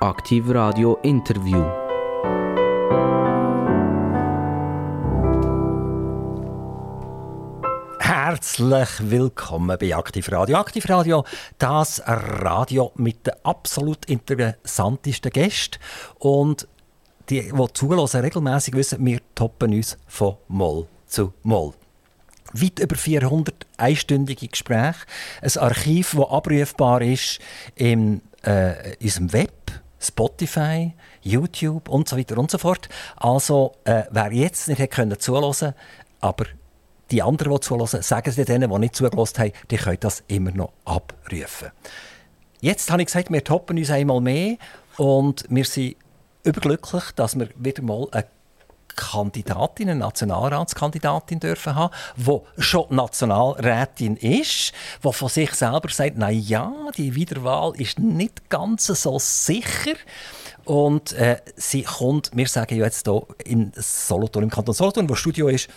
Aktiv 0.00 0.44
Radio 0.50 0.96
Interview. 1.02 1.60
Herzlich 7.98 8.88
willkommen 9.00 9.76
bei 9.76 9.96
Aktiv 9.96 10.30
Radio. 10.30 10.58
Aktiv 10.58 10.88
Radio, 10.88 11.24
das 11.58 12.00
Radio 12.06 12.92
mit 12.94 13.26
den 13.26 13.34
absolut 13.42 14.04
interessantesten 14.04 15.32
Gästen. 15.32 15.80
Und 16.20 16.68
die, 17.28 17.50
die 17.50 17.72
zulassen, 17.72 18.20
regelmäßig 18.20 18.74
wissen, 18.74 19.04
wir 19.04 19.18
toppen 19.34 19.74
uns 19.74 19.98
von 20.06 20.36
Moll 20.46 20.86
zu 21.08 21.32
Moll. 21.42 21.74
Weit 22.52 22.78
über 22.78 22.94
400 22.94 23.66
einstündige 23.76 24.46
Gespräche. 24.46 25.00
Ein 25.42 25.56
Archiv, 25.58 26.14
das 26.16 26.30
abrufbar 26.30 27.02
ist 27.02 27.40
in 27.74 28.22
äh, 28.44 28.94
unserem 29.02 29.32
Web 29.32 29.82
Spotify, 30.00 30.92
YouTube 31.22 31.88
und 31.88 32.08
so 32.08 32.16
weiter 32.16 32.38
und 32.38 32.50
so 32.50 32.58
fort. 32.58 32.88
Also, 33.16 33.72
äh, 33.84 34.04
wer 34.10 34.32
jetzt 34.32 34.68
nicht 34.68 34.78
hätte 34.78 34.94
können 34.94 35.18
zuhören, 35.18 35.74
aber 36.20 36.46
die 37.10 37.22
anderen, 37.22 37.52
die 37.54 37.60
zuhören, 37.60 38.02
sagen 38.02 38.30
sie 38.30 38.44
denen, 38.44 38.70
die 38.70 38.78
nicht 38.78 38.96
zugelassen 38.96 39.38
haben, 39.38 39.52
die 39.70 39.76
können 39.76 39.98
das 40.00 40.22
immer 40.28 40.50
noch 40.50 40.72
abrufen. 40.84 41.70
Jetzt 42.60 42.90
habe 42.90 43.02
ich 43.02 43.06
gesagt, 43.06 43.32
wir 43.32 43.44
toppen 43.44 43.78
uns 43.78 43.90
einmal 43.90 44.20
mehr 44.20 44.56
und 44.96 45.44
wir 45.48 45.64
sind 45.64 45.96
überglücklich, 46.42 47.04
dass 47.14 47.38
wir 47.38 47.48
wieder 47.56 47.82
mal 47.82 48.08
eine 48.10 48.26
Kandidatin, 48.98 49.90
eine 49.90 50.00
Nationalratskandidatin 50.00 51.40
dürfen 51.40 51.74
haben, 51.74 51.94
die 52.16 52.40
schon 52.58 52.86
Nationalrätin 52.90 54.16
ist, 54.16 54.72
die 55.04 55.12
von 55.12 55.28
sich 55.28 55.52
selber 55.54 55.88
sagt, 55.88 56.14
na 56.16 56.30
ja, 56.30 56.72
die 56.96 57.14
Wiederwahl 57.14 57.72
ist 57.80 57.98
nicht 57.98 58.50
ganz 58.50 58.86
so 58.86 59.18
sicher. 59.18 59.94
Und 60.64 61.12
äh, 61.12 61.40
sie 61.56 61.84
kommt, 61.84 62.30
wir 62.34 62.48
sagen 62.48 62.76
ja 62.76 62.84
jetzt 62.84 63.06
hier 63.06 63.22
in 63.44 63.72
Solothurn, 63.76 64.44
im 64.44 64.50
Kanton 64.50 64.74
Solothurn, 64.74 65.08
wo 65.08 65.14
das 65.14 65.20
Studio 65.20 65.48
ist, 65.48 65.68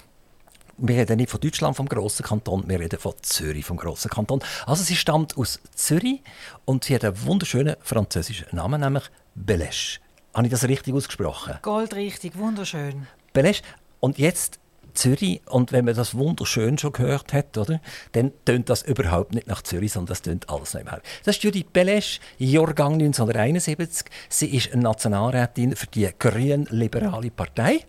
wir 0.77 0.95
reden 0.95 1.17
nicht 1.17 1.29
von 1.29 1.39
Deutschland, 1.39 1.77
vom 1.77 1.87
grossen 1.87 2.25
Kanton, 2.25 2.63
wir 2.67 2.79
reden 2.79 2.99
von 2.99 3.13
Zürich, 3.21 3.65
vom 3.65 3.77
grossen 3.77 4.09
Kanton. 4.09 4.41
Also 4.65 4.83
sie 4.83 4.95
stammt 4.95 5.37
aus 5.37 5.59
Zürich 5.75 6.21
und 6.65 6.85
sie 6.85 6.95
hat 6.95 7.05
einen 7.05 7.23
wunderschönen 7.23 7.75
französischen 7.81 8.47
Namen, 8.51 8.81
nämlich 8.81 9.03
Belesch. 9.35 10.01
Habe 10.33 10.47
ich 10.47 10.51
das 10.51 10.63
richtig 10.63 10.93
ausgesprochen? 10.93 11.59
Goldrichtig, 11.61 12.37
wunderschön. 12.37 13.07
Belesch. 13.33 13.61
Und 13.99 14.17
jetzt 14.17 14.59
Zürich, 14.93 15.41
und 15.47 15.71
wenn 15.71 15.85
man 15.85 15.95
das 15.95 16.15
wunderschön 16.15 16.77
schon 16.77 16.91
gehört 16.91 17.33
hat, 17.33 17.57
oder, 17.57 17.81
dann 18.11 18.31
tönt 18.45 18.69
das 18.69 18.83
überhaupt 18.83 19.33
nicht 19.33 19.47
nach 19.47 19.61
Zürich, 19.61 19.93
sondern 19.93 20.09
das 20.09 20.21
tönt 20.21 20.49
alles 20.49 20.73
noch 20.73 20.91
Haus. 20.91 20.99
Das 21.23 21.37
ist 21.37 21.43
Judith 21.43 21.67
Belesch, 21.71 22.19
Jahrgang 22.37 22.93
1971. 22.93 24.07
Sie 24.29 24.55
ist 24.55 24.73
eine 24.73 24.83
Nationalrätin 24.83 25.75
für 25.75 25.87
die 25.87 26.09
grün-liberale 26.17 27.31
Partei 27.31 27.85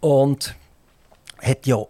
und 0.00 0.54
hat 1.40 1.66
ja 1.66 1.84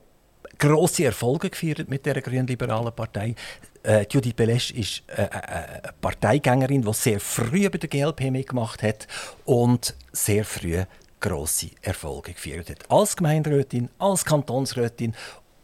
grosse 0.59 1.05
Erfolge 1.05 1.51
gefeiert 1.51 1.89
mit 1.89 2.07
der 2.07 2.21
grün-liberalen 2.21 2.93
Partei. 2.93 3.35
Äh, 3.83 4.07
Judith 4.11 4.35
Belesch 4.35 4.71
ist 4.71 5.03
äh, 5.09 5.25
äh, 5.25 5.29
eine 5.29 5.93
Parteigängerin, 6.01 6.83
die 6.83 6.95
sehr 6.95 7.21
früh 7.21 7.69
bei 7.69 7.79
der 7.79 7.89
GLP 7.89 8.31
mitgemacht 8.31 8.83
hat 8.83 9.07
und 9.45 9.95
sehr 10.13 10.45
früh 10.45 10.85
grosse 11.25 11.71
Erfolge 11.81 12.35
gefeiert 12.35 12.69
hat. 12.69 12.91
Als 12.91 13.17
Gemeinderätin, 13.17 13.89
als 13.99 14.27
Kantonsrätin 14.27 15.15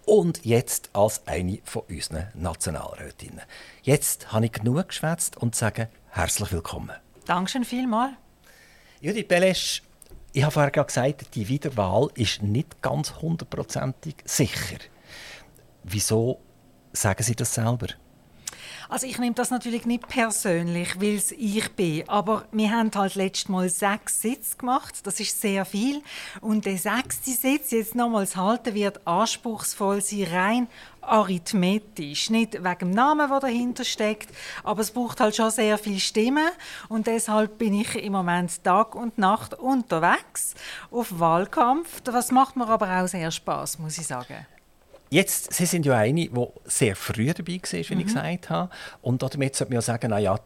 und 0.06 0.42
jetzt 0.46 0.88
als 0.94 1.26
eine 1.26 1.58
von 1.64 1.82
unseren 1.82 2.28
Nationalrätinnen. 2.32 3.42
Jetzt 3.82 4.32
habe 4.32 4.46
ich 4.46 4.52
genug 4.52 4.88
geschwätzt 4.88 5.36
und 5.36 5.54
sage 5.54 5.90
herzlich 6.08 6.50
willkommen. 6.50 6.96
Dankeschön 7.26 7.64
vielmals. 7.64 8.14
Judith 9.02 9.28
Belesch, 9.28 9.82
ich 10.32 10.42
habe 10.42 10.52
vorher 10.52 10.70
gesagt, 10.70 11.34
die 11.34 11.46
Wiederwahl 11.46 12.08
ist 12.14 12.42
nicht 12.42 12.80
ganz 12.80 13.16
hundertprozentig 13.20 14.14
sicher. 14.24 14.78
Wieso 15.84 16.40
sagen 16.94 17.22
Sie 17.22 17.36
das 17.36 17.54
selber? 17.54 17.88
Also 18.90 19.06
ich 19.06 19.20
nehme 19.20 19.36
das 19.36 19.52
natürlich 19.52 19.86
nicht 19.86 20.08
persönlich, 20.08 21.00
weil 21.00 21.14
es 21.14 21.30
ich 21.30 21.70
bin. 21.76 22.08
Aber 22.08 22.44
wir 22.50 22.72
haben 22.72 22.90
halt 22.92 23.14
letztes 23.14 23.48
Mal 23.48 23.68
sechs 23.68 24.20
Sitze 24.20 24.56
gemacht. 24.56 25.06
Das 25.06 25.20
ist 25.20 25.40
sehr 25.40 25.64
viel. 25.64 26.02
Und 26.40 26.66
der 26.66 26.76
sechste 26.76 27.30
Sitz 27.30 27.70
jetzt 27.70 27.94
nochmals 27.94 28.34
halten 28.34 28.74
wird 28.74 29.06
anspruchsvoll 29.06 30.00
sein, 30.00 30.24
rein 30.24 30.68
arithmetisch. 31.02 32.30
Nicht 32.30 32.64
wegen 32.64 32.78
dem 32.80 32.90
Namen, 32.90 33.28
der 33.30 33.38
dahinter 33.38 33.84
steckt, 33.84 34.34
aber 34.64 34.80
es 34.80 34.90
braucht 34.90 35.20
halt 35.20 35.36
schon 35.36 35.52
sehr 35.52 35.78
viele 35.78 36.00
Stimmen. 36.00 36.50
Und 36.88 37.06
deshalb 37.06 37.58
bin 37.58 37.74
ich 37.74 37.94
im 37.94 38.14
Moment 38.14 38.64
Tag 38.64 38.96
und 38.96 39.18
Nacht 39.18 39.54
unterwegs 39.54 40.54
auf 40.90 41.20
Wahlkampf. 41.20 42.02
Was 42.06 42.32
macht 42.32 42.56
mir 42.56 42.66
aber 42.66 42.90
auch 43.00 43.06
sehr 43.06 43.30
Spaß, 43.30 43.78
muss 43.78 43.98
ich 43.98 44.08
sagen. 44.08 44.46
Jetzt, 45.12 45.52
Sie 45.52 45.66
sind 45.66 45.84
ja 45.84 45.96
eine, 45.96 46.28
die 46.28 46.46
sehr 46.64 46.94
früh 46.94 47.32
dabei 47.32 47.60
war, 47.60 47.72
wie 47.72 47.94
mhm. 47.94 48.00
ich 48.00 48.06
gesagt 48.06 48.50
habe. 48.50 48.70
Und 49.02 49.22
damit 49.22 49.56
sollte 49.56 49.72
man 49.72 49.78
ja 49.78 49.82
sagen, 49.82 50.10
naja, 50.10 50.38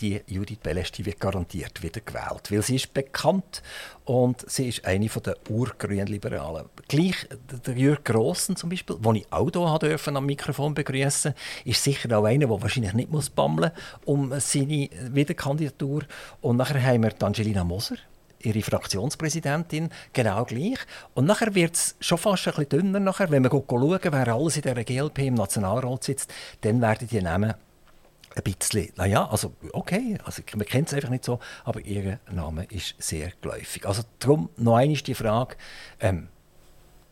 die 0.00 0.20
Judith 0.26 0.58
Belesch 0.62 0.92
die 0.92 1.04
wird 1.04 1.20
garantiert 1.20 1.82
wieder 1.82 2.00
gewählt, 2.00 2.50
weil 2.50 2.62
sie 2.62 2.76
ist 2.76 2.92
bekannt 2.94 3.62
und 4.04 4.48
sie 4.50 4.68
ist 4.68 4.84
eine 4.84 5.06
der 5.08 5.36
urgrünen 5.48 6.06
Liberalen. 6.06 6.66
Gleich 6.88 7.28
der 7.66 7.74
Jürg 7.74 8.04
Grossen 8.04 8.56
zum 8.56 8.70
Beispiel, 8.70 8.96
den 8.96 9.16
ich 9.16 9.32
auch 9.32 9.50
hier 9.50 10.16
am 10.16 10.26
Mikrofon 10.26 10.74
begrüßen, 10.74 11.34
ist 11.64 11.84
sicher 11.84 12.18
auch 12.18 12.24
einer, 12.24 12.46
der 12.46 12.62
wahrscheinlich 12.62 12.94
nicht 12.94 13.10
muss 13.10 13.30
bammeln 13.30 13.72
um 14.04 14.32
seine 14.38 14.88
Wiederkandidatur. 15.10 16.02
Und 16.40 16.56
nachher 16.56 16.82
haben 16.82 17.02
wir 17.02 17.12
Angelina 17.22 17.64
Moser, 17.64 17.96
ihre 18.42 18.62
Fraktionspräsidentin, 18.62 19.90
genau 20.12 20.44
gleich. 20.44 20.78
Und 21.14 21.26
nachher 21.26 21.54
wird 21.54 21.74
es 21.74 21.96
schon 22.00 22.18
fast 22.18 22.46
ein 22.48 22.54
bisschen 22.54 22.68
dünner. 22.68 23.00
Nachher. 23.00 23.30
Wenn 23.30 23.44
wir 23.44 23.50
schauen, 23.50 24.00
wer 24.02 24.28
alles 24.28 24.56
in 24.56 24.62
der 24.62 24.84
GLP 24.84 25.18
im 25.18 25.34
Nationalrat 25.34 26.04
sitzt, 26.04 26.32
dann 26.62 26.80
werden 26.80 27.08
die 27.08 27.22
Namen 27.22 27.54
ein 28.34 28.42
bisschen, 28.42 28.92
naja, 28.96 29.28
also 29.28 29.54
okay, 29.72 30.16
also 30.24 30.42
man 30.54 30.66
kennt 30.66 30.88
es 30.88 30.94
einfach 30.94 31.10
nicht 31.10 31.24
so, 31.24 31.40
aber 31.64 31.80
ihr 31.80 32.20
Name 32.30 32.64
ist 32.70 32.94
sehr 32.98 33.32
geläufig. 33.40 33.86
Also 33.86 34.02
darum 34.18 34.50
noch 34.56 34.76
einmal 34.76 34.96
die 34.96 35.14
Frage, 35.14 35.56
ähm, 35.98 36.28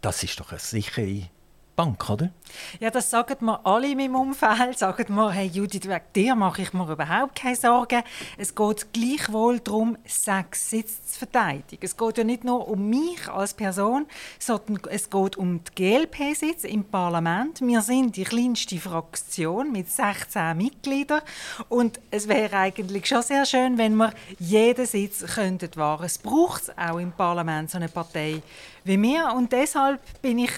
das 0.01 0.23
ist 0.23 0.39
doch 0.39 0.51
eine 0.51 0.61
sichere 0.61 1.29
Bank, 1.79 2.11
oder? 2.11 2.31
Ja, 2.81 2.91
das 2.91 3.09
sagen 3.09 3.37
mir 3.47 3.65
alle 3.65 3.93
in 3.93 3.99
meinem 3.99 4.17
Umfeld. 4.17 4.77
Sagen 4.77 5.15
mir, 5.15 5.31
hey 5.31 5.47
Judith, 5.47 5.85
wegen 5.85 6.01
dir 6.13 6.35
mache 6.35 6.63
ich 6.63 6.73
mir 6.73 6.91
überhaupt 6.91 7.37
keine 7.37 7.55
Sorgen. 7.55 8.03
Es 8.37 8.53
geht 8.53 8.93
gleichwohl 8.93 9.61
darum, 9.61 9.97
sechs 10.05 10.71
Sitze 10.71 11.01
zu 11.07 11.19
verteidigen. 11.21 11.79
Es 11.81 11.97
geht 11.97 12.19
ja 12.19 12.25
nicht 12.25 12.43
nur 12.43 12.67
um 12.67 12.91
mich 12.91 13.29
als 13.29 13.55
Person, 13.55 14.07
sondern 14.41 14.81
es 14.91 15.09
geht 15.09 15.37
um 15.37 15.61
die 15.63 15.75
GLP-Sitze 15.77 16.67
im 16.67 16.83
Parlament. 16.83 17.61
Wir 17.61 17.81
sind 17.81 18.17
die 18.17 18.25
kleinste 18.25 18.79
Fraktion 18.79 19.71
mit 19.71 19.89
16 19.89 20.57
Mitgliedern 20.57 21.21
und 21.69 22.01
es 22.11 22.27
wäre 22.27 22.57
eigentlich 22.57 23.07
schon 23.07 23.23
sehr 23.23 23.47
schön, 23.47 23.79
wenn 23.79 23.95
wir 23.95 24.13
jeden 24.41 24.85
Sitz 24.85 25.25
könnten 25.33 25.77
wahren. 25.77 26.07
Es 26.07 26.19
braucht 26.19 26.77
auch 26.77 26.99
im 26.99 27.13
Parlament 27.13 27.71
so 27.71 27.79
eine 27.79 27.89
Partei 27.89 28.43
wie 28.83 29.01
wir 29.01 29.33
und 29.37 29.53
deshalb 29.53 30.01
bin 30.23 30.39
ich 30.39 30.51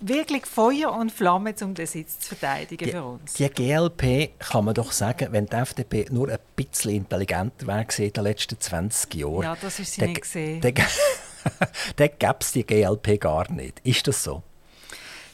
wirklich 0.00 0.46
Feuer 0.46 0.92
und 0.92 1.12
Flamme, 1.12 1.54
um 1.62 1.74
den 1.74 1.86
Sitz 1.86 2.20
zu 2.20 2.34
verteidigen 2.34 2.84
die, 2.84 2.90
für 2.90 3.04
uns. 3.04 3.34
Die 3.34 3.48
GLP 3.48 4.38
kann 4.38 4.64
man 4.64 4.74
doch 4.74 4.92
sagen, 4.92 5.28
wenn 5.30 5.46
die 5.46 5.56
FDP 5.56 6.06
nur 6.10 6.28
ein 6.28 6.38
bisschen 6.56 6.92
intelligenter 6.92 7.66
wäre 7.66 7.86
in 7.98 8.12
den 8.12 8.24
letzten 8.24 8.60
20 8.60 9.14
Jahren. 9.14 9.42
Ja, 9.42 9.56
das 9.60 9.78
ist 9.78 9.94
sie 9.94 10.02
nicht 10.02 10.22
gesehen. 10.22 10.60
Dann 10.60 10.74
gäbe 12.18 12.36
es 12.40 12.52
die 12.52 12.64
GLP 12.64 13.20
gar 13.20 13.50
nicht. 13.50 13.80
Ist 13.84 14.06
das 14.06 14.22
so? 14.22 14.42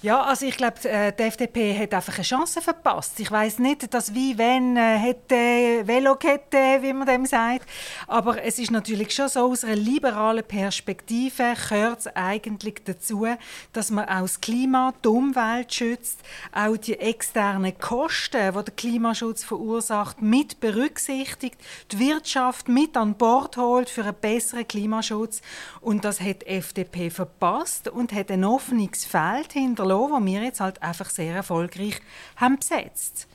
Ja, 0.05 0.21
also 0.21 0.45
ich 0.45 0.59
glaube, 0.59 0.87
äh, 0.87 1.15
die 1.19 1.23
FDP 1.23 1.79
hat 1.79 1.95
einfach 1.95 2.17
eine 2.17 2.25
Chance 2.25 2.61
verpasst. 2.61 3.19
Ich 3.21 3.31
weiß 3.31 3.59
nicht, 3.59 3.95
dass 3.95 4.13
wie 4.13 4.37
wenn 4.37 4.77
äh, 4.77 4.99
hätte 4.99 5.87
Velokette, 5.87 6.83
wie 6.83 6.93
man 6.93 7.07
dem 7.07 7.25
sagt, 7.25 7.67
aber 8.07 8.45
es 8.45 8.59
ist 8.59 8.71
natürlich 8.71 9.15
schon 9.15 9.31
so 9.31 9.51
aus 9.51 9.65
einer 9.65 9.77
liberalen 9.77 10.45
Perspektive 10.45 11.55
gehört 11.71 12.01
es 12.01 12.07
eigentlich 12.09 12.85
dazu, 12.85 13.27
dass 13.73 13.91
man 13.91 14.05
auch 14.05 14.21
das 14.21 14.43
Klima, 14.43 14.93
die 15.03 15.09
Umwelt 15.09 15.73
schützt, 15.73 16.21
auch 16.53 16.77
die 16.77 17.01
externen 17.01 17.79
Kosten, 17.79 18.53
die 18.55 18.63
der 18.63 18.75
Klimaschutz 18.75 19.43
verursacht, 19.43 20.21
mit 20.21 20.61
berücksichtigt, 20.61 21.59
die 21.93 21.99
Wirtschaft 21.99 22.69
mit 22.69 22.99
an 22.99 23.15
Bord 23.15 23.57
holt 23.57 23.89
für 23.89 24.03
einen 24.03 24.17
besseren 24.21 24.69
Klimaschutz. 24.69 25.41
Und 25.81 26.05
das 26.05 26.21
hat 26.21 26.43
die 26.43 26.49
FDP 26.49 27.09
verpasst 27.09 27.89
und 27.89 28.13
hat 28.13 28.31
ein 28.31 28.45
offenes 28.45 29.07
Feld 29.07 29.55
hinterlassen 29.55 29.94
verloren, 29.95 30.27
die 30.27 30.33
wir 30.33 30.43
jetzt 30.43 30.61
halt 30.61 30.83
einfach 30.83 31.11
sehr 31.11 31.35
erfolgreich 31.35 32.01
haben 32.37 32.59
besetzt. 32.59 33.27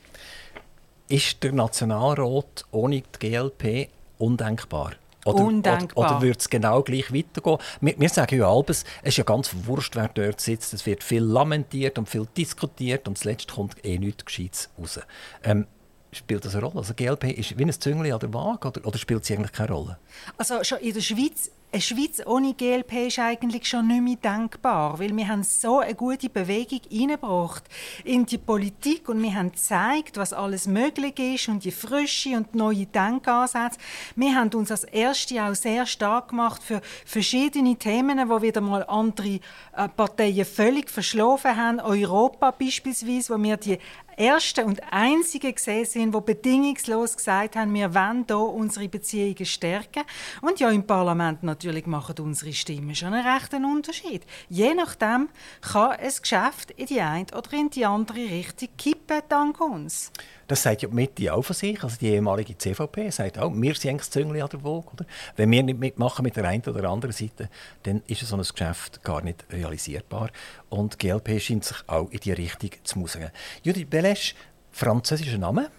Ist 1.08 1.42
der 1.42 1.52
Nationalrat 1.52 2.64
ohne 2.70 3.02
die 3.02 3.30
GLP 3.30 3.88
undenkbar? 4.18 4.92
Oder, 5.26 5.44
Undenkbar. 5.44 6.04
Oder, 6.04 6.16
oder 6.16 6.22
würde 6.22 6.38
es 6.38 6.48
genau 6.48 6.82
gleich 6.82 7.12
weitergehen? 7.12 7.58
Wir, 7.82 8.00
wir 8.00 8.08
sagen 8.08 8.38
ja 8.38 8.50
alles, 8.50 8.84
es 9.02 9.08
ist 9.08 9.16
ja 9.18 9.24
ganz 9.24 9.54
wurscht, 9.64 9.94
wer 9.94 10.08
dort 10.08 10.40
sitzt. 10.40 10.72
Es 10.72 10.86
wird 10.86 11.04
viel 11.04 11.22
lamentiert 11.22 11.98
und 11.98 12.08
viel 12.08 12.26
diskutiert 12.36 13.06
und 13.06 13.18
zuletzt 13.18 13.52
kommt 13.52 13.84
eh 13.84 13.98
nichts 13.98 14.24
Gescheites 14.24 14.70
raus. 14.78 14.98
Ähm, 15.44 15.66
spielt 16.12 16.44
das 16.46 16.54
eine 16.54 16.64
Rolle? 16.64 16.78
Also 16.78 16.94
GLP 16.94 17.24
ist 17.32 17.58
wie 17.58 17.64
ein 17.64 17.72
Züngli 17.72 18.12
an 18.12 18.20
der 18.20 18.32
Waage 18.32 18.68
oder, 18.68 18.86
oder 18.86 18.98
spielt 18.98 19.26
sie 19.26 19.34
eigentlich 19.34 19.52
keine 19.52 19.72
Rolle? 19.72 19.98
Also 20.38 20.64
schon 20.64 20.78
in 20.78 20.94
der 20.94 21.02
Schweiz 21.02 21.50
eine 21.72 21.80
Schweiz 21.80 22.20
ohne 22.26 22.54
GLP 22.54 23.06
ist 23.06 23.18
eigentlich 23.20 23.68
schon 23.68 23.86
nicht 23.86 24.02
mehr 24.02 24.16
denkbar, 24.16 24.98
weil 24.98 25.16
wir 25.16 25.28
haben 25.28 25.44
so 25.44 25.78
eine 25.78 25.94
gute 25.94 26.28
Bewegung 26.28 26.80
hineingebracht 26.88 27.62
in 28.02 28.26
die 28.26 28.38
Politik 28.38 29.08
und 29.08 29.22
wir 29.22 29.34
haben 29.34 29.52
gezeigt, 29.52 30.16
was 30.16 30.32
alles 30.32 30.66
möglich 30.66 31.16
ist 31.18 31.48
und 31.48 31.64
die 31.64 31.70
frische 31.70 32.36
und 32.36 32.56
neue 32.56 32.86
Denkansätze. 32.86 33.78
Wir 34.16 34.34
haben 34.34 34.52
uns 34.54 34.72
als 34.72 34.82
Erste 34.84 35.44
auch 35.44 35.54
sehr 35.54 35.86
stark 35.86 36.30
gemacht 36.30 36.60
für 36.62 36.80
verschiedene 37.04 37.76
Themen, 37.76 38.28
wo 38.28 38.42
wieder 38.42 38.60
mal 38.60 38.84
andere 38.88 39.38
äh, 39.76 39.88
Parteien 39.96 40.44
völlig 40.44 40.90
verschlafen 40.90 41.56
haben. 41.56 41.78
Europa 41.78 42.50
beispielsweise, 42.50 43.32
wo 43.32 43.40
wir 43.40 43.56
die 43.56 43.78
Ersten 44.16 44.66
und 44.66 44.82
Einzigen 44.92 45.54
gesehen 45.54 45.86
sind, 45.86 46.14
die 46.14 46.20
bedingungslos 46.20 47.16
gesagt 47.16 47.56
haben, 47.56 47.72
wir 47.72 47.94
wollen 47.94 48.26
hier 48.26 48.38
unsere 48.38 48.86
Beziehungen 48.86 49.46
stärken. 49.46 50.02
Und 50.42 50.60
ja, 50.60 50.68
im 50.70 50.86
Parlament 50.86 51.42
natürlich 51.42 51.59
machen 51.86 52.14
unsere 52.20 52.52
Stimmen 52.52 52.94
schon 52.94 53.14
einen 53.14 53.26
rechten 53.26 53.64
Unterschied. 53.64 54.22
Je 54.48 54.74
nachdem 54.74 55.28
kann 55.60 55.92
ein 55.92 56.12
Geschäft 56.20 56.70
in 56.72 56.86
die 56.86 57.00
eine 57.00 57.26
oder 57.36 57.52
in 57.52 57.70
die 57.70 57.84
andere 57.84 58.18
Richtung 58.18 58.68
kippen, 58.76 59.20
dank 59.28 59.60
uns. 59.60 60.12
Das 60.46 60.62
sagt 60.62 60.82
ja 60.82 60.88
die 60.88 60.94
Mitte 60.94 61.32
auch 61.32 61.42
von 61.42 61.54
sich, 61.54 61.82
also 61.82 61.96
die 62.00 62.08
ehemalige 62.08 62.58
CVP 62.58 63.10
sagt 63.10 63.38
auch, 63.38 63.52
wir 63.54 63.74
sind 63.74 64.00
das 64.00 64.10
Züngli 64.10 64.40
an 64.40 64.48
der 64.48 64.64
Waage. 64.64 64.88
Oder? 64.92 65.06
Wenn 65.36 65.50
wir 65.50 65.62
nicht 65.62 65.78
mitmachen 65.78 66.24
mit 66.24 66.34
der 66.34 66.44
einen 66.44 66.64
oder 66.64 66.90
anderen 66.90 67.12
Seite, 67.12 67.48
dann 67.84 68.02
ist 68.08 68.20
so 68.20 68.34
ein 68.34 68.42
Geschäft 68.42 69.02
gar 69.04 69.22
nicht 69.22 69.44
realisierbar. 69.50 70.30
Und 70.68 71.00
die 71.00 71.06
GLP 71.06 71.40
scheint 71.40 71.64
sich 71.64 71.76
auch 71.86 72.10
in 72.10 72.18
die 72.18 72.32
Richtung 72.32 72.70
zu 72.82 72.98
musern. 72.98 73.30
Judith 73.62 73.86
Belesch, 73.88 74.34
französischer 74.72 75.38
Name, 75.38 75.70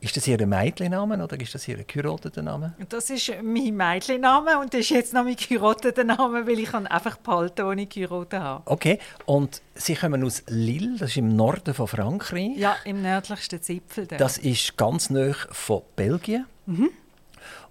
ist 0.00 0.16
das 0.16 0.26
Ihr 0.26 0.46
Mädchenname 0.46 1.22
oder 1.22 1.38
ist 1.38 1.54
das 1.54 1.68
Ihr 1.68 1.84
geheirateten 1.84 2.46
Name? 2.46 2.74
Das 2.88 3.10
ist 3.10 3.32
mein 3.42 3.76
Mädchenname 3.76 4.58
und 4.58 4.72
das 4.72 4.80
ist 4.80 4.90
jetzt 4.90 5.14
noch 5.14 5.24
mein 5.24 5.36
geheirateten 5.36 6.06
Name, 6.06 6.46
weil 6.46 6.58
ich 6.58 6.72
einfach 6.72 7.18
behalten 7.18 7.62
ohne 7.62 7.86
geheiratet 7.86 8.40
habe. 8.40 8.62
Okay, 8.64 8.98
und 9.26 9.60
Sie 9.74 9.94
kommen 9.94 10.24
aus 10.24 10.42
Lille, 10.48 10.96
das 10.98 11.10
ist 11.10 11.16
im 11.18 11.36
Norden 11.36 11.74
von 11.74 11.86
Frankreich. 11.86 12.56
Ja, 12.56 12.76
im 12.84 13.02
nördlichsten 13.02 13.62
Zipfel. 13.62 14.06
Da. 14.06 14.16
Das 14.16 14.38
ist 14.38 14.76
ganz 14.76 15.10
nah 15.10 15.34
von 15.50 15.82
Belgien. 15.96 16.46
Mhm. 16.66 16.90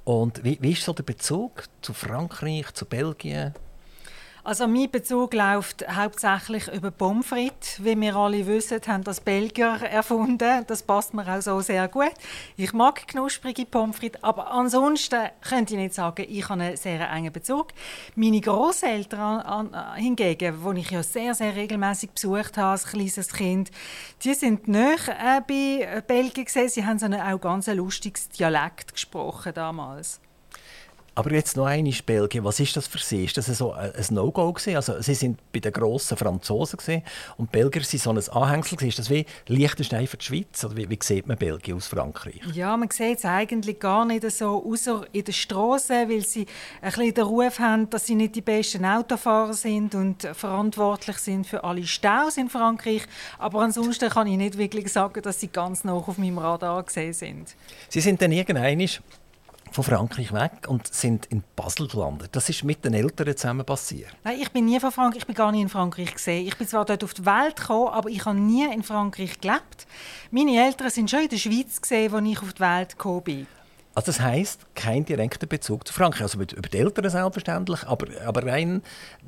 Und 0.03 0.43
wie, 0.43 0.57
wie 0.61 0.71
ist 0.71 0.83
so 0.83 0.93
der 0.93 1.03
Bezug 1.03 1.63
zu 1.81 1.93
Frankreich, 1.93 2.71
zu 2.73 2.85
Belgien? 2.85 3.53
Also 4.43 4.67
mein 4.67 4.89
Bezug 4.89 5.33
läuft 5.33 5.85
hauptsächlich 5.93 6.67
über 6.69 6.91
Pommes 6.91 7.27
frites. 7.27 7.83
Wie 7.83 7.99
wir 7.99 8.15
alle 8.15 8.47
wissen, 8.47 8.79
haben 8.87 9.03
das 9.03 9.19
Belgier 9.19 9.81
erfunden. 9.83 10.63
Das 10.65 10.81
passt 10.81 11.13
mir 11.13 11.27
auch 11.27 11.41
so 11.41 11.59
sehr 11.59 11.87
gut. 11.89 12.13
Ich 12.55 12.71
mag 12.71 13.05
knusprige 13.07 13.65
Pommes 13.65 13.97
frites, 13.97 14.23
aber 14.23 14.51
ansonsten 14.51 15.29
könnte 15.41 15.73
ich 15.73 15.79
nicht 15.79 15.93
sagen, 15.93 16.25
ich 16.27 16.47
habe 16.47 16.61
einen 16.61 16.77
sehr 16.77 17.09
engen 17.11 17.33
Bezug. 17.33 17.67
Meine 18.15 18.39
Großeltern 18.39 19.95
hingegen, 19.95 20.55
die 20.75 20.79
ich 20.79 20.91
ja 20.91 21.03
sehr, 21.03 21.35
sehr 21.35 21.55
regelmäßig 21.55 22.11
besucht 22.11 22.57
habe 22.57 22.71
als 22.71 22.87
kleines 22.87 23.33
Kind, 23.33 23.71
die 24.23 24.33
sind 24.33 24.67
nicht 24.67 25.09
äh, 25.09 25.41
bei 25.47 26.01
Belgien 26.01 26.45
gesehen. 26.45 26.69
Sie 26.69 26.85
haben 26.85 26.97
so 26.97 27.05
ein 27.05 27.13
auch 27.13 27.41
ganz 27.41 27.67
lustiges 27.67 28.29
Dialekt 28.29 28.93
gesprochen 28.93 29.53
damals. 29.53 30.21
Aber 31.19 31.33
jetzt 31.33 31.57
noch 31.57 31.65
eine 31.65 31.91
Belgien. 32.05 32.45
Was 32.45 32.61
ist 32.61 32.77
das 32.77 32.87
für 32.87 32.97
Sie? 32.97 33.25
Ist 33.25 33.35
das 33.35 33.47
so 33.47 33.73
ein 33.73 33.91
No-Go 34.09 34.55
Also 34.73 35.01
Sie 35.01 35.13
sind 35.13 35.37
bei 35.51 35.59
den 35.59 35.73
grossen 35.73 36.15
Franzosen 36.15 36.77
gewesen, 36.77 37.03
und 37.35 37.51
Belgier 37.51 37.83
sind 37.83 38.01
so 38.01 38.11
ein 38.11 38.29
Anhängsel 38.29 38.77
gewesen. 38.77 38.87
Ist 38.87 38.99
das 38.99 39.09
wie 39.09 39.25
Liechtenstein 39.47 40.07
für 40.07 40.15
die 40.15 40.23
Schweiz? 40.23 40.63
Oder 40.63 40.77
wie, 40.77 40.89
wie 40.89 40.97
sieht 41.01 41.27
man 41.27 41.35
Belgien 41.35 41.75
aus 41.75 41.87
Frankreich? 41.87 42.39
Ja, 42.53 42.77
man 42.77 42.89
sieht 42.89 43.17
es 43.17 43.25
eigentlich 43.25 43.81
gar 43.81 44.05
nicht 44.05 44.31
so, 44.31 44.63
außer 44.65 45.07
in 45.11 45.25
den 45.25 45.33
Straßen, 45.33 46.09
weil 46.09 46.25
sie 46.25 46.45
ein 46.81 46.93
bisschen 46.93 47.13
den 47.13 47.23
Ruf 47.25 47.59
haben, 47.59 47.89
dass 47.89 48.05
sie 48.05 48.15
nicht 48.15 48.37
die 48.37 48.41
besten 48.41 48.85
Autofahrer 48.85 49.53
sind 49.53 49.95
und 49.95 50.21
verantwortlich 50.21 51.17
sind 51.17 51.45
für 51.45 51.65
alle 51.65 51.85
Staus 51.85 52.37
in 52.37 52.49
Frankreich. 52.49 53.01
Aber 53.37 53.59
ansonsten 53.59 54.09
kann 54.09 54.27
ich 54.27 54.37
nicht 54.37 54.57
wirklich 54.57 54.89
sagen, 54.89 55.21
dass 55.21 55.41
sie 55.41 55.49
ganz 55.49 55.83
noch 55.83 56.07
auf 56.07 56.17
meinem 56.17 56.37
Radar 56.37 56.81
gesehen 56.81 57.11
sind. 57.11 57.55
Sie 57.89 57.99
sind 57.99 58.21
dann 58.21 58.31
irgendwann 58.31 58.79
von 59.71 59.83
Frankreich 59.83 60.33
weg 60.33 60.67
und 60.67 60.87
sind 60.93 61.25
in 61.27 61.43
Basel 61.55 61.87
gelandet. 61.87 62.29
Das 62.33 62.49
ist 62.49 62.63
mit 62.63 62.83
den 62.83 62.93
Eltern 62.93 63.35
zusammen 63.35 63.65
passiert. 63.65 64.15
Nein, 64.23 64.39
ich 64.41 64.51
bin 64.51 64.65
nie 64.65 64.79
von 64.79 64.91
Frankreich, 64.91 65.21
ich 65.21 65.27
bin 65.27 65.35
gar 65.35 65.51
nie 65.51 65.61
in 65.61 65.69
Frankreich 65.69 66.13
gesehen. 66.13 66.47
Ich 66.47 66.57
bin 66.57 66.67
zwar 66.67 66.85
dort 66.85 67.03
auf 67.03 67.13
die 67.13 67.25
Welt 67.25 67.55
gekommen, 67.55 67.89
aber 67.89 68.09
ich 68.09 68.25
habe 68.25 68.37
nie 68.37 68.65
in 68.71 68.83
Frankreich 68.83 69.39
gelebt. 69.39 69.87
Meine 70.31 70.63
Eltern 70.63 70.89
sind 70.89 71.09
schon 71.09 71.21
in 71.21 71.29
der 71.29 71.37
Schweiz 71.37 71.81
gesehen, 71.81 72.13
als 72.13 72.27
ich 72.27 72.41
auf 72.41 72.53
die 72.53 72.59
Welt 72.59 72.89
gekommen 72.91 73.23
bin. 73.23 73.47
Also 73.95 74.11
das 74.11 74.21
heißt 74.21 74.75
kein 74.75 75.03
direkter 75.03 75.47
Bezug 75.47 75.87
zu 75.87 75.93
Frankreich. 75.93 76.21
Also 76.21 76.39
über 76.39 76.69
die 76.69 76.77
Eltern 76.77 77.09
selbstverständlich, 77.09 77.83
aber, 77.85 78.05
aber 78.25 78.45
rein, 78.45 78.81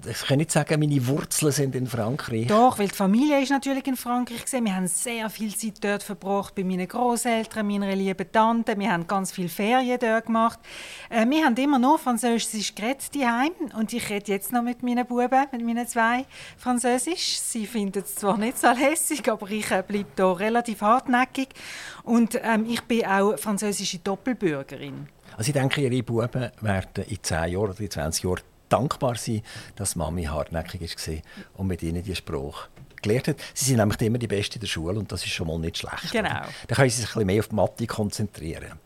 ich 0.07 0.21
kann 0.27 0.37
nicht 0.37 0.51
sagen, 0.51 0.79
meine 0.79 1.05
Wurzeln 1.07 1.51
sind 1.51 1.75
in 1.75 1.87
Frankreich. 1.87 2.47
Doch, 2.47 2.77
weil 2.77 2.87
die 2.87 2.95
Familie 2.95 3.41
ist 3.41 3.49
natürlich 3.49 3.85
in 3.87 3.97
Frankreich 3.97 4.43
gesehen. 4.43 4.65
Wir 4.65 4.75
haben 4.75 4.87
sehr 4.87 5.29
viel 5.29 5.53
Zeit 5.55 5.83
dort 5.83 6.03
verbracht 6.03 6.55
bei 6.55 6.63
meinen 6.63 6.87
Großeltern, 6.87 7.67
meiner 7.67 7.95
lieben 7.95 8.31
Tante. 8.31 8.77
Wir 8.77 8.91
haben 8.91 9.07
ganz 9.07 9.31
viel 9.31 9.49
Ferien 9.49 9.97
dort 9.99 10.27
gemacht. 10.27 10.59
Äh, 11.09 11.25
wir 11.27 11.43
haben 11.43 11.57
immer 11.57 11.79
noch 11.79 11.99
Französisch 11.99 12.75
geredet 12.75 13.09
und 13.77 13.91
ich 13.91 14.09
rede 14.09 14.31
jetzt 14.31 14.53
noch 14.53 14.61
mit 14.61 14.83
meinen 14.83 15.05
Buben, 15.05 15.47
mit 15.51 15.65
meinen 15.65 15.87
zwei 15.87 16.25
Französisch. 16.57 17.39
Sie 17.39 17.65
finden 17.65 18.03
es 18.05 18.15
zwar 18.15 18.37
nicht 18.37 18.59
so 18.59 18.71
lässig, 18.71 19.27
aber 19.29 19.49
ich 19.49 19.71
äh, 19.71 19.83
bleibe 19.85 20.09
da 20.15 20.31
relativ 20.31 20.81
hartnäckig 20.81 21.49
und 22.03 22.39
ähm, 22.43 22.65
ich 22.67 22.81
bin 22.83 23.05
auch 23.05 23.37
französische 23.37 23.99
Doppelbürgerin. 23.99 25.07
Also 25.37 25.49
ich 25.49 25.53
denke, 25.53 25.81
Ihre 25.81 26.03
Buben 26.03 26.51
werden 26.61 27.03
in 27.07 27.17
10 27.21 27.51
Jahren 27.51 27.69
oder 27.69 27.79
in 27.79 27.89
20 27.89 28.23
Jahren 28.23 28.41
dankbar 28.69 29.15
sein, 29.15 29.41
dass 29.75 29.95
Mami 29.95 30.23
hartnäckig 30.23 30.81
war 30.81 31.15
und 31.55 31.67
mit 31.67 31.83
ihnen 31.83 32.03
die 32.03 32.15
Spruch 32.15 32.67
gelernt 33.01 33.29
hat. 33.29 33.37
Sie 33.53 33.65
sind 33.65 33.77
nämlich 33.77 34.01
immer 34.01 34.17
die 34.17 34.27
Beste 34.27 34.55
in 34.55 34.61
der 34.61 34.67
Schule 34.67 34.99
und 34.99 35.11
das 35.11 35.23
ist 35.23 35.31
schon 35.31 35.47
mal 35.47 35.59
nicht 35.59 35.77
schlecht. 35.77 36.11
Genau. 36.11 36.29
Dann 36.29 36.75
können 36.75 36.89
sie 36.89 37.01
sich 37.01 37.09
ein 37.09 37.13
bisschen 37.13 37.27
mehr 37.27 37.39
auf 37.39 37.47
die 37.47 37.55
Mathe 37.55 37.87
konzentrieren. 37.87 38.79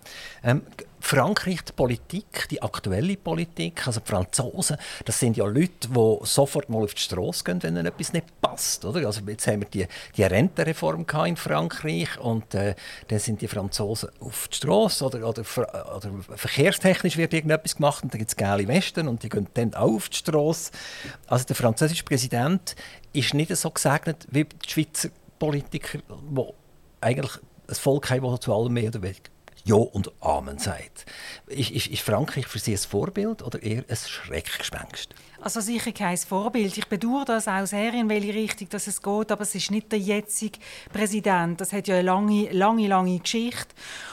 Ähm, 0.43 0.61
Frankreich, 1.05 1.61
die 1.63 1.71
Politik, 1.71 2.47
die 2.49 2.63
aktuelle 2.63 3.15
Politik, 3.15 3.85
also 3.85 3.99
die 3.99 4.09
Franzosen, 4.09 4.77
das 5.05 5.19
sind 5.19 5.37
ja 5.37 5.45
Leute, 5.45 5.87
die 5.87 6.17
sofort 6.23 6.67
mal 6.67 6.83
auf 6.83 6.95
die 6.95 7.01
Straße 7.01 7.43
gehen, 7.43 7.61
wenn 7.61 7.75
ihnen 7.75 7.85
etwas 7.85 8.11
nicht 8.11 8.25
passt. 8.41 8.83
Oder? 8.85 9.05
Also 9.05 9.21
jetzt 9.27 9.45
haben 9.45 9.61
wir 9.61 9.67
die, 9.67 9.87
die 10.17 10.23
Rentenreform 10.23 11.05
in 11.25 11.37
Frankreich 11.37 12.19
und 12.19 12.55
äh, 12.55 12.73
dann 13.07 13.19
sind 13.19 13.39
die 13.41 13.47
Franzosen 13.47 14.09
auf 14.19 14.47
die 14.47 14.57
Straße 14.57 15.05
oder, 15.05 15.29
oder, 15.29 15.43
oder 15.95 16.11
verkehrstechnisch 16.35 17.17
wird 17.17 17.33
irgendetwas 17.33 17.75
gemacht 17.75 18.03
und 18.03 18.11
dann 18.11 18.17
gibt 18.17 18.31
es 18.31 18.35
geile 18.35 18.67
Westen 18.67 19.07
und 19.07 19.21
die 19.21 19.29
gehen 19.29 19.47
dann 19.53 19.75
auch 19.75 19.93
auf 19.93 20.09
die 20.09 20.17
Straße. 20.17 20.71
Also 21.27 21.45
der 21.45 21.55
französische 21.55 22.03
Präsident 22.03 22.75
ist 23.15 23.33
nicht 23.33 23.55
so 23.55 23.69
gesegnet 23.69 24.27
wie 24.29 24.45
die 24.45 24.69
Schweizer 24.69 25.09
Politiker, 25.39 25.99
die 26.07 26.43
eigentlich 27.01 27.33
ein 27.67 27.75
Volk 27.75 28.09
haben, 28.09 28.23
das 28.31 28.39
zu 28.41 28.53
allem 28.53 28.73
mehr 28.73 28.89
oder 28.89 29.01
weniger 29.01 29.35
ja 29.65 29.75
und 29.75 30.11
Amen 30.21 30.59
sagt. 30.59 31.05
Ist, 31.47 31.71
ist, 31.71 31.87
ist 31.87 32.01
Frankreich 32.01 32.47
für 32.47 32.59
Sie 32.59 32.73
ein 32.73 32.77
Vorbild 32.77 33.41
oder 33.41 33.61
eher 33.61 33.83
ein 33.87 33.95
Schreckgespenst? 33.95 35.13
Also 35.45 35.61
sicher 35.61 35.91
kein 35.91 36.17
Vorbild. 36.17 36.75
Ich 36.75 36.87
bedauere 36.87 37.25
das 37.25 37.47
auch 37.47 37.67
sehr, 37.67 37.93
in 37.93 38.09
welche 38.09 38.33
Richtung 38.33 38.67
dass 38.69 38.87
es 38.87 38.99
geht, 38.99 39.31
aber 39.31 39.43
es 39.43 39.53
ist 39.53 39.69
nicht 39.69 39.91
der 39.91 39.99
jetzige 39.99 40.57
Präsident. 40.91 41.61
Das 41.61 41.71
hat 41.71 41.87
ja 41.87 41.97
eine 41.97 42.03
lange, 42.03 42.51
lange, 42.51 42.87
lange 42.87 43.19
Geschichte. 43.19 43.67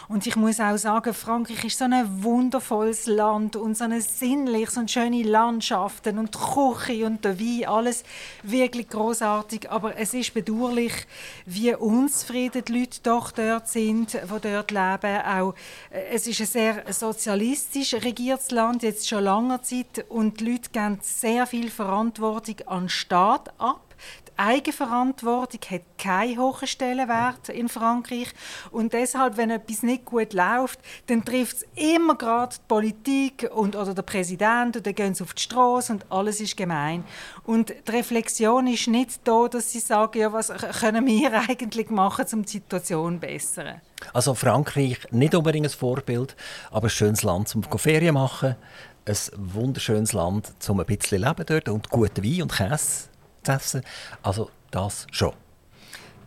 Und 0.09 0.27
ich 0.27 0.37
muss 0.37 0.61
auch 0.61 0.77
sagen, 0.77 1.15
Frankreich 1.15 1.65
ist 1.65 1.79
so 1.79 1.87
ein 1.87 2.23
wundervolles 2.23 3.07
Land 3.07 3.57
und 3.57 3.79
so 3.79 3.85
eine 3.85 4.03
sinnlich, 4.03 4.69
so 4.69 4.87
schöne 4.87 5.23
Landschaften 5.23 6.19
und 6.19 6.35
die 6.35 6.39
Küche 6.39 7.07
und 7.07 7.25
der 7.25 7.41
Wein, 7.41 7.67
alles 7.67 8.05
wirklich 8.43 8.91
großartig. 8.91 9.71
Aber 9.71 9.97
es 9.97 10.13
ist 10.13 10.35
bedauerlich, 10.35 10.93
wie 11.47 11.75
unzufrieden 11.75 12.63
die 12.63 12.81
Leute 12.81 12.99
doch 13.05 13.31
dort 13.31 13.69
sind, 13.69 14.13
die 14.13 14.41
dort 14.43 14.71
leben. 14.71 15.23
Auch, 15.25 15.55
äh, 15.89 16.09
es 16.13 16.27
ist 16.27 16.41
ein 16.41 16.47
sehr 16.47 16.93
sozialistisch 16.93 17.95
regiertes 17.95 18.51
Land, 18.51 18.83
jetzt 18.83 19.09
schon 19.09 19.25
lange 19.25 19.63
Zeit, 19.63 20.05
und 20.11 20.41
die 20.41 20.53
Leute 20.53 20.69
geben 20.71 20.99
sehr 21.23 21.47
viel 21.47 21.71
Verantwortung 21.71 22.57
an 22.67 22.83
den 22.85 22.89
Staat 22.89 23.49
ab. 23.59 23.95
Die 24.27 24.33
Eigenverantwortung 24.37 25.61
hat 25.71 25.83
keinen 25.97 26.39
hohen 26.39 26.67
Stellenwert 26.67 27.49
in 27.49 27.69
Frankreich. 27.69 28.29
Und 28.73 28.93
deshalb, 28.93 29.37
wenn 29.37 29.51
etwas 29.51 29.85
nicht 29.85 30.05
gut 30.05 30.33
läuft, 30.33 30.81
dann 31.07 31.25
trifft 31.25 31.59
es 31.59 31.67
immer 31.77 32.17
gerade 32.17 32.57
die 32.57 32.63
Politik 32.67 33.49
und, 33.55 33.77
oder 33.77 33.95
der 33.95 34.03
Präsident 34.03 34.77
und 34.77 34.85
dann 34.85 34.95
gehen 34.97 35.15
sie 35.15 35.23
auf 35.23 35.35
die 35.35 35.43
Straße 35.43 35.93
und 35.93 36.07
alles 36.11 36.41
ist 36.41 36.57
gemein. 36.57 37.05
Und 37.45 37.73
die 37.87 37.91
Reflexion 37.93 38.67
ist 38.67 38.89
nicht 38.89 39.21
da, 39.23 39.47
dass 39.47 39.71
sie 39.71 39.81
sagen, 39.81 40.19
ja, 40.19 40.33
was 40.33 40.49
können 40.81 41.07
wir 41.07 41.33
eigentlich 41.49 41.91
machen, 41.91 42.27
um 42.33 42.43
die 42.43 42.51
Situation 42.51 43.15
zu 43.15 43.21
bessern. 43.21 43.81
Also 44.13 44.35
Frankreich 44.35 44.99
nicht 45.13 45.37
unbedingt 45.37 45.67
ein 45.67 45.71
Vorbild, 45.71 46.35
aber 46.73 46.89
ein 46.89 46.91
schönes 46.91 47.23
Land 47.23 47.47
zum 47.47 47.63
Ferien 47.63 48.15
machen 48.15 48.57
ein 49.07 49.17
wunderschönes 49.37 50.13
Land, 50.13 50.53
um 50.69 50.81
ein 50.81 50.87
bisschen 50.87 51.23
leben 51.23 51.45
dort 51.47 51.69
und 51.69 51.89
guten 51.89 52.25
Wein 52.25 52.43
und 52.43 52.53
Käse 52.53 53.09
zu 53.43 53.53
essen. 53.53 53.83
Also 54.23 54.51
das 54.71 55.07
schon. 55.11 55.33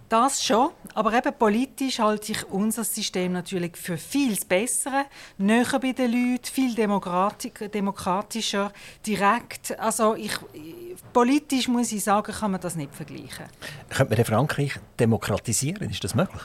Das 0.08 0.44
schon, 0.44 0.70
aber 0.94 1.14
eben 1.14 1.34
politisch 1.34 1.98
halte 1.98 2.32
ich 2.32 2.48
unser 2.52 2.84
System 2.84 3.32
natürlich 3.32 3.76
für 3.76 3.98
viel 3.98 4.38
Bessere, 4.48 5.06
näher 5.40 5.80
bei 5.82 5.94
den 5.94 6.12
Leuten, 6.12 6.46
viel 6.46 6.76
demokratischer, 6.76 8.72
direkt. 9.06 9.80
Also 9.80 10.14
ich, 10.14 10.38
politisch 11.12 11.68
muss 11.68 11.92
ich 11.92 12.04
sagen, 12.04 12.32
kann 12.32 12.52
man 12.52 12.62
das 12.62 12.76
nicht 12.76 12.94
vergleichen. 12.94 13.48
Könnte 13.90 14.16
man 14.16 14.26
Frankreich 14.26 14.74
demokratisieren? 15.00 15.90
Ist 15.90 16.04
das 16.04 16.14
möglich? 16.14 16.44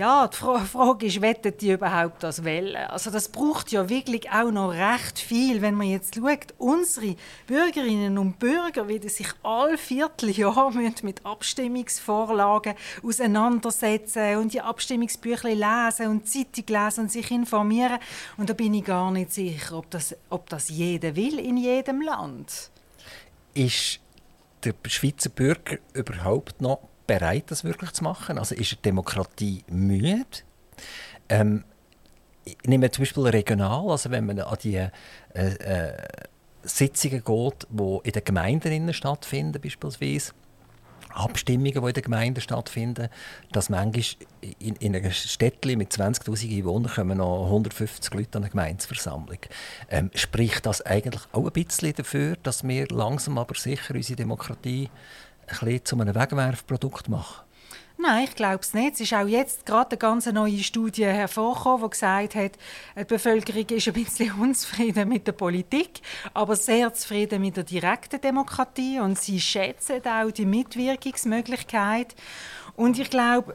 Ja, 0.00 0.28
die 0.28 0.36
Frage 0.38 1.04
ist, 1.04 1.20
wettet 1.20 1.60
die 1.60 1.72
überhaupt 1.72 2.22
das 2.22 2.42
wollen? 2.42 2.74
Also 2.74 3.10
das 3.10 3.28
braucht 3.28 3.70
ja 3.70 3.86
wirklich 3.90 4.30
auch 4.30 4.50
noch 4.50 4.70
recht 4.70 5.18
viel, 5.18 5.60
wenn 5.60 5.74
man 5.74 5.88
jetzt 5.88 6.14
schaut, 6.14 6.54
unsere 6.56 7.16
Bürgerinnen 7.46 8.16
und 8.16 8.38
Bürger 8.38 8.88
werden 8.88 9.10
sich 9.10 9.26
all 9.42 9.76
Vierteljahr 9.76 10.70
mit 11.02 11.26
Abstimmungsvorlagen 11.26 12.76
auseinandersetzen 13.02 14.36
und 14.36 14.54
die 14.54 14.62
Abstimmungsbücher 14.62 15.50
lesen 15.50 16.06
und 16.06 16.26
Zeitung 16.26 16.64
lesen 16.66 17.00
und 17.00 17.12
sich 17.12 17.30
informieren. 17.30 17.98
Und 18.38 18.48
da 18.48 18.54
bin 18.54 18.72
ich 18.72 18.86
gar 18.86 19.10
nicht 19.10 19.34
sicher, 19.34 19.76
ob 19.76 19.90
das, 19.90 20.16
ob 20.30 20.48
das 20.48 20.70
jeder 20.70 21.14
will 21.14 21.38
in 21.38 21.58
jedem 21.58 22.00
Land. 22.00 22.70
Ist 23.52 24.00
der 24.64 24.72
Schweizer 24.86 25.28
Bürger 25.28 25.76
überhaupt 25.92 26.62
noch 26.62 26.89
bereit, 27.18 27.44
das 27.48 27.64
wirklich 27.64 27.92
zu 27.92 28.04
machen? 28.04 28.38
Also 28.38 28.54
ist 28.54 28.70
die 28.70 28.82
Demokratie 28.82 29.64
müde? 29.68 30.24
Ähm, 31.28 31.64
ich 32.44 32.56
nehme 32.66 32.90
zum 32.90 33.02
Beispiel 33.02 33.26
regional, 33.26 33.90
also 33.90 34.10
wenn 34.10 34.26
man 34.26 34.38
an 34.38 34.56
die 34.62 34.76
äh, 34.76 34.90
äh, 35.34 35.92
Sitzungen 36.62 37.24
geht, 37.24 37.66
die 37.68 37.98
in 38.04 38.12
den 38.12 38.24
Gemeinden 38.24 38.94
stattfinden, 38.94 39.60
beispielsweise, 39.60 40.32
Abstimmungen, 41.12 41.72
die 41.72 41.88
in 41.88 41.92
den 41.92 42.02
Gemeinden 42.02 42.40
stattfinden, 42.40 43.08
dass 43.50 43.68
manchmal 43.68 44.04
in, 44.60 44.76
in 44.76 44.94
einer 44.94 45.10
Städtchen 45.10 45.78
mit 45.78 45.92
20'000 45.92 46.58
Einwohnern 46.58 46.92
kommen 46.92 47.18
noch 47.18 47.46
150 47.46 48.14
Leute 48.14 48.38
an 48.38 48.44
eine 48.44 48.50
Gemeinsversammlung. 48.50 49.38
Ähm, 49.90 50.10
spricht 50.14 50.66
das 50.66 50.82
eigentlich 50.82 51.22
auch 51.32 51.46
ein 51.46 51.52
bisschen 51.52 51.94
dafür, 51.94 52.36
dass 52.44 52.62
wir 52.62 52.86
langsam 52.88 53.38
aber 53.38 53.56
sicher 53.56 53.94
unsere 53.94 54.16
Demokratie 54.16 54.88
bisschen 55.58 55.84
zu 55.84 56.00
einem 56.00 56.14
Wegwerfprodukt 56.14 57.08
machen? 57.08 57.44
Nein, 58.02 58.24
ich 58.24 58.34
glaube 58.34 58.60
es 58.62 58.72
nicht. 58.72 58.94
Es 58.94 59.00
ist 59.02 59.12
auch 59.12 59.26
jetzt 59.26 59.66
gerade 59.66 59.90
eine 59.90 59.98
ganz 59.98 60.24
neue 60.24 60.62
Studie 60.62 61.04
hervorgekommen, 61.04 61.82
die 61.84 61.90
gesagt 61.90 62.34
hat, 62.34 62.52
die 62.98 63.04
Bevölkerung 63.04 63.66
ist 63.66 63.88
ein 63.88 63.92
bisschen 63.92 64.32
unzufrieden 64.40 65.06
mit 65.06 65.26
der 65.26 65.32
Politik, 65.32 66.00
aber 66.32 66.56
sehr 66.56 66.94
zufrieden 66.94 67.42
mit 67.42 67.58
der 67.58 67.64
direkten 67.64 68.18
Demokratie 68.18 69.00
und 69.00 69.18
sie 69.18 69.38
schätzen 69.38 70.00
auch 70.06 70.30
die 70.30 70.46
Mitwirkungsmöglichkeit. 70.46 72.14
Und 72.74 72.98
ich 72.98 73.10
glaube, 73.10 73.54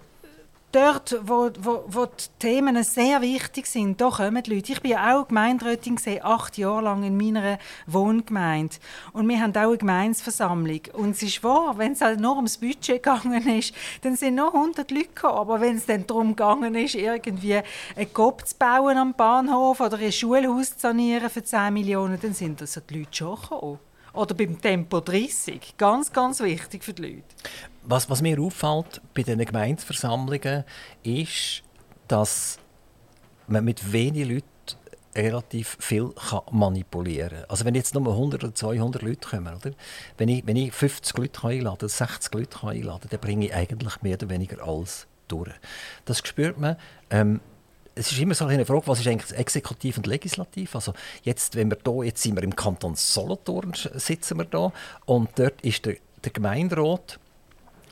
dort, 0.76 1.18
wo, 1.24 1.50
wo, 1.60 1.86
wo 1.88 2.06
die 2.06 2.26
Themen 2.40 2.84
sehr 2.84 3.22
wichtig 3.22 3.66
sind, 3.66 4.02
da 4.02 4.10
kommen 4.10 4.44
die 4.44 4.56
Leute. 4.56 4.74
Ich 4.74 4.82
bin 4.82 4.92
ja 4.92 5.16
auch 5.16 5.28
Gemeinderätin, 5.28 5.98
acht 6.22 6.58
Jahre 6.58 6.84
lang 6.84 7.04
in 7.04 7.16
meiner 7.16 7.58
Wohngemeinde. 7.88 8.76
Und 9.14 9.30
wir 9.30 9.40
haben 9.40 9.56
auch 9.56 9.70
eine 9.70 9.78
Gemeinsversammlung. 9.78 10.82
Und 10.94 11.12
es 11.12 11.24
ist 11.24 11.44
wahr, 11.44 11.78
wenn 11.78 11.94
es 11.94 12.02
halt 12.02 12.20
nur 12.20 12.36
ums 12.36 12.58
Budget 12.58 13.02
gegangen 13.02 13.48
ist, 13.48 13.74
dann 14.02 14.18
sind 14.18 14.36
noch 14.36 14.54
100 14.54 14.92
Leute 14.92 15.08
gekommen. 15.08 15.38
Aber 15.38 15.62
wenn 15.62 15.78
es 15.78 15.86
dann 15.86 16.06
darum 16.06 16.36
gegangen 16.36 16.76
ist, 16.76 16.96
irgendwie 16.96 17.62
einen 17.96 18.14
Kopf 18.14 18.44
zu 18.44 18.56
bauen 18.58 18.98
am 18.98 19.14
Bahnhof 19.14 19.80
oder 19.80 19.98
ein 19.98 20.12
Schulhaus 20.12 20.72
zu 20.72 20.80
sanieren 20.80 21.30
für 21.30 21.44
10 21.44 21.74
Millionen, 21.74 22.20
dann 22.20 22.34
sind 22.34 22.60
das 22.60 22.80
die 22.90 23.00
Leute 23.00 23.16
schon 23.16 23.36
gekommen. 23.36 23.80
Oder 24.14 24.34
beim 24.34 24.62
Tempo 24.62 25.00
30. 25.00 25.76
Ganz, 25.78 26.12
ganz 26.12 26.40
wichtig 26.40 26.84
für 26.84 26.94
die 26.94 27.02
Leute. 27.02 27.24
Was, 27.88 28.10
was 28.10 28.22
mir 28.22 28.40
auffällt 28.40 29.02
bei 29.14 29.24
den 29.24 29.40
Gemeindeversammlungen 29.40 30.64
ist, 31.04 31.64
dass 32.08 32.58
man 33.48 33.64
mit 33.64 33.92
wenigen 33.92 34.36
Leuten 34.36 34.48
relativ 35.16 35.78
viel 35.80 36.10
kann 36.10 36.42
manipulieren 36.52 37.30
kann. 37.30 37.50
Also 37.50 37.66
wenn 37.66 37.76
jetzt 37.76 37.94
nur 37.96 38.08
100 38.08 38.44
oder 38.44 38.54
200 38.54 39.02
Leute 39.02 39.30
kommen, 39.30 39.56
oder? 39.56 39.72
Wenn, 40.18 40.30
ich, 40.30 40.46
wenn 40.46 40.58
ich 40.58 40.74
50 40.74 41.18
Leute 41.18 41.48
einladen 41.48 41.88
60 41.88 42.34
Leute 42.34 42.68
einladen 42.68 43.08
dann 43.10 43.20
bringe 43.20 43.46
ich 43.46 43.54
eigentlich 43.54 44.02
mehr 44.02 44.16
oder 44.16 44.30
weniger 44.30 44.62
alles 44.68 45.08
durch. 45.28 45.52
Das 46.06 46.20
spürt 46.20 46.60
man. 46.60 46.76
Ähm, 47.10 47.40
es 47.98 48.12
ist 48.12 48.20
immer 48.20 48.34
so 48.34 48.46
eine 48.46 48.66
Frage, 48.66 48.88
was 48.88 49.00
ist 49.00 49.08
eigentlich 49.08 49.38
Exekutiv 49.38 49.98
und 49.98 50.06
Legislativ? 50.06 50.76
Also 50.76 50.94
jetzt, 51.24 51.56
wenn 51.56 51.70
wir 51.72 51.78
da, 51.78 52.04
jetzt 52.04 52.22
sind 52.22 52.36
wir 52.36 52.44
im 52.44 52.56
Kanton 52.56 52.96
Solothurn, 52.96 53.72
sitzen 53.94 54.38
wir 54.38 54.46
da 54.46 54.74
und 55.06 55.30
dort 55.36 55.62
ist 55.62 55.86
der, 55.86 55.96
der 56.24 56.32
Gemeinderat 56.32 57.20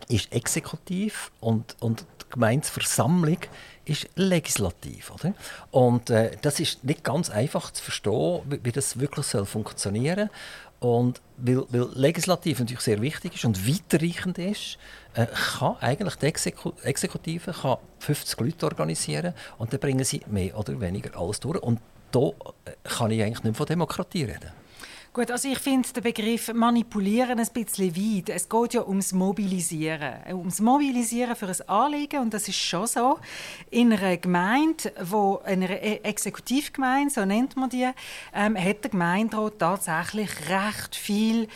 ist 0.09 0.31
exekutiv 0.31 1.31
und, 1.39 1.75
und 1.79 2.05
die 2.21 2.29
Gemeindeversammlung 2.31 3.37
ist 3.85 4.07
legislativ. 4.15 5.11
Oder? 5.11 5.33
Und 5.71 6.09
äh, 6.09 6.37
das 6.41 6.59
ist 6.59 6.83
nicht 6.83 7.03
ganz 7.03 7.29
einfach 7.29 7.71
zu 7.71 7.83
verstehen, 7.83 8.41
wie, 8.49 8.59
wie 8.63 8.71
das 8.71 8.99
wirklich 8.99 9.25
soll 9.25 9.45
funktionieren 9.45 10.29
und 10.83 11.21
weil, 11.37 11.63
weil 11.69 11.87
legislativ 11.93 12.59
natürlich 12.59 12.81
sehr 12.81 13.01
wichtig 13.01 13.35
ist 13.35 13.45
und 13.45 13.67
weiterreichend 13.67 14.37
ist, 14.37 14.77
äh, 15.13 15.27
kann 15.27 15.77
eigentlich 15.79 16.15
die 16.15 16.25
Exeku 16.25 16.73
Exekutive 16.83 17.53
kann 17.53 17.77
50 17.99 18.39
Leute 18.41 18.65
organisieren 18.65 19.33
und 19.57 19.71
dann 19.71 19.79
bringen 19.79 20.03
sie 20.03 20.21
mehr 20.27 20.57
oder 20.57 20.79
weniger 20.81 21.17
alles 21.17 21.39
durch. 21.39 21.61
Und 21.61 21.79
da 22.11 22.27
äh, 22.65 22.71
kann 22.83 23.11
ich 23.11 23.23
eigentlich 23.23 23.43
nicht 23.43 23.55
von 23.55 23.65
Demokratie 23.65 24.23
reden. 24.23 24.62
Gut, 25.13 25.29
also 25.29 25.47
ich 25.47 25.59
finde 25.59 25.87
den 25.93 26.01
Begriff 26.01 26.51
manipulieren 26.55 27.39
ein 27.39 27.47
bisschen 27.53 27.95
weit. 27.95 28.29
Es 28.29 28.49
geht 28.49 28.73
ja 28.73 28.81
ums 28.81 29.13
Mobilisieren. 29.13 30.15
Ums 30.31 30.59
Mobilisieren 30.59 31.35
für 31.35 31.45
ein 31.45 31.69
Anliegen. 31.69 32.19
Und 32.19 32.33
das 32.33 32.47
ist 32.47 32.57
schon 32.57 32.87
so. 32.87 33.19
In 33.69 33.93
einer 33.93 34.17
Gemeinde, 34.17 34.91
wo 35.03 35.39
einer 35.45 35.69
e- 35.69 35.99
Exekutivgemeinde, 36.01 37.13
so 37.13 37.25
nennt 37.25 37.55
man 37.55 37.69
die, 37.69 37.87
ähm, 38.33 38.57
hat 38.57 38.85
der 38.85 38.89
Gemeinderat 38.89 39.59
tatsächlich 39.59 40.31
recht 40.49 40.95
viel 40.95 41.47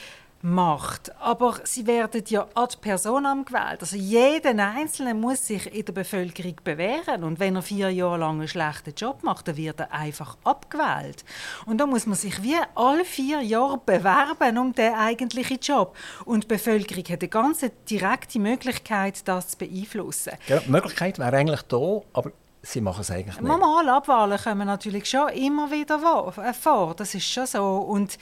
macht. 0.41 1.12
Aber 1.20 1.56
sie 1.63 1.88
werden 1.88 2.24
ja 2.27 2.48
ad 2.53 2.77
personam 2.82 3.46
gewählt. 3.46 3.82
Also 3.82 3.96
jeder 3.96 4.51
Einzelne 4.51 5.13
muss 5.13 5.48
sich 5.48 5.74
in 5.74 5.86
der 5.86 5.94
Bevölkerung 5.94 6.56
bewähren. 6.63 7.24
Und 7.24 7.39
wenn 7.39 7.56
er 7.56 7.62
vier 7.62 7.89
Jahre 7.89 8.17
lang 8.17 8.39
einen 8.39 8.48
schlechten 8.48 8.94
Job 8.96 9.24
macht, 9.24 9.48
dann 9.48 9.58
wird 9.58 9.79
er 9.79 9.91
einfach 9.91 10.38
abgewählt. 10.44 11.25
Und 11.65 11.79
da 11.79 11.86
muss 11.86 12.06
man 12.06 12.15
sich 12.15 12.41
wie 12.44 12.56
alle 12.75 13.06
vier 13.06 13.41
Jahre 13.41 13.79
bewerben 13.86 14.58
um 14.58 14.74
den 14.74 14.94
eigentlichen 14.94 15.60
Job. 15.60 15.96
Und 16.25 16.46
die 16.46 16.48
Bevölkerung 16.48 17.03
hat 17.06 17.22
eine 17.22 17.29
ganz 17.29 17.65
direkte 17.89 18.39
Möglichkeit, 18.39 19.27
das 19.27 19.50
zu 19.50 19.58
beeinflussen. 19.58 20.34
Ja, 20.48 20.60
die 20.60 20.70
Möglichkeit 20.70 21.20
wäre 21.20 21.36
eigentlich 21.36 21.62
da, 21.63 22.01
aber 22.13 22.32
Sie 22.63 22.82
machen 22.82 23.01
es 23.01 23.12
eigentlich 23.12 23.39
nicht. 23.39 23.48
Normal 23.48 23.88
Abwahlen 23.88 24.38
kommen 24.38 24.67
natürlich 24.67 25.06
schon 25.06 25.29
immer 25.29 25.72
wieder 25.72 26.00
vor. 26.00 26.96
Das 26.96 27.15
ist 27.15 27.25
schon 27.25 27.46
so. 27.46 27.63
Und 27.63 28.17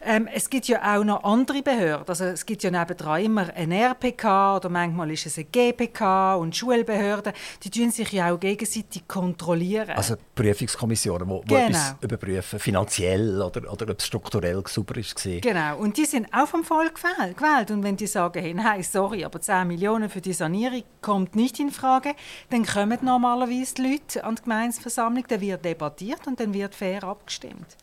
ähm, 0.00 0.28
es 0.32 0.50
gibt 0.50 0.68
ja 0.68 0.96
auch 0.96 1.04
noch 1.04 1.24
andere 1.24 1.62
Behörden. 1.62 2.06
Also 2.06 2.24
es 2.24 2.44
gibt 2.44 2.62
ja 2.62 2.70
nebendran 2.70 3.22
immer 3.22 3.54
ein 3.54 3.72
RPK 3.72 4.56
oder 4.56 4.68
manchmal 4.68 5.10
ist 5.10 5.26
es 5.26 5.38
ein 5.38 5.46
GPK 5.50 6.36
und 6.36 6.54
Schulbehörden. 6.54 7.32
Die 7.62 7.70
tun 7.70 7.90
sich 7.90 8.12
ja 8.12 8.32
auch 8.32 8.38
gegenseitig 8.38 9.06
kontrollieren. 9.08 9.90
Also 9.90 10.16
Prüfungskommissionen, 10.34 11.28
die 11.28 11.48
genau. 11.48 11.66
etwas 11.66 11.96
überprüfen, 12.00 12.58
finanziell 12.58 13.40
oder, 13.40 13.72
oder 13.72 13.90
ob 13.90 13.98
es 13.98 14.06
strukturell 14.06 14.62
sauber 14.66 14.96
ist. 14.96 15.14
Genau. 15.24 15.78
Und 15.78 15.96
die 15.96 16.04
sind 16.04 16.26
auch 16.32 16.48
vom 16.48 16.64
Volk 16.64 16.96
gewählt. 16.96 17.70
Und 17.70 17.82
wenn 17.82 17.96
die 17.96 18.06
sagen, 18.06 18.42
hey, 18.42 18.54
nein, 18.54 18.82
sorry, 18.82 19.24
aber 19.24 19.40
10 19.40 19.66
Millionen 19.66 20.10
für 20.10 20.20
die 20.20 20.32
Sanierung 20.32 20.82
kommt 21.00 21.36
nicht 21.36 21.58
in 21.60 21.70
Frage, 21.70 22.14
dann 22.50 22.64
kommen 22.64 22.98
normalerweise 23.02 23.74
die 23.74 23.82
Leute 23.82 24.24
an 24.24 24.36
die 24.36 24.42
Gemeinsversammlung, 24.42 25.24
dann 25.28 25.40
wird 25.40 25.64
debattiert 25.64 26.26
und 26.26 26.40
dann 26.40 26.52
wird 26.52 26.74
fair 26.74 27.04
abgestimmt. 27.04 27.76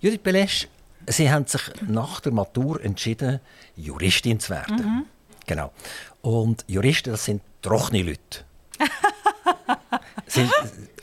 Judith 0.00 0.20
Belesch, 0.22 0.68
Sie 1.06 1.30
haben 1.30 1.46
sich 1.46 1.62
nach 1.86 2.20
der 2.20 2.32
Matur 2.32 2.82
entschieden, 2.82 3.40
Juristin 3.76 4.40
zu 4.40 4.50
werden. 4.50 4.76
Mhm. 4.76 5.04
Genau. 5.46 5.72
Und 6.22 6.64
Juristen, 6.68 7.10
das 7.10 7.24
sind 7.24 7.42
trockene 7.62 8.02
Leute. 8.02 8.44
sind, 10.26 10.50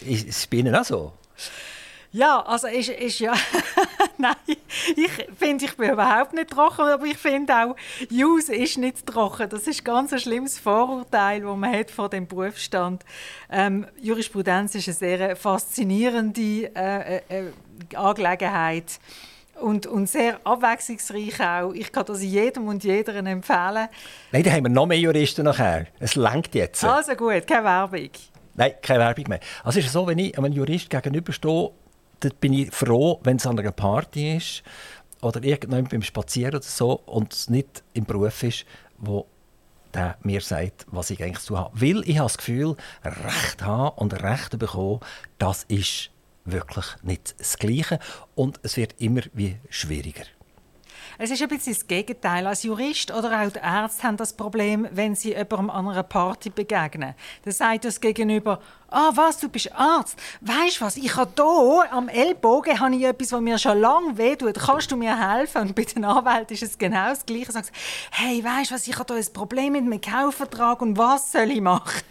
ist 0.05 0.27
es 0.27 0.47
bei 0.47 0.57
Ihnen 0.57 0.75
auch 0.75 0.83
so? 0.83 1.13
Ja, 2.13 2.41
also 2.41 2.67
ist, 2.67 2.89
ist 2.89 3.19
ja. 3.19 3.33
Nein, 4.17 4.35
ich 4.47 5.11
finde, 5.37 5.65
ich 5.65 5.77
bin 5.77 5.91
überhaupt 5.91 6.33
nicht 6.33 6.49
trocken, 6.49 6.81
aber 6.81 7.05
ich 7.05 7.17
finde 7.17 7.55
auch, 7.55 7.75
Jus 8.09 8.49
ist 8.49 8.77
nicht 8.77 9.05
trocken. 9.05 9.49
Das 9.49 9.65
ist 9.65 9.85
ganz 9.85 10.11
ein 10.11 10.19
schlimmes 10.19 10.59
Vorurteil, 10.59 11.41
das 11.41 11.57
man 11.57 11.73
hat 11.73 11.89
vor 11.89 12.09
dem 12.09 12.27
Berufsstand. 12.27 13.05
Ähm, 13.49 13.87
Jurisprudenz 14.01 14.75
ist 14.75 14.89
eine 14.89 14.95
sehr 14.95 15.35
faszinierende 15.37 16.75
äh, 16.75 17.17
äh, 17.17 17.21
äh 17.29 17.95
Angelegenheit 17.95 18.99
und, 19.61 19.85
und 19.85 20.09
sehr 20.09 20.39
abwechslungsreich 20.43 21.39
auch. 21.39 21.73
Ich 21.73 21.91
kann 21.91 22.05
das 22.05 22.21
jedem 22.21 22.67
und 22.67 22.83
jeder 22.83 23.15
empfehlen. 23.15 23.87
Nein, 24.31 24.43
da 24.43 24.51
haben 24.51 24.63
wir 24.63 24.69
noch 24.69 24.85
mehr 24.85 24.99
Juristen 24.99 25.45
nachher. 25.45 25.87
Es 25.99 26.15
langt 26.15 26.53
jetzt. 26.55 26.83
Also 26.83 27.13
gut, 27.15 27.47
keine 27.47 27.63
Werbung. 27.65 28.09
Nein, 28.55 28.73
keine 28.81 28.99
Werbung 28.99 29.25
mehr. 29.29 29.39
Also 29.63 29.79
ist 29.79 29.85
es 29.85 29.93
so, 29.93 30.05
wenn 30.07 30.19
ich 30.19 30.37
einem 30.37 30.51
Jurist 30.51 30.89
gegenüberstehe, 30.89 31.71
dann 32.19 32.31
bin 32.39 32.53
ich 32.53 32.71
froh, 32.71 33.19
wenn 33.23 33.37
es 33.37 33.45
an 33.45 33.57
einer 33.57 33.71
Party 33.71 34.37
ist 34.37 34.63
oder 35.21 35.43
irgendjemand 35.43 35.89
beim 35.89 36.01
Spazieren 36.01 36.55
oder 36.55 36.63
so 36.63 37.01
und 37.05 37.33
es 37.33 37.49
nicht 37.49 37.83
im 37.93 38.05
Beruf 38.05 38.43
ist, 38.43 38.65
wo 38.97 39.27
der 39.93 40.17
mir 40.23 40.41
sagt, 40.41 40.85
was 40.89 41.09
ich 41.09 41.21
eigentlich 41.21 41.43
zu 41.43 41.57
haben 41.57 41.79
Weil 41.79 42.07
ich 42.07 42.17
habe 42.17 42.27
das 42.27 42.37
Gefühl, 42.37 42.75
Recht 43.03 43.61
haben 43.61 43.97
und 43.97 44.13
Recht 44.23 44.57
bekommen, 44.57 44.99
das 45.37 45.63
ist 45.63 46.10
wirklich 46.45 46.85
nicht 47.03 47.35
das 47.39 47.57
Gleiche 47.57 47.99
und 48.35 48.59
es 48.63 48.77
wird 48.77 48.95
immer 48.99 49.21
wie 49.33 49.57
schwieriger. 49.69 50.25
Es 51.17 51.29
ist 51.29 51.41
ein 51.41 51.49
bisschen 51.49 51.73
das 51.73 51.87
Gegenteil. 51.87 52.47
Als 52.47 52.63
Jurist 52.63 53.11
oder 53.11 53.41
auch 53.41 53.51
die 53.51 53.59
Ärzte 53.59 54.03
haben 54.03 54.17
das 54.17 54.33
Problem, 54.33 54.87
wenn 54.91 55.13
sie 55.13 55.29
jemandem 55.29 55.69
an 55.69 55.89
einer 55.89 56.03
Party 56.03 56.49
begegnen. 56.49 57.13
Dann 57.43 57.53
sagt 57.53 57.85
das 57.85 58.01
Gegenüber, 58.01 58.59
ah 58.91 59.11
was, 59.15 59.39
du 59.39 59.49
bist 59.49 59.71
Arzt. 59.73 60.17
Weißt 60.41 60.79
du 60.79 60.85
was, 60.85 60.97
ich 60.97 61.15
habe 61.15 61.31
hier 61.35 61.93
am 61.93 62.09
Ellbogen 62.09 62.79
habe 62.79 62.95
ich 62.95 63.03
etwas, 63.03 63.31
was 63.31 63.41
mir 63.41 63.57
schon 63.57 63.79
lange 63.79 64.17
wehtut. 64.17 64.59
Kannst 64.59 64.91
du 64.91 64.97
mir 64.97 65.17
helfen? 65.31 65.61
Und 65.61 65.75
bei 65.75 65.83
den 65.83 66.03
Anwälten 66.03 66.53
ist 66.53 66.63
es 66.63 66.77
genau 66.77 67.09
das 67.09 67.25
Gleiche. 67.25 67.51
Sagst, 67.51 67.71
hey, 68.11 68.43
weißt 68.43 68.71
du 68.71 68.75
was, 68.75 68.87
ich 68.87 68.97
habe 68.97 69.13
hier 69.13 69.23
ein 69.23 69.33
Problem 69.33 69.73
mit 69.73 69.85
meinem 69.85 70.01
Kaufvertrag 70.01 70.81
und 70.81 70.97
was 70.97 71.31
soll 71.31 71.51
ich 71.51 71.61
machen? 71.61 72.01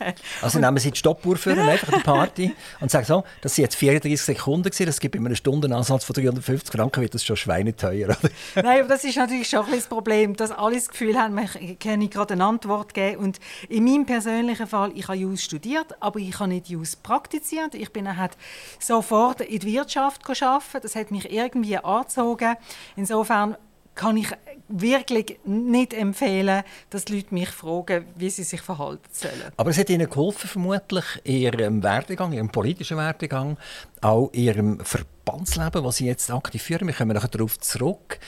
Also 0.41 0.59
und, 0.59 0.65
nehmen 0.65 0.79
Sie 0.79 0.91
die 0.91 0.99
Stoppuhr 0.99 1.37
für 1.37 1.55
ja. 1.55 1.65
einfach 1.69 1.93
die 1.93 2.01
Party 2.01 2.55
und 2.81 2.91
sagen 2.91 3.05
so, 3.05 3.25
das 3.41 3.55
sind 3.55 3.65
jetzt 3.65 3.77
34 3.77 4.21
Sekunden 4.21 4.71
gewesen, 4.71 4.87
das 4.87 5.01
gibt 5.01 5.17
immer 5.17 5.27
einen 5.27 5.37
Stundenansatz 5.37 6.05
von 6.05 6.15
350 6.15 6.73
Franken, 6.73 7.03
wird 7.03 7.15
das 7.15 7.25
schon 7.25 7.37
schweineteuer. 7.37 8.17
Nein, 8.55 8.81
aber 8.81 8.89
das 8.89 9.05
ist 9.05 9.17
natürlich 9.17 9.49
schon 9.49 9.67
ein 9.67 9.81
das 9.81 9.89
Problem, 9.89 10.37
dass 10.37 10.51
alle 10.51 10.75
das 10.75 10.89
Gefühl 10.89 11.19
haben, 11.19 11.39
ich 11.59 11.79
kann 11.79 12.09
gerade 12.11 12.35
eine 12.35 12.45
Antwort 12.45 12.93
geben. 12.95 13.17
Und 13.17 13.39
in 13.69 13.85
meinem 13.85 14.05
persönlichen 14.05 14.67
Fall, 14.67 14.93
ich 14.95 15.09
habe 15.09 15.19
Jus 15.19 15.43
studiert, 15.43 15.95
aber 16.01 16.19
ich 16.19 16.39
habe 16.39 16.51
nicht 16.51 16.69
Jus 16.71 16.97
praktiziert. 16.97 17.75
Ich 17.75 17.93
bin 17.93 18.17
halt 18.17 18.37
sofort 18.79 19.41
in 19.41 19.59
die 19.59 19.73
Wirtschaft 19.73 20.23
arbeiten. 20.29 20.81
Das 20.83 20.95
hat 20.95 21.11
mich 21.11 21.31
irgendwie 21.31 21.77
angezogen. 21.79 22.57
Insofern 22.97 23.57
kann 23.95 24.17
ich 24.17 24.29
wirklich 24.69 25.39
nicht 25.45 25.93
empfehlen, 25.93 26.63
dass 26.91 27.05
die 27.05 27.17
Leute 27.17 27.35
mich 27.35 27.51
fragen, 27.51 28.07
wie 28.17 28.31
sie 28.31 28.45
sich 28.45 28.63
verhalten 28.63 29.03
sollen. 29.11 29.53
Aber 29.57 29.71
es 29.71 29.79
hat 29.79 29.91
Ihnen 29.91 30.09
geholfen, 30.09 30.49
vermutlich, 30.49 31.05
in 31.25 31.37
Ihrem 31.37 31.83
Werdegang, 31.83 32.33
Ihrem 32.33 32.49
politischen 32.49 32.97
Werdegang, 32.97 33.59
auch 34.01 34.31
in 34.33 34.43
Ihrem 34.43 34.81
Verbandsleben, 34.81 35.85
das 35.85 35.97
Sie 35.97 36.07
jetzt 36.07 36.31
aktiv 36.31 36.63
führen. 36.63 36.87
Wir 36.87 36.95
kommen 36.95 37.15
nachher 37.15 37.29
darauf 37.29 37.59
zurück. 37.59 38.19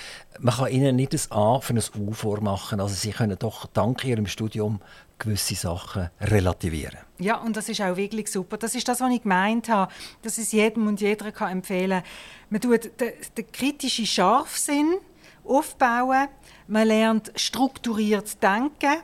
Man 0.41 0.55
kann 0.55 0.71
Ihnen 0.71 0.97
nicht 0.97 1.15
ein 1.15 1.33
A 1.33 1.61
für 1.61 1.75
ein 1.75 1.83
U 1.99 2.13
vormachen. 2.13 2.81
Also 2.81 2.95
Sie 2.95 3.13
können 3.13 3.39
doch 3.39 3.67
dank 3.67 4.05
Ihrem 4.05 4.27
Studium 4.27 4.81
gewisse 5.23 5.55
Sachen 5.55 6.11
relativieren. 6.21 6.99
Ja, 7.19 7.37
und 7.37 7.57
das 7.57 7.69
ist 7.69 7.81
auch 7.81 7.97
wirklich 7.97 8.31
super. 8.31 8.57
Das 8.57 8.75
ist 8.75 8.87
das, 8.89 9.01
was 9.01 9.13
ich 9.13 9.23
gemeint 9.23 9.69
habe, 9.69 9.93
dass 10.23 10.39
es 10.39 10.53
jedem 10.53 10.87
und 10.87 11.01
jeder 11.01 11.31
kann 11.33 11.53
empfehlen. 11.53 12.03
Man 12.51 12.61
tut 12.61 13.01
den, 13.01 13.13
den 13.37 13.53
kritischen 13.53 14.07
Scharfsinn 14.07 14.97
aufbauen, 15.45 16.29
man 16.67 16.87
lernt 16.87 17.33
strukturiert 17.37 18.43
denken, 18.43 19.03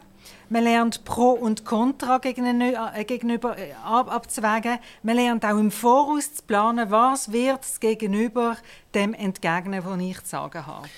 man 0.50 0.64
lernt 0.64 1.04
Pro 1.04 1.32
und 1.32 1.64
Contra 1.64 2.20
äh, 2.22 3.04
gegenüber 3.04 3.58
äh, 3.58 3.72
abzuwägen. 3.82 4.78
Man 5.02 5.16
lernt 5.16 5.44
auch 5.44 5.58
im 5.58 5.70
Voraus 5.70 6.34
zu 6.34 6.42
planen, 6.42 6.90
was 6.90 7.32
wird 7.32 7.64
es 7.64 7.80
gegenüber 7.80 8.56
dem 8.94 9.12
entgegnen, 9.12 9.84
was 9.84 10.00
ich 10.00 10.20
zu 10.22 10.30
sagen 10.30 10.66
habe. 10.66 10.88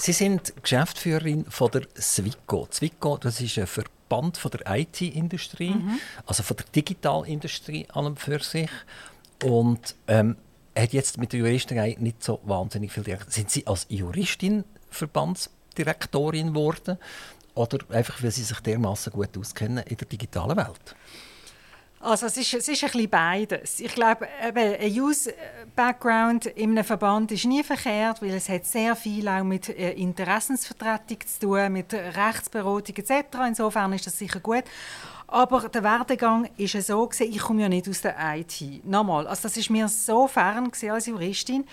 Sie 0.00 0.12
sind 0.12 0.54
Geschäftsführerin 0.62 1.44
von 1.44 1.70
der 1.72 1.82
Swico. 2.00 2.66
Swico, 2.72 3.18
das 3.18 3.38
ist 3.42 3.58
ein 3.58 3.66
Verband 3.66 4.38
von 4.38 4.50
der 4.50 4.78
IT-Industrie, 4.78 5.74
mhm. 5.74 6.00
also 6.24 6.42
von 6.42 6.56
der 6.56 6.64
Digitalindustrie 6.74 7.86
an 7.92 8.06
und 8.06 8.18
für 8.18 8.38
sich. 8.38 8.70
Und 9.44 9.94
ähm, 10.08 10.36
hat 10.74 10.94
jetzt 10.94 11.18
mit 11.18 11.34
der 11.34 11.40
Juristerei 11.40 11.98
nicht 12.00 12.24
so 12.24 12.40
wahnsinnig 12.44 12.92
viel. 12.92 13.04
Sind 13.28 13.50
Sie 13.50 13.66
als 13.66 13.86
Juristin 13.90 14.64
Verbandsdirektorin 14.88 16.54
geworden? 16.54 16.96
Oder 17.54 17.78
einfach, 17.90 18.22
weil 18.22 18.30
Sie 18.30 18.44
sich 18.44 18.60
dermaßen 18.60 19.12
gut 19.12 19.36
auskennen 19.36 19.84
in 19.84 19.98
der 19.98 20.08
digitalen 20.08 20.56
Welt? 20.56 20.96
Also 22.02 22.26
es 22.26 22.36
ist, 22.38 22.54
es 22.54 22.66
ist 22.66 22.82
ein 22.82 22.90
bisschen 22.90 23.10
beides. 23.10 23.78
Ich 23.78 23.94
glaube, 23.94 24.26
ein 24.40 24.90
Use-Background 24.90 26.46
in 26.46 26.70
einem 26.70 26.82
Verband 26.82 27.30
ist 27.30 27.44
nie 27.44 27.62
verkehrt, 27.62 28.22
weil 28.22 28.30
es 28.30 28.48
hat 28.48 28.64
sehr 28.64 28.96
viel 28.96 29.28
auch 29.28 29.44
mit 29.44 29.68
äh, 29.68 29.92
Interessensvertretung 29.92 31.18
zu 31.26 31.40
tun, 31.40 31.72
mit 31.74 31.92
Rechtsberatung 31.92 32.96
etc. 32.96 33.12
Insofern 33.46 33.92
ist 33.92 34.06
das 34.06 34.18
sicher 34.18 34.40
gut. 34.40 34.64
Aber 35.26 35.68
der 35.68 35.84
Werdegang 35.84 36.48
ist 36.56 36.72
ja 36.72 36.80
so, 36.80 37.08
ich 37.18 37.38
komme 37.38 37.62
ja 37.62 37.68
nicht 37.68 37.88
aus 37.88 38.00
der 38.00 38.16
IT. 38.34 38.84
Nochmal, 38.84 39.28
also 39.28 39.42
das 39.42 39.56
ist 39.58 39.70
mir 39.70 39.86
so 39.86 40.26
fern 40.26 40.72
als 40.90 41.06
Juristin. 41.06 41.66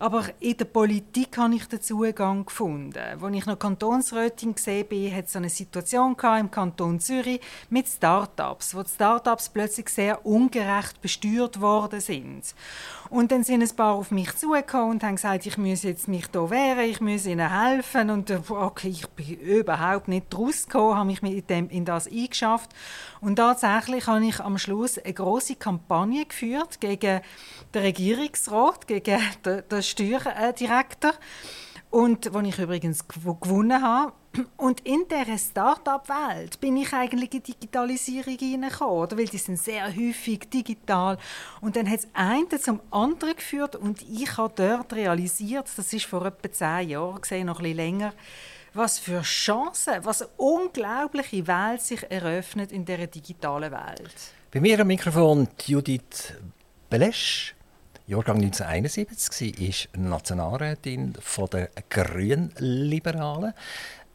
Aber 0.00 0.24
in 0.40 0.56
der 0.56 0.64
Politik 0.64 1.36
habe 1.36 1.54
ich 1.56 1.66
den 1.66 1.82
Zugang 1.82 2.46
gefunden. 2.46 2.94
Als 3.22 3.36
ich 3.36 3.44
noch 3.44 3.58
Kantonsrätin 3.58 4.54
war, 4.56 5.16
hat 5.16 5.26
es 5.26 5.36
eine 5.36 5.50
Situation 5.50 6.16
im 6.38 6.50
Kanton 6.50 7.00
Zürich 7.00 7.42
mit 7.68 7.86
Start-ups, 7.86 8.74
wo 8.74 8.82
die 8.82 8.88
Start-ups 8.88 9.50
plötzlich 9.50 9.90
sehr 9.90 10.24
ungerecht 10.24 11.02
besteuert 11.02 11.60
worden 11.60 12.00
sind. 12.00 12.54
Und 13.10 13.30
dann 13.30 13.44
sind 13.44 13.62
ein 13.62 13.76
paar 13.76 13.94
auf 13.94 14.10
mich 14.10 14.34
zugekommen 14.36 14.92
und 14.92 15.02
haben 15.02 15.16
gesagt, 15.16 15.44
ich 15.44 15.58
muss 15.58 15.82
jetzt 15.82 16.08
mich 16.08 16.28
hier 16.32 16.48
wehren, 16.48 16.88
ich 16.88 17.02
muss 17.02 17.26
ihnen 17.26 17.50
helfen. 17.50 18.08
Und 18.08 18.30
äh, 18.30 18.38
okay, 18.48 18.88
ich 18.88 19.06
bin 19.08 19.38
überhaupt 19.40 20.08
nicht 20.08 20.34
rausgekommen, 20.34 20.96
habe 20.96 21.06
mich 21.08 21.20
mit 21.20 21.50
dem, 21.50 21.68
in 21.68 21.84
das 21.84 22.06
eingeschafft. 22.06 22.70
Und 23.20 23.36
tatsächlich 23.36 24.06
habe 24.06 24.24
ich 24.24 24.40
am 24.40 24.56
Schluss 24.56 24.96
eine 24.96 25.12
große 25.12 25.56
Kampagne 25.56 26.24
geführt 26.24 26.80
gegen 26.80 27.20
den 27.74 27.82
Regierungsrat, 27.82 28.86
gegen 28.86 29.20
den 29.44 29.82
Steuerdirektor. 29.90 31.12
Und 31.90 32.32
wo 32.32 32.38
ich 32.40 32.58
übrigens 32.58 33.04
gewonnen 33.08 33.82
habe. 33.82 34.12
Und 34.56 34.86
in 34.86 35.06
dieser 35.10 35.36
Start-up-Welt 35.36 36.60
bin 36.60 36.76
ich 36.76 36.92
eigentlich 36.92 37.34
in 37.34 37.42
die 37.42 37.52
Digitalisierung 37.52 38.38
hineingekommen, 38.38 39.18
weil 39.18 39.26
die 39.26 39.38
sind 39.38 39.58
sehr 39.58 39.88
häufig 39.88 40.48
digital. 40.48 41.18
Und 41.60 41.74
dann 41.74 41.90
hat 41.90 41.98
es 41.98 42.08
einen 42.12 42.48
zum 42.60 42.80
anderen 42.92 43.34
geführt 43.34 43.74
und 43.74 44.02
ich 44.02 44.36
habe 44.36 44.52
dort 44.54 44.92
realisiert, 44.92 45.66
das 45.76 45.92
ist 45.92 46.04
vor 46.06 46.24
etwa 46.26 46.52
zehn 46.52 46.90
Jahren, 46.90 47.20
gesehen, 47.20 47.46
noch 47.48 47.58
bisschen 47.58 47.76
länger, 47.76 48.12
was 48.72 49.00
für 49.00 49.22
Chancen, 49.22 50.04
was 50.04 50.22
eine 50.22 50.30
unglaubliche 50.36 51.44
Welt 51.48 51.82
sich 51.82 52.08
eröffnet 52.08 52.70
in 52.70 52.84
dieser 52.84 53.08
digitalen 53.08 53.72
Welt. 53.72 54.14
Bei 54.52 54.60
mir 54.60 54.78
am 54.78 54.86
Mikrofon 54.86 55.48
Judith 55.66 56.34
Belesch. 56.88 57.56
Jahrgang 58.10 58.38
1971, 58.38 59.32
sie 59.32 59.50
ist 59.50 59.88
Nationalrätin 59.96 61.12
der 61.52 61.68
Grünliberalen. 61.88 63.52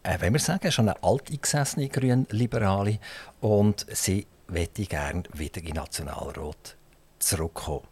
Äh, 0.04 0.18
wenn 0.20 0.34
wir 0.34 0.40
sagen, 0.42 0.70
schon 0.70 0.90
eine 0.90 1.02
alteingesessene 1.02 1.88
Grünliberale. 1.88 3.00
Und 3.40 3.86
sie 3.90 4.28
möchte 4.50 4.84
gerne 4.84 5.24
wieder 5.34 5.64
in 5.64 5.76
Nationalrat 5.76 6.76
zurückkommen. 7.20 7.88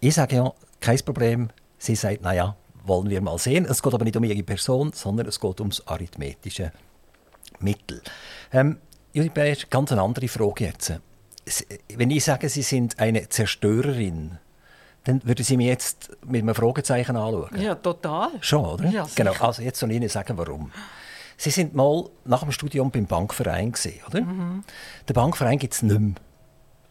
Ich 0.00 0.16
sage 0.16 0.34
ja, 0.34 0.52
kein 0.80 0.98
Problem. 0.98 1.50
Sie 1.78 1.94
sagt, 1.94 2.22
naja, 2.22 2.56
wollen 2.82 3.08
wir 3.08 3.20
mal 3.20 3.38
sehen. 3.38 3.66
Es 3.66 3.80
geht 3.80 3.94
aber 3.94 4.04
nicht 4.04 4.16
um 4.16 4.24
ihre 4.24 4.42
Person, 4.42 4.92
sondern 4.92 5.28
es 5.28 5.38
geht 5.38 5.60
ums 5.60 5.86
arithmetische 5.86 6.72
Mittel. 7.60 8.02
Ähm, 8.52 8.78
Judith 9.12 9.32
Beresch, 9.32 9.70
ganz 9.70 9.92
eine 9.92 10.02
andere 10.02 10.26
Frage 10.26 10.64
jetzt. 10.64 10.92
Wenn 11.94 12.10
ich 12.10 12.24
sage, 12.24 12.48
Sie 12.48 12.62
sind 12.62 12.98
eine 12.98 13.28
Zerstörerin 13.28 14.40
dann 15.06 15.24
würde 15.24 15.44
sie 15.44 15.56
mich 15.56 15.68
jetzt 15.68 16.10
mit 16.26 16.42
einem 16.42 16.54
Fragezeichen 16.54 17.16
anschauen. 17.16 17.60
Ja, 17.60 17.76
total. 17.76 18.30
Schon, 18.40 18.64
oder? 18.64 18.88
Ja, 18.88 19.06
genau. 19.14 19.32
Also 19.38 19.62
jetzt 19.62 19.78
soll 19.78 19.90
ich 19.90 19.96
Ihnen 19.96 20.08
sagen, 20.08 20.36
warum. 20.36 20.72
Sie 21.36 21.50
sind 21.50 21.74
mal 21.74 22.08
nach 22.24 22.40
dem 22.40 22.50
Studium 22.50 22.90
beim 22.90 23.06
Bankverein 23.06 23.72
gesehen, 23.72 24.00
oder? 24.08 24.22
Mhm. 24.22 24.64
Der 25.06 25.14
Bankverein 25.14 25.58
gibt 25.58 25.74
es 25.74 25.82
nicht 25.82 25.98
mehr. 25.98 26.14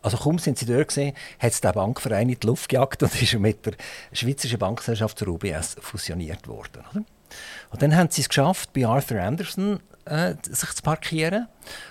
Also 0.02 0.18
kaum 0.18 0.38
sind 0.38 0.58
sie 0.58 0.68
dort 0.68 0.90
gesehen, 0.90 1.16
hat 1.40 1.52
es 1.52 1.62
der 1.62 1.74
Bankverein 1.74 2.30
in 2.30 2.40
die 2.40 2.48
Luft 2.48 2.70
gejagt 2.70 3.02
und 3.04 3.22
ist 3.22 3.34
mit 3.40 3.66
der 3.66 3.74
Schweizerischen 4.14 4.60
Bankgesellschaft 4.60 5.18
zur 5.18 5.30
UBS 5.30 5.76
fusioniert 5.82 6.48
worden. 6.48 6.84
Oder? 6.92 7.04
Und 7.72 7.82
dann 7.82 7.96
haben 7.96 8.10
sie 8.12 8.22
es 8.22 8.30
geschafft, 8.30 8.72
bei 8.72 8.86
Arthur 8.86 9.20
Anderson 9.20 9.80
äh, 10.06 10.36
sich 10.44 10.72
zu 10.74 10.84
parkieren. 10.84 11.48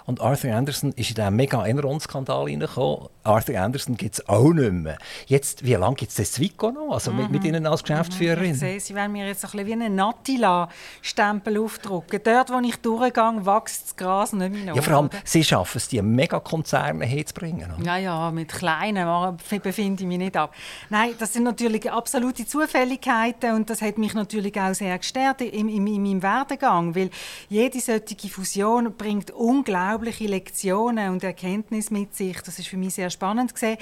Und 0.06 0.20
Arthur 0.20 0.54
Anderson 0.54 0.92
ist 0.92 1.10
in 1.10 1.16
diesen 1.16 1.36
mega 1.36 1.66
Enron-Skandal 1.66 2.44
reingekommen. 2.44 3.08
Arthur 3.24 3.58
Anderson 3.58 3.96
gibt 3.96 4.14
es 4.14 4.28
auch 4.28 4.52
nicht 4.52 4.72
mehr. 4.72 4.98
Jetzt, 5.26 5.64
wie 5.64 5.74
lange 5.74 5.96
gibt 5.96 6.10
es 6.10 6.16
das 6.16 6.32
Zwico 6.32 6.70
noch? 6.70 6.92
Also 6.92 7.10
mhm. 7.10 7.22
mit, 7.22 7.30
mit, 7.30 7.42
mhm. 7.42 7.48
Ihnen 7.48 7.66
als 7.66 7.82
Geschäftsführerin? 7.82 8.52
Ich 8.52 8.58
sehe, 8.58 8.78
Sie 8.78 8.94
wollen 8.94 9.12
mir 9.12 9.26
jetzt 9.26 9.44
ein 9.44 9.50
bisschen 9.50 9.66
wie 9.66 9.72
einen 9.72 9.94
Nattila-Stempel 9.96 11.58
aufdrucken. 11.58 12.20
Dort, 12.22 12.50
wo 12.50 12.60
ich 12.60 12.76
durchgehe, 12.76 13.46
wächst 13.46 13.84
das 13.84 13.96
Gras 13.96 14.32
nicht 14.32 14.52
mehr 14.52 14.64
nach. 14.66 14.76
Ja, 14.76 14.82
vor 14.82 14.94
allem, 14.94 15.10
Sie 15.24 15.42
schaffen 15.42 15.78
es, 15.78 15.88
die 15.88 16.02
Megakonzerne 16.02 17.04
herzubringen. 17.04 17.72
Oder? 17.76 17.84
Ja, 17.84 17.96
ja, 17.96 18.30
mit 18.30 18.52
kleinen 18.52 19.36
befinde 19.62 20.02
ich 20.02 20.08
mich 20.08 20.18
nicht 20.18 20.36
ab. 20.36 20.54
Nein, 20.90 21.10
das 21.18 21.32
sind 21.32 21.44
natürlich 21.44 21.90
absolute 21.90 22.46
Zufälligkeiten 22.46 23.54
und 23.54 23.70
das 23.70 23.82
hat 23.82 23.98
mich 23.98 24.14
natürlich 24.14 24.60
auch 24.60 24.74
sehr 24.74 24.96
gestärkt 24.98 25.40
in, 25.40 25.68
in, 25.68 25.86
in 25.86 26.02
meinem 26.02 26.22
Werdegang, 26.22 26.94
weil 26.94 27.10
jede 27.48 27.80
solche 28.08 28.28
Fusion 28.28 28.94
bringt 28.96 29.30
unglaubliche 29.30 30.26
Lektionen 30.26 31.10
und 31.10 31.24
Erkenntnisse 31.24 31.92
mit 31.92 32.14
sich. 32.14 32.40
Das 32.42 32.58
ist 32.58 32.68
für 32.68 32.76
mich 32.76 32.94
sehr 32.94 33.10
spannend 33.10 33.54
gesehen. 33.54 33.78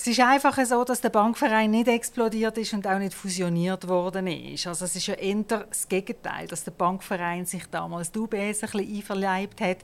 Es 0.00 0.06
ist 0.06 0.20
einfach 0.20 0.58
so, 0.64 0.82
dass 0.82 1.02
der 1.02 1.10
Bankverein 1.10 1.72
nicht 1.72 1.86
explodiert 1.86 2.56
ist 2.56 2.72
und 2.72 2.86
auch 2.86 2.98
nicht 2.98 3.12
fusioniert 3.12 3.86
worden 3.86 4.28
ist. 4.28 4.66
Also 4.66 4.86
es 4.86 4.96
ist 4.96 5.08
ja 5.08 5.12
eher 5.12 5.44
das 5.46 5.86
Gegenteil, 5.86 6.46
dass 6.46 6.64
der 6.64 6.70
Bankverein 6.70 7.44
sich 7.44 7.66
damals 7.66 8.10
die 8.10 8.20
UBS 8.20 8.34
ein 8.34 8.50
bisschen 8.70 8.96
einverleibt 8.96 9.60
hat 9.60 9.76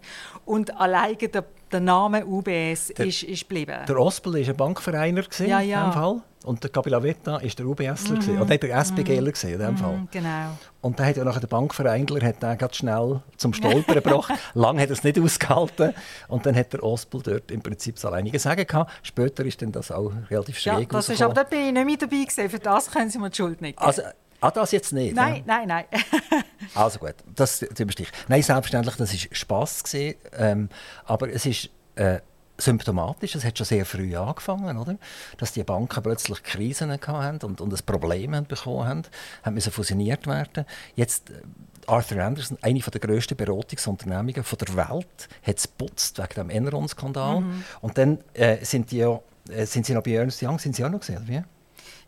und 0.47 0.75
alleine 0.81 1.17
der, 1.17 1.45
der 1.71 1.81
Name 1.81 2.25
UBS 2.25 2.95
der, 2.97 3.05
ist, 3.05 3.25
ist 3.25 3.43
geblieben. 3.43 3.77
Der 3.87 4.01
Ospel 4.01 4.33
war 4.33 4.41
ein 4.41 4.57
Bankvereiner 4.57 5.25
ja, 5.41 5.61
ja. 5.61 5.85
in 5.85 5.91
dem 5.91 5.93
Fall. 5.93 6.23
Und 6.47 6.63
der 6.63 6.71
Gabilavetta 6.71 7.33
war 7.33 7.41
der 7.41 7.67
UBSler, 7.67 8.23
mhm. 8.23 8.41
oder 8.41 8.57
der 8.57 8.85
SPGler 8.85 9.33
mhm. 9.33 9.51
in 9.51 9.59
dem 9.59 9.71
mhm. 9.73 9.77
Fall. 9.77 10.09
Genau. 10.13 10.51
Und 10.81 11.01
dann 11.01 11.07
hat 11.07 11.17
ja 11.17 11.25
nachher 11.25 11.41
der 11.41 11.49
Bankvereindler 11.49 12.25
hat 12.25 12.41
den 12.41 12.57
ganz 12.57 12.77
schnell 12.77 13.21
zum 13.37 13.53
Stolpern 13.53 13.97
gebracht. 13.97 14.33
Lange 14.55 14.81
hat 14.81 14.89
er 14.89 14.93
es 14.93 15.03
nicht 15.03 15.19
ausgehalten. 15.19 15.93
Und 16.29 16.47
dann 16.47 16.55
hat 16.55 16.73
der 16.73 16.85
Ospel 16.85 17.21
dort 17.21 17.51
im 17.51 17.61
Prinzip 17.63 17.97
das 17.97 18.05
alleinige 18.05 18.39
Sagen 18.39 18.65
gehabt. 18.65 18.93
Später 19.03 19.45
ist 19.45 19.61
dann 19.61 19.73
das 19.73 19.91
auch 19.91 20.06
relativ 20.31 20.59
schräg 20.59 20.81
ja, 20.81 20.85
das 20.85 21.09
ist, 21.09 21.23
aber 21.23 21.35
da 21.35 21.43
bin 21.45 21.67
ich 21.67 21.73
nicht 21.73 21.87
mit 21.87 22.03
dabei 22.03 22.25
gewesen. 22.25 22.51
Für 22.51 22.59
das 22.59 22.91
können 22.91 23.11
Sie 23.11 23.19
mir 23.19 23.31
die 23.31 23.37
Schuld 23.37 23.61
nicht 23.61 23.79
geben. 23.79 23.87
Also, 23.87 24.03
Ah, 24.39 24.51
das 24.51 24.71
jetzt 24.71 24.93
nicht? 24.93 25.17
Nein, 25.17 25.37
ja? 25.47 25.65
nein, 25.65 25.69
nein. 25.69 25.85
also 26.75 26.99
gut, 26.99 27.15
das 27.35 27.63
überstehe 27.63 28.07
ich. 28.07 28.13
Nein, 28.29 28.43
selbstverständlich, 28.43 28.95
das 28.97 29.13
war 29.13 29.29
Spass. 29.33 29.83
Gewesen, 29.83 30.15
ähm, 30.37 30.69
aber 31.05 31.31
es 31.31 31.47
ist... 31.47 31.71
Äh, 31.95 32.21
symptomatisch. 32.59 33.35
Es 33.35 33.45
hat 33.45 33.59
schon 33.59 33.67
sehr 33.67 33.85
früh 33.85 34.17
angefangen, 34.17 34.79
oder? 34.79 34.97
dass 35.39 35.53
die 35.53 35.63
Banken 35.63 36.03
plötzlich 36.03 36.43
Krisen 36.43 36.91
hatten 36.91 37.45
und, 37.45 37.61
und 37.61 37.73
ein 37.73 37.85
Problem 37.85 38.31
bekommen 38.49 38.89
haben, 38.89 39.03
haben 39.43 39.55
müssen 39.55 39.73
fusioniert 39.73 40.27
werden. 40.27 40.65
Jetzt 40.95 41.31
äh, 41.31 41.35
Arthur 41.87 42.23
Anderson, 42.23 42.59
eine 42.63 42.81
der 42.81 43.01
grössten 43.01 43.37
Beratungsunternehmungen 43.37 44.35
der 44.35 44.77
Welt, 44.77 45.29
hat 45.43 45.59
es 45.59 45.69
putzt 45.69 46.19
wegen 46.19 46.35
dem 46.35 46.51
Enron-Skandal. 46.51 47.41
Mhm. 47.41 47.65
Und 47.81 47.99
dann 47.99 48.19
äh, 48.35 48.65
sind, 48.65 48.91
die 48.91 48.99
ja, 48.99 49.21
sind 49.65 49.87
sie 49.87 49.95
noch 49.95 50.03
bei 50.03 50.13
Ernst 50.13 50.43
Young, 50.43 50.59
sind 50.59 50.77
sie 50.77 50.85
auch 50.85 50.91
noch 50.91 51.01
gesehen, 51.01 51.23
wie? 51.27 51.43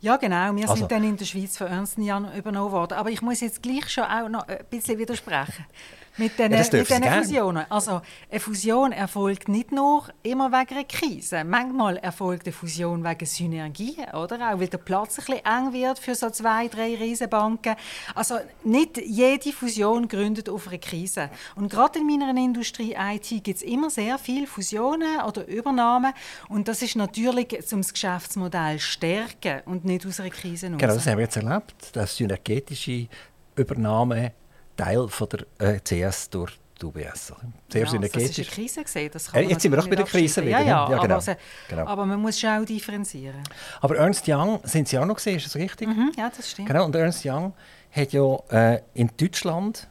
Ja, 0.01 0.17
genau. 0.17 0.55
Wir 0.55 0.63
also. 0.63 0.77
sind 0.77 0.93
dann 0.93 1.03
in 1.03 1.17
der 1.17 1.25
Schweiz 1.25 1.57
von 1.57 1.67
Ernst 1.67 1.99
Young 1.99 2.33
übernommen 2.33 2.73
worden. 2.73 2.95
Aber 2.95 3.11
ich 3.11 3.21
muss 3.21 3.41
jetzt 3.41 3.63
gleich 3.63 3.89
schon 3.89 4.05
auch 4.05 4.29
noch 4.29 4.47
ein 4.47 4.59
bisschen 4.71 4.99
widersprechen. 4.99 5.67
Mit 6.19 6.39
diesen, 6.39 7.05
ja, 7.05 7.13
Fusionen. 7.13 7.65
Also, 7.71 8.01
eine 8.31 8.41
Fusion 8.41 8.93
erfolgt 8.93 9.49
nicht 9.49 9.73
nur 9.73 10.05
immer 10.23 10.51
wegen 10.51 10.75
einer 10.75 10.85
Krise. 10.85 11.45
Manchmal 11.45 11.97
erfolgt 11.99 12.47
eine 12.47 12.53
Fusion 12.53 13.05
wegen 13.05 13.27
Synergien, 13.27 14.11
oder? 14.13 14.53
Auch 14.53 14.61
weil 14.61 14.69
der 14.69 14.79
Platz 14.79 15.19
ein 15.19 15.25
bisschen 15.25 15.45
eng 15.45 15.73
wird 15.73 15.99
für 15.99 16.15
so 16.15 16.31
zwei, 16.31 16.69
drei 16.69 16.97
Riesenbanken. 16.97 17.77
Also, 18.15 18.39
nicht 18.65 18.99
jede 18.99 19.53
Fusion 19.53 20.09
gründet 20.09 20.49
auf 20.49 20.69
einer 20.69 20.79
Krise. 20.79 21.31
Und 21.55 21.71
gerade 21.71 22.01
in 22.01 22.07
meiner 22.07 22.37
Industrie 22.37 22.97
IT 22.99 23.29
gibt 23.45 23.59
es 23.59 23.63
immer 23.63 23.89
sehr 23.91 24.19
viele 24.19 24.47
Fusionen 24.47 25.21
oder 25.21 25.47
Übernahmen. 25.47 26.13
Und 26.49 26.69
das 26.69 26.83
ist 26.83 26.97
natürlich, 26.97 27.53
um 27.73 27.81
das 27.81 27.93
Geschäftsmodell 27.93 28.79
zu 28.79 28.85
stärken 28.87 29.61
und 29.67 29.85
nicht 29.85 30.05
aus 30.07 30.21
einer 30.21 30.31
Krise 30.31 30.67
heraus. 30.67 30.81
Genau, 30.81 30.95
das 30.95 31.07
haben 31.07 31.19
wir 31.19 31.25
jetzt 31.25 31.37
erlebt. 31.37 31.91
Das 31.93 32.17
synergetische 32.17 33.07
Übernahme 33.55 34.33
Teil 34.79 35.09
von 35.09 35.29
der 35.29 35.75
äh, 35.75 35.81
CS 35.81 36.31
durch 36.31 36.53
die 36.81 36.87
UBS. 36.87 37.33
Sehr 37.69 37.83
ja, 37.83 37.87
synergetisch. 37.91 38.37
Das 38.37 38.39
war 38.39 38.45
eine 38.45 38.69
Krise. 38.69 38.85
Gewesen. 38.85 39.11
Das 39.13 39.33
kann 39.33 39.43
äh, 39.43 39.47
jetzt 39.49 39.63
sind 39.63 39.73
wir 39.73 39.81
auch 39.81 39.89
bei 39.89 39.97
der 39.97 40.07
Krise 40.07 40.43
wieder. 40.43 40.61
Ja, 40.61 40.61
ja, 40.61 40.91
ja 40.91 41.03
genau. 41.03 41.17
Aber, 41.17 41.37
genau. 41.69 41.87
aber, 41.87 42.07
man 42.07 42.21
muss 42.21 42.39
schon 42.39 42.51
auch 42.51 42.65
differenzieren. 42.65 43.43
Aber 43.81 43.97
Ernst 43.97 44.25
Young 44.29 44.61
sind 44.63 44.89
Sie 44.89 44.99
auch 44.99 45.05
noch 45.05 45.17
gesehen, 45.17 45.37
ist 45.37 45.47
das 45.47 45.57
richtig? 45.57 45.89
Mhm, 45.89 46.13
ja, 46.17 46.31
das 46.35 46.51
stimmt. 46.51 46.69
Genau, 46.69 46.85
und 46.85 46.95
Ernst 46.95 47.27
Young 47.27 47.53
hat 47.91 48.13
ja 48.13 48.37
äh, 48.51 48.81
in 48.95 49.11
Deutschland 49.17 49.89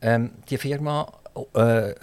ähm, 0.00 0.30
die 0.48 0.58
Firma 0.58 1.12
äh, 1.54 1.94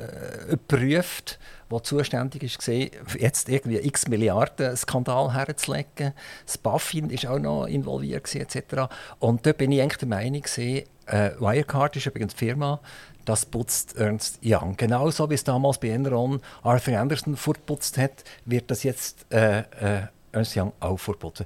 geprüft, 0.50 1.40
die 1.72 1.82
zuständig 1.84 2.44
war, 2.44 3.18
jetzt 3.20 3.50
irgendwie 3.50 3.78
x 3.78 4.08
Milliarden 4.08 4.76
Skandal 4.76 5.34
herzulegen. 5.34 6.14
Das 6.46 6.58
BaFin 6.58 7.12
war 7.12 7.32
auch 7.32 7.40
noch 7.40 7.66
involviert 7.66 8.34
etc. 8.36 8.90
Und 9.20 9.46
dort 9.46 9.58
bin 9.58 9.72
ich 9.72 9.82
eigentlich 9.82 9.98
der 9.98 10.08
Meinung, 10.08 10.42
gewesen, 10.42 10.88
äh, 11.08 11.32
Wirecard 11.40 11.96
ist 11.96 12.06
übrigens 12.06 12.34
die 12.34 12.46
Firma, 12.46 12.80
das 13.26 13.46
putzt 13.46 13.98
Ernst 13.98 14.40
Young. 14.44 14.76
Genauso 14.78 15.30
wie 15.30 15.34
es 15.34 15.44
damals 15.44 15.80
bei 15.80 15.90
Enron 15.90 16.42
Arthur 16.64 16.98
Anderson 16.98 17.36
fortputzt 17.36 17.98
hat, 17.98 18.24
wird 18.46 18.72
das 18.72 18.84
jetzt 18.84 19.26
äh, 19.32 19.60
äh, 19.60 20.08
Ernst 20.32 20.56
Young 20.56 20.74
auch 20.80 20.98
fortputzen. 20.98 21.46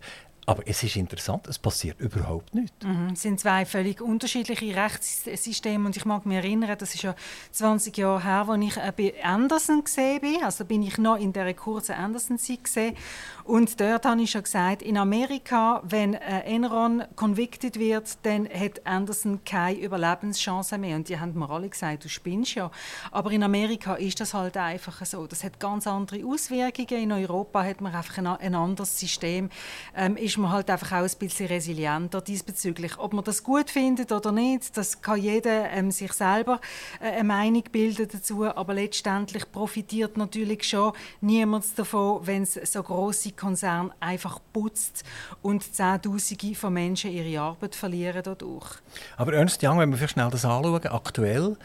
Aber 0.51 0.67
es 0.67 0.83
ist 0.83 0.97
interessant, 0.97 1.47
es 1.47 1.57
passiert 1.57 2.01
überhaupt 2.01 2.53
nichts. 2.53 2.85
Mhm. 2.85 3.11
Es 3.13 3.21
sind 3.21 3.39
zwei 3.39 3.65
völlig 3.65 4.01
unterschiedliche 4.01 4.75
Rechtssysteme 4.75 5.85
und 5.85 5.95
ich 5.95 6.03
mag 6.03 6.25
mich 6.25 6.35
erinnern, 6.35 6.75
das 6.77 6.93
ist 6.93 7.03
ja 7.03 7.15
20 7.53 7.97
Jahre 7.97 8.21
her, 8.21 8.49
als 8.49 8.61
ich 8.61 8.75
äh, 8.75 8.91
bei 8.93 9.23
Anderson 9.23 9.81
gesehen 9.81 10.19
bin. 10.19 10.43
Also 10.43 10.65
bin 10.65 10.83
ich 10.83 10.97
noch 10.97 11.15
in 11.15 11.31
der 11.31 11.53
kurzen 11.53 11.93
Anderson-Zeit 11.93 12.97
und 13.43 13.79
dort 13.79 14.05
habe 14.05 14.21
ich 14.21 14.31
schon 14.31 14.43
gesagt, 14.43 14.81
in 14.81 14.97
Amerika, 14.97 15.81
wenn 15.83 16.13
äh, 16.13 16.41
Enron 16.41 17.03
convicted 17.15 17.79
wird, 17.79 18.17
dann 18.23 18.47
hat 18.47 18.85
Anderson 18.85 19.43
keine 19.43 19.79
Überlebenschance 19.79 20.77
mehr. 20.77 20.95
Und 20.95 21.09
die 21.09 21.19
haben 21.19 21.37
mir 21.37 21.49
alle 21.49 21.69
gesagt, 21.69 22.05
du 22.05 22.09
spinnst 22.09 22.55
ja. 22.55 22.71
Aber 23.11 23.31
in 23.31 23.43
Amerika 23.43 23.95
ist 23.95 24.19
das 24.19 24.33
halt 24.33 24.57
einfach 24.57 25.03
so. 25.05 25.27
Das 25.27 25.43
hat 25.43 25.59
ganz 25.59 25.87
andere 25.87 26.25
Auswirkungen. 26.25 27.03
In 27.03 27.11
Europa 27.11 27.63
hat 27.63 27.81
man 27.81 27.95
einfach 27.95 28.17
ein, 28.19 28.27
ein 28.27 28.55
anderes 28.55 28.99
System. 28.99 29.49
Ähm, 29.95 30.17
ist 30.17 30.37
man 30.41 30.51
halt 30.51 30.69
einfach 30.69 30.91
auch 30.91 31.03
ein 31.03 31.11
bisschen 31.19 31.47
resilienter 31.47 32.21
diesbezüglich. 32.21 32.97
Ob 32.97 33.13
man 33.13 33.23
das 33.23 33.43
gut 33.43 33.69
findet 33.69 34.11
oder 34.11 34.31
nicht, 34.31 34.75
das 34.75 35.01
kann 35.01 35.21
jeder 35.21 35.69
ähm, 35.71 35.91
sich 35.91 36.13
selber 36.13 36.59
äh, 36.99 37.11
eine 37.11 37.23
Meinung 37.23 37.63
bilden 37.71 38.07
dazu. 38.11 38.45
Aber 38.45 38.73
letztendlich 38.73 39.51
profitiert 39.51 40.17
natürlich 40.17 40.63
schon 40.63 40.93
niemand 41.21 41.65
davon, 41.77 42.25
wenn 42.25 42.43
es 42.43 42.53
so 42.53 42.81
große 42.83 43.31
Konzerne 43.31 43.91
einfach 43.99 44.39
putzt 44.53 45.03
und 45.41 45.63
Zehntausende 45.73 46.55
von 46.55 46.73
Menschen 46.73 47.11
ihre 47.11 47.41
Arbeit 47.41 47.75
verlieren 47.75 48.21
dadurch. 48.23 48.75
Aber 49.17 49.33
Ernst 49.33 49.63
Young, 49.63 49.79
wenn 49.79 49.97
wir 49.97 50.07
schnell 50.07 50.29
das 50.29 50.45
anschauen, 50.45 50.85
aktuell, 50.87 51.57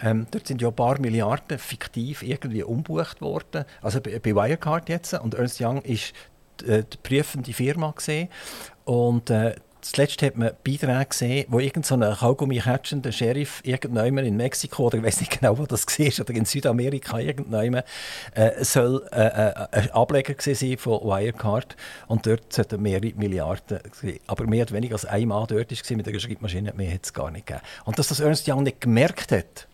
ähm, 0.00 0.26
dort 0.30 0.46
sind 0.46 0.60
ja 0.60 0.68
ein 0.68 0.76
paar 0.76 1.00
Milliarden 1.00 1.58
fiktiv 1.58 2.22
irgendwie 2.22 2.62
umbucht 2.62 3.20
worden, 3.20 3.64
also 3.80 4.00
bei 4.00 4.20
Wirecard 4.24 4.88
jetzt, 4.88 5.14
und 5.14 5.34
Ernst 5.34 5.60
Young 5.60 5.80
ist 5.82 6.12
äh, 6.62 6.84
die 6.84 6.96
prüfende 7.02 7.52
Firma 7.52 7.90
gesehen 7.92 8.28
und 8.84 9.30
äh, 9.30 9.54
Zuletzt 9.84 10.22
hat 10.22 10.38
man 10.38 10.52
Beiträge 10.64 11.04
gesehen, 11.04 11.44
wo 11.50 11.58
irgendein 11.58 11.82
so 11.82 12.16
Kaugummi-catchender 12.16 13.12
Sheriff 13.12 13.60
irgendjemand 13.64 14.26
in 14.26 14.34
Mexiko 14.34 14.86
oder 14.86 14.96
ich 14.96 15.04
weiß 15.04 15.20
nicht 15.20 15.38
genau, 15.38 15.58
wo 15.58 15.66
das 15.66 15.86
war, 15.98 16.24
oder 16.24 16.34
in 16.34 16.46
Südamerika 16.46 17.18
irgendjemand, 17.18 17.84
äh, 18.34 18.64
soll 18.64 19.06
äh, 19.12 19.26
äh, 19.26 19.66
ein 19.72 19.90
Ableger 19.90 20.34
sein 20.38 20.78
von 20.78 21.02
Wirecard 21.02 21.76
und 22.08 22.26
dort 22.26 22.50
sollten 22.50 22.80
mehrere 22.80 23.12
Milliarden 23.14 23.80
sein. 23.92 24.18
Aber 24.26 24.46
mehr 24.46 24.62
oder 24.62 24.72
weniger 24.72 24.94
als 24.94 25.04
ein 25.04 25.28
Mann 25.28 25.46
dort 25.48 25.70
war 25.70 25.96
mit 25.98 26.06
der 26.06 26.18
Schreibmaschine, 26.18 26.72
mehr 26.74 26.94
hat 26.94 27.04
es 27.04 27.12
gar 27.12 27.30
nicht 27.30 27.46
gegeben. 27.46 27.64
Und 27.84 27.98
dass 27.98 28.08
das 28.08 28.20
Ernst 28.20 28.48
Young 28.48 28.62
nicht 28.62 28.80
gemerkt 28.80 29.32
hat, 29.32 29.68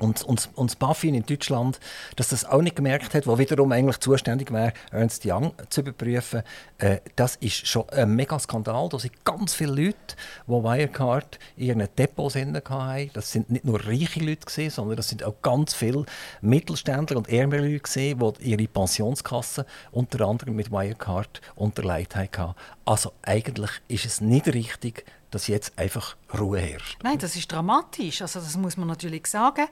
und, 0.00 0.22
und, 0.22 0.48
und 0.54 0.70
das 0.70 0.76
BaFin 0.76 1.14
in 1.14 1.24
Deutschland, 1.24 1.78
dass 2.16 2.28
das 2.28 2.44
auch 2.44 2.62
nicht 2.62 2.76
gemerkt 2.76 3.14
hat, 3.14 3.26
wo 3.26 3.38
wiederum 3.38 3.70
eigentlich 3.72 3.98
zuständig 3.98 4.52
wäre, 4.52 4.72
Ernst 4.90 5.24
Young 5.24 5.52
zu 5.68 5.82
überprüfen, 5.82 6.42
äh, 6.78 6.98
das 7.16 7.36
ist 7.36 7.66
schon 7.66 7.88
ein 7.90 8.16
mega 8.16 8.38
Skandal. 8.38 8.88
Da 8.88 8.98
sind 8.98 9.24
ganz 9.24 9.54
viele 9.54 9.72
Leute, 9.72 10.16
die 10.46 10.52
Wirecard 10.52 11.38
in 11.56 11.66
ihren 11.66 11.88
Depots 11.96 12.34
hatten. 12.34 13.10
Das 13.12 13.30
sind 13.30 13.50
nicht 13.50 13.64
nur 13.64 13.84
reiche 13.84 14.20
Leute, 14.20 14.46
gewesen, 14.46 14.70
sondern 14.70 14.96
das 14.96 15.08
sind 15.08 15.22
auch 15.22 15.34
ganz 15.42 15.74
viele 15.74 16.04
Mittelständler 16.40 17.18
und 17.18 17.28
ärmere 17.28 17.60
Leute, 17.60 17.80
gewesen, 17.80 18.34
die 18.40 18.50
ihre 18.50 18.68
Pensionskasse 18.68 19.66
unter 19.92 20.26
anderem 20.26 20.56
mit 20.56 20.70
Wirecard 20.70 21.40
unterlegt 21.54 22.16
haben. 22.16 22.54
Also 22.84 23.12
eigentlich 23.22 23.70
ist 23.88 24.06
es 24.06 24.20
nicht 24.20 24.48
richtig, 24.48 25.04
dass 25.30 25.46
jetzt 25.46 25.78
einfach 25.78 26.16
Ruhe 26.38 26.58
herrscht. 26.58 26.98
Nein, 27.02 27.18
das 27.18 27.36
ist 27.36 27.50
dramatisch. 27.50 28.22
Also 28.22 28.40
das 28.40 28.56
muss 28.56 28.76
man 28.76 28.88
natürlich 28.88 29.26
sagen. 29.26 29.66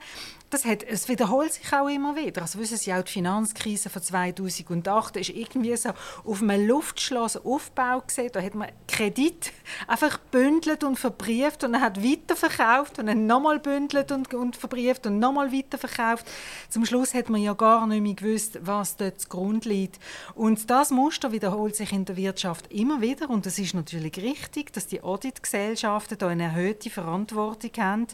Das 0.49 0.65
hat, 0.65 0.81
es 0.81 1.07
wiederholt 1.07 1.53
sich 1.53 1.71
auch 1.71 1.87
immer 1.87 2.15
wieder. 2.15 2.41
Also 2.41 2.57
wissen 2.57 2.77
Sie 2.77 2.91
auch, 2.91 3.03
die 3.03 3.11
Finanzkrise 3.11 3.89
von 3.89 4.01
2008 4.01 5.17
ist 5.17 5.29
irgendwie 5.29 5.75
so 5.77 5.89
auf 6.25 6.41
einem 6.41 6.67
Luftschloss 6.67 7.37
Aufbau 7.37 8.01
gesehen. 8.01 8.31
Da 8.33 8.41
hat 8.41 8.55
man 8.55 8.69
Kredit 8.87 9.53
einfach 9.87 10.17
bündelt 10.17 10.83
und 10.83 10.97
verbrieft 10.97 11.63
und 11.63 11.73
dann 11.73 11.81
hat 11.81 12.03
weiterverkauft 12.03 12.97
und 12.97 13.05
dann 13.05 13.27
nochmal 13.27 13.59
bündelt 13.59 14.11
und, 14.11 14.33
und 14.33 14.55
verbrieft 14.55 15.05
und 15.05 15.19
nochmal 15.19 15.53
weiterverkauft. 15.53 16.25
Zum 16.69 16.83
Schluss 16.83 17.13
hat 17.13 17.29
man 17.29 17.41
ja 17.41 17.53
gar 17.53 17.85
nicht 17.85 18.01
mehr 18.01 18.15
gewusst, 18.15 18.57
was 18.63 18.97
dort 18.97 19.21
zugrunde 19.21 19.69
liegt. 19.69 19.99
Und 20.33 20.69
das 20.69 20.89
Muster 20.89 21.31
wiederholt 21.31 21.75
sich 21.75 21.93
in 21.93 22.05
der 22.05 22.17
Wirtschaft 22.17 22.71
immer 22.71 23.01
wieder 23.01 23.29
und 23.29 23.45
es 23.45 23.59
ist 23.59 23.75
natürlich 23.75 24.17
richtig, 24.17 24.73
dass 24.73 24.87
die 24.87 25.03
Auditgesellschaften 25.03 26.17
da 26.17 26.27
eine 26.27 26.48
erhöhte 26.49 26.89
Verantwortung 26.89 27.71
haben. 27.77 28.07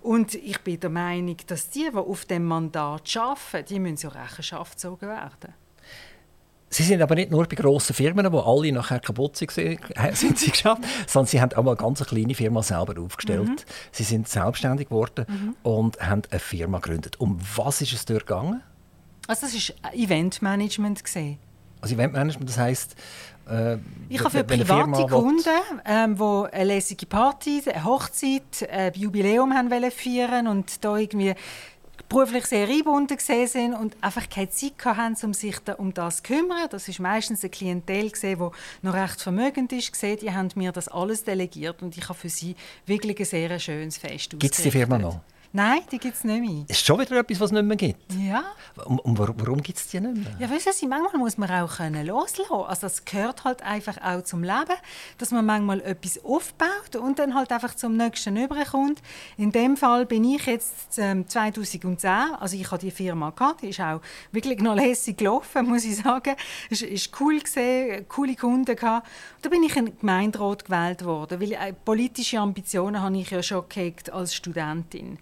Und 0.00 0.34
ich 0.34 0.60
bin 0.60 0.80
der 0.80 0.90
Meinung, 0.90 1.36
dass 1.46 1.70
die, 1.70 1.88
die 1.90 1.96
auf 1.96 2.24
dem 2.24 2.44
Mandat 2.44 3.16
arbeiten, 3.16 3.66
die 3.68 3.80
müssen 3.80 4.10
ja 4.10 4.22
Rechenschaft 4.22 4.72
gezogen 4.72 5.08
werden. 5.08 5.54
Sie 6.72 6.84
sind 6.84 7.02
aber 7.02 7.14
nicht 7.14 7.30
nur 7.30 7.46
bei 7.46 7.54
grossen 7.54 7.94
Firmen, 7.94 8.32
wo 8.32 8.40
alle 8.40 8.72
nachher 8.72 8.98
kaputt 8.98 9.36
sind, 9.36 9.52
sind 10.14 10.38
sie 10.38 10.50
geschafft, 10.50 10.82
sondern 11.06 11.26
Sie 11.26 11.38
haben 11.38 11.52
auch 11.52 11.62
mal 11.62 11.72
eine 11.72 11.76
ganz 11.76 12.02
kleine 12.02 12.34
Firma 12.34 12.62
selber 12.62 12.98
aufgestellt. 12.98 13.46
Mhm. 13.46 13.56
Sie 13.90 14.04
sind 14.04 14.26
selbstständig 14.26 14.88
geworden 14.88 15.26
mhm. 15.28 15.56
und 15.62 16.00
haben 16.00 16.22
eine 16.30 16.40
Firma 16.40 16.78
gegründet. 16.78 17.20
Um 17.20 17.38
was 17.56 17.82
ist 17.82 17.92
es 17.92 18.06
dort 18.06 18.26
gegangen? 18.26 18.62
Also 19.26 19.46
das 19.46 19.72
war 19.82 19.94
Eventmanagement. 19.94 21.02
Also 21.82 21.94
Eventmanagement, 21.94 22.48
das 22.48 22.56
heisst, 22.56 22.96
äh, 23.52 23.78
ich 24.08 24.20
habe 24.20 24.30
für 24.30 24.44
private 24.44 25.06
Kunden, 25.06 25.48
ähm, 25.84 26.16
die 26.16 26.54
eine 26.54 26.64
lässige 26.64 27.06
Party, 27.06 27.62
eine 27.66 27.84
Hochzeit, 27.84 28.68
ein 28.70 28.92
Jubiläum 28.94 29.54
haben 29.54 29.70
wollen 29.70 29.90
feiern 29.90 30.46
und 30.46 30.84
da 30.84 30.96
irgendwie 30.96 31.34
beruflich 32.08 32.44
sehr 32.46 32.68
eingebunden 32.68 33.18
sind 33.18 33.74
und 33.74 33.96
einfach 34.02 34.28
keine 34.28 34.50
Zeit 34.50 34.72
hatten, 34.84 35.16
um 35.24 35.32
sich 35.32 35.58
da, 35.60 35.74
um 35.74 35.94
das 35.94 36.18
zu 36.18 36.24
kümmern. 36.24 36.68
Das 36.70 36.88
ist 36.88 37.00
meistens 37.00 37.42
eine 37.42 37.50
Klientel, 37.50 38.10
die 38.10 38.36
noch 38.82 38.94
recht 38.94 39.20
vermögend 39.20 39.72
ist. 39.72 40.02
Die 40.02 40.30
haben 40.30 40.48
mir 40.54 40.72
das 40.72 40.88
alles 40.88 41.24
delegiert 41.24 41.82
und 41.82 41.96
ich 41.96 42.08
habe 42.08 42.18
für 42.18 42.28
sie 42.28 42.54
wirklich 42.86 43.18
ein 43.18 43.24
sehr 43.24 43.58
schönes 43.58 43.98
Fest 43.98 44.30
Gibt 44.38 44.54
es 44.54 44.62
die 44.62 44.70
Firma 44.70 44.98
noch? 44.98 45.20
Nein, 45.54 45.80
die 45.90 45.98
gibt 45.98 46.14
es 46.14 46.24
nicht 46.24 46.40
mehr. 46.40 46.64
Ist 46.66 46.86
schon 46.86 46.98
wieder 46.98 47.18
etwas, 47.18 47.38
was 47.38 47.50
es 47.50 47.52
nicht 47.52 47.64
mehr 47.64 47.76
gibt? 47.76 48.00
Ja. 48.14 48.42
Und, 48.86 49.00
und 49.00 49.18
warum 49.18 49.62
gibt 49.62 49.78
es 49.78 49.86
die 49.86 50.00
nicht 50.00 50.16
mehr? 50.16 50.34
Ja, 50.38 50.50
weißt 50.50 50.82
du, 50.82 50.88
manchmal 50.88 51.18
muss 51.18 51.36
man 51.36 51.50
auch 51.50 51.76
können 51.76 52.06
loslassen 52.06 52.50
Also 52.50 52.86
das 52.86 53.04
gehört 53.04 53.44
halt 53.44 53.62
einfach 53.62 53.98
auch 54.02 54.22
zum 54.22 54.42
Leben, 54.42 54.78
dass 55.18 55.30
man 55.30 55.44
manchmal 55.44 55.82
etwas 55.82 56.24
aufbaut 56.24 56.96
und 56.98 57.18
dann 57.18 57.34
halt 57.34 57.52
einfach 57.52 57.74
zum 57.74 57.98
nächsten 57.98 58.34
überkommt. 58.38 59.02
In 59.36 59.52
dem 59.52 59.76
Fall 59.76 60.06
bin 60.06 60.24
ich 60.24 60.46
jetzt 60.46 60.98
ähm, 60.98 61.28
2010, 61.28 62.10
also 62.40 62.56
ich 62.56 62.70
hatte 62.70 62.86
die 62.86 62.90
Firma 62.90 63.28
gehabt, 63.28 63.60
die 63.60 63.68
ist 63.68 63.80
auch 63.80 64.00
wirklich 64.30 64.60
noch 64.60 64.74
lässig 64.74 65.18
gelaufen, 65.18 65.66
muss 65.68 65.84
ich 65.84 65.96
sagen. 65.96 66.34
Es 66.70 66.80
ist 66.80 67.10
cool 67.20 67.38
gesehen, 67.38 68.06
coole 68.08 68.36
Kunden 68.36 68.74
gehabt. 68.74 69.06
Da 69.42 69.50
bin 69.50 69.62
ich 69.62 69.76
in 69.76 69.98
Gemeinderat 69.98 70.64
gewählt 70.64 71.04
worden, 71.04 71.42
weil 71.42 71.52
äh, 71.52 71.74
politische 71.74 72.38
Ambitionen 72.38 73.02
habe 73.02 73.18
ich 73.18 73.30
ja 73.30 73.42
schon 73.42 73.64
als 74.12 74.34
Studentin. 74.34 75.18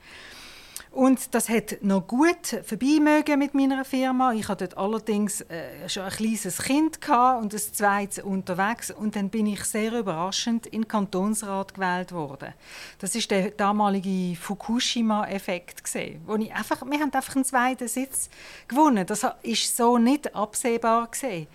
Und 0.93 1.37
das 1.37 1.49
hat 1.49 1.79
noch 1.83 2.09
gut 2.09 2.59
vorbei 2.65 2.99
mit 3.37 3.55
meiner 3.55 3.85
Firma. 3.85 4.33
Ich 4.33 4.49
hatte 4.49 4.67
dort 4.67 4.77
allerdings 4.77 5.41
äh, 5.43 5.89
schon 5.89 6.03
ein 6.03 6.11
kleines 6.11 6.59
Kind 6.59 6.99
und 7.09 7.55
ein 7.55 7.59
zweites 7.59 8.25
unterwegs. 8.25 8.91
Und 8.91 9.15
dann 9.15 9.31
bin 9.31 9.47
ich 9.47 9.63
sehr 9.65 9.93
überraschend 9.93 10.67
in 10.67 10.83
den 10.83 10.89
Kantonsrat 10.89 11.75
gewählt 11.75 12.11
worden. 12.11 12.55
Das 12.99 13.15
ist 13.15 13.31
der 13.31 13.51
damalige 13.51 14.37
Fukushima-Effekt 14.37 15.83
wo 16.27 16.35
ich 16.35 16.53
einfach, 16.53 16.83
wir 16.85 16.99
haben 16.99 17.13
einfach 17.13 17.37
einen 17.37 17.45
zweiten 17.45 17.87
Sitz 17.87 18.29
gewonnen. 18.67 19.07
Das 19.07 19.25
ist 19.43 19.77
so 19.77 19.97
nicht 19.97 20.35
absehbar 20.35 21.07
gesehen. 21.07 21.47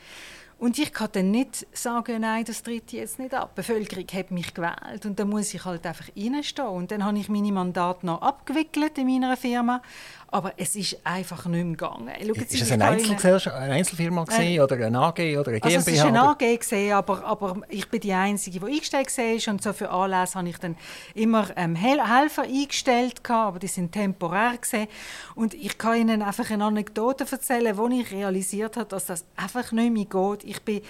Und 0.58 0.80
ich 0.80 0.94
kann 0.94 1.10
dann 1.12 1.32
nicht 1.32 1.68
sagen, 1.74 2.22
nein, 2.22 2.46
das 2.46 2.64
tritt 2.64 2.94
jetzt 2.94 3.20
nicht 3.20 3.34
ab. 3.34 3.52
Die 3.54 3.62
Bevölkerung 3.62 4.08
hat 4.14 4.32
mich 4.32 4.54
gewählt 4.54 5.06
und 5.06 5.20
da 5.20 5.26
muss 5.26 5.54
ich 5.54 5.66
halt 5.66 5.86
einfach 5.86 6.08
reinstehen. 6.16 6.68
Und 6.68 6.92
dann 6.92 7.04
habe 7.04 7.18
ich 7.18 7.28
meine 7.28 7.52
Mandate 7.52 8.06
noch 8.06 8.22
abgewickelt 8.22 8.98
in 8.98 9.08
meiner 9.08 9.36
Firma. 9.36 9.82
Aber 10.30 10.54
es 10.58 10.76
ist 10.76 10.98
einfach 11.06 11.46
nicht 11.46 11.64
mehr 11.64 11.76
gegangen. 11.76 12.12
Schau, 12.20 12.34
ist 12.34 12.62
es 12.62 12.72
eine, 12.72 12.86
Einzelgesellschaft, 12.86 13.56
eine 13.56 13.74
Einzelfirma 13.74 14.26
äh, 14.38 14.60
oder 14.60 14.76
eine 14.76 15.00
AG 15.00 15.38
oder 15.38 15.52
eine 15.52 15.60
GmbH? 15.62 15.78
Also 15.78 15.92
es 15.92 16.00
war 16.00 16.08
eine 16.08 16.22
AG, 16.24 16.40
gewesen, 16.40 16.92
aber, 16.92 17.24
aber 17.24 17.62
ich 17.70 17.88
bin 17.90 18.02
die 18.02 18.12
Einzige, 18.12 18.60
die 18.60 18.66
eingestellt 18.66 19.18
war. 19.18 19.54
Und 19.54 19.64
so 19.64 19.72
für 19.72 19.90
Anlässe 19.90 20.38
habe 20.38 20.50
ich 20.50 20.58
dann 20.58 20.76
immer 21.14 21.48
ähm, 21.56 21.76
Helfer 21.76 22.44
eingestellt, 22.44 23.22
aber 23.30 23.60
die 23.60 23.68
sind 23.68 23.92
temporär. 23.92 24.58
Gewesen. 24.58 24.88
Und 25.36 25.54
ich 25.54 25.78
kann 25.78 25.98
Ihnen 26.00 26.22
einfach 26.22 26.50
eine 26.50 26.66
Anekdote 26.66 27.26
erzählen, 27.30 27.78
wo 27.78 27.88
ich 27.88 28.12
realisiert 28.12 28.78
habe, 28.78 28.90
dass 28.90 29.06
das 29.06 29.26
einfach 29.38 29.72
nicht 29.72 29.94
mehr 29.94 30.06
geht. 30.06 30.45
Ich 30.46 30.62
bin 30.62 30.82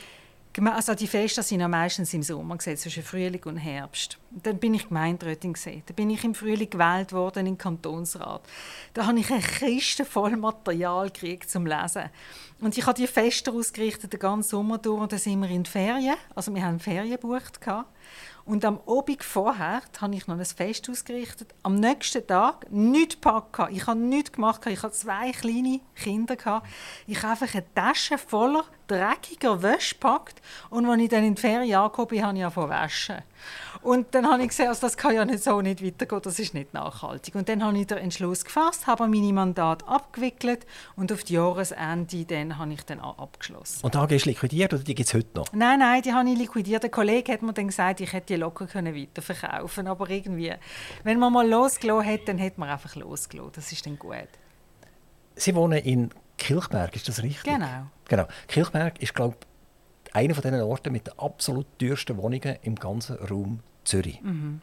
also 0.64 0.96
die 0.96 1.08
Feste 1.08 1.44
sind 1.44 1.60
ja 1.60 1.68
meistens 1.68 2.14
im 2.14 2.24
Sommer, 2.24 2.58
zwischen 2.58 3.04
Frühling 3.04 3.44
und 3.44 3.58
Herbst. 3.58 4.18
Dann 4.32 4.58
bin 4.58 4.74
ich 4.74 4.88
Gemeinderätin. 4.88 5.54
Da 5.86 5.94
bin 5.94 6.10
ich 6.10 6.24
im 6.24 6.34
Frühling 6.34 6.70
gewählt 6.70 7.12
worden 7.12 7.40
in 7.40 7.46
den 7.46 7.58
Kantonsrat. 7.58 8.42
Da 8.94 9.06
habe 9.06 9.20
ich 9.20 9.30
eine 9.32 9.42
Kiste 9.42 10.06
voll 10.06 10.38
Material 10.38 11.10
gekriegt 11.10 11.50
zum 11.50 11.66
Lesen. 11.66 12.10
Und 12.62 12.78
ich 12.78 12.86
habe 12.86 12.96
die 12.96 13.08
Feste 13.08 13.52
ausgerichtet 13.52 14.14
den 14.14 14.20
ganzen 14.20 14.50
Sommer 14.50 14.78
durch 14.78 15.02
und 15.02 15.12
dann 15.12 15.20
sind 15.20 15.42
wir 15.42 15.50
in 15.50 15.64
die 15.64 15.70
Ferien. 15.70 16.16
Also 16.34 16.56
wir 16.56 16.64
haben 16.64 16.80
Ferien 16.80 17.12
gebucht. 17.12 17.60
Und 18.46 18.64
am 18.64 18.80
Abend 18.86 19.24
vorher 19.24 19.82
habe 20.00 20.16
ich 20.16 20.28
noch 20.28 20.38
ein 20.38 20.46
Fest 20.46 20.88
ausgerichtet. 20.88 21.56
Am 21.64 21.76
nächsten 21.76 22.26
Tag 22.28 22.68
nichts 22.70 23.16
gepackt. 23.16 23.72
Ich 23.72 23.88
habe 23.88 24.00
nichts 24.00 24.34
gemacht. 24.34 24.64
Ich 24.68 24.84
hatte 24.84 24.94
zwei 24.94 25.32
kleine 25.32 25.82
Kinder. 25.96 26.36
Ich 27.08 27.24
habe 27.24 27.32
einfach 27.32 27.56
eine 27.56 27.74
Tasche 27.74 28.20
voller 28.20 28.66
dreckiger 28.86 29.64
Wäsche 29.64 29.96
gepackt. 29.96 30.44
Und 30.70 30.86
als 30.86 31.02
ich 31.02 31.10
dann 31.10 31.24
in 31.24 31.34
die 31.34 31.42
Ferien 31.42 31.76
angekommen 31.76 32.10
bin, 32.10 32.24
habe 32.24 32.38
ich 32.38 32.44
angefangen 32.44 32.70
waschen. 32.70 33.24
Und 33.86 34.16
dann 34.16 34.28
habe 34.28 34.42
ich 34.42 34.50
gesehen, 34.50 34.68
also 34.68 34.82
das 34.82 34.98
kann 34.98 35.14
ja 35.14 35.24
nicht 35.26 35.44
so 35.44 35.62
nicht 35.62 35.86
weitergehen, 35.86 36.20
das 36.24 36.40
ist 36.40 36.56
nicht 36.56 36.74
nachhaltig. 36.74 37.36
Und 37.36 37.48
dann 37.48 37.64
habe 37.64 37.78
ich 37.78 37.86
den 37.86 38.00
Entschluss 38.00 38.44
gefasst, 38.44 38.88
habe 38.88 39.08
meine 39.08 39.32
Mandat 39.32 39.88
abgewickelt 39.88 40.66
und 40.96 41.12
auf 41.12 41.24
die 41.24 41.34
Jahresende 41.34 42.26
dann 42.26 42.58
habe 42.58 42.74
ich 42.74 42.84
dann 42.84 43.00
abgeschlossen. 43.00 43.86
Und 43.86 43.94
da 43.94 44.06
ist 44.06 44.26
liquidiert 44.26 44.74
oder 44.74 44.82
die 44.82 44.96
gibt 44.96 45.08
es 45.08 45.14
heute 45.14 45.28
noch? 45.36 45.46
Nein, 45.54 45.78
nein, 45.78 46.02
die 46.02 46.14
habe 46.14 46.28
ich 46.28 46.36
liquidiert. 46.36 46.82
Der 46.82 46.90
Kollege 46.90 47.32
hat 47.32 47.44
mir 47.44 47.54
dann 47.54 47.68
gesagt, 47.68 48.02
ich 48.02 48.12
hätte 48.12 48.34
die 48.34 48.38
locker 48.38 48.66
können 48.66 48.96
weiterverkaufen 48.96 49.88
aber 49.88 50.10
irgendwie, 50.10 50.52
wenn 51.04 51.20
man 51.20 51.32
mal 51.32 51.48
losgelassen 51.48 52.12
hat, 52.12 52.28
dann 52.28 52.42
hat 52.42 52.58
man 52.58 52.70
einfach 52.70 52.96
losgelassen. 52.96 53.52
Das 53.54 53.72
ist 53.72 53.86
dann 53.86 54.00
gut. 54.00 54.30
Sie 55.36 55.54
wohnen 55.54 55.78
in 55.78 56.10
Kilchberg, 56.40 56.96
ist 56.96 57.08
das 57.08 57.22
richtig? 57.22 57.44
Genau. 57.44 57.86
genau. 58.10 58.26
Kilchberg 58.48 59.00
ist, 59.00 59.14
glaube 59.14 59.38
ich, 59.40 60.16
einer 60.16 60.34
von 60.34 60.42
den 60.42 60.60
Orten 60.62 60.92
mit 60.92 61.06
den 61.06 61.20
absolut 61.20 61.68
teuersten 61.78 62.18
Wohnungen 62.18 62.58
im 62.64 62.74
ganzen 62.74 63.18
Raum 63.18 63.60
Zürich. 63.86 64.22
Mhm. 64.22 64.62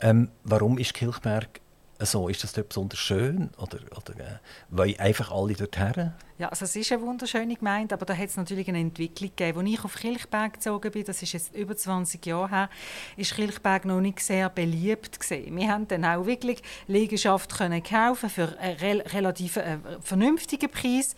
Ähm, 0.00 0.30
warum 0.44 0.78
ist 0.78 0.94
Kilchberg 0.94 1.60
so? 2.00 2.28
Ist 2.28 2.42
das 2.42 2.52
dort 2.52 2.68
besonders 2.68 2.98
schön 2.98 3.50
oder, 3.58 3.78
oder 3.96 4.18
äh, 4.18 4.38
wollen 4.70 4.98
einfach 4.98 5.30
alle 5.30 5.54
dorthin? 5.54 6.12
Ja, 6.38 6.48
also 6.48 6.64
es 6.64 6.74
ist 6.74 6.90
eine 6.90 7.02
wunderschöne 7.02 7.54
Gemeinde, 7.54 7.94
aber 7.94 8.04
da 8.04 8.16
hat 8.16 8.28
es 8.28 8.36
natürlich 8.36 8.68
eine 8.68 8.80
Entwicklung 8.80 9.30
gegeben. 9.30 9.60
Als 9.60 9.68
ich 9.68 9.84
auf 9.84 9.94
Kilchberg 9.94 10.54
gezogen 10.54 10.90
bin, 10.90 11.04
das 11.04 11.22
ist 11.22 11.32
jetzt 11.32 11.54
über 11.54 11.76
20 11.76 12.24
Jahre 12.26 12.50
her, 12.50 12.70
ist 13.16 13.34
Kilchberg 13.34 13.84
noch 13.84 14.00
nicht 14.00 14.20
sehr 14.20 14.48
beliebt 14.48 15.20
gewesen. 15.20 15.56
Wir 15.56 15.68
haben 15.68 15.86
dann 15.86 16.04
auch 16.04 16.26
wirklich 16.26 16.62
Liegenschaft 16.88 17.56
können 17.56 17.82
kaufen 17.82 18.28
für 18.28 18.58
einen 18.58 19.00
relativ 19.02 19.56
äh, 19.56 19.78
vernünftigen 20.00 20.70
Preis. 20.70 21.14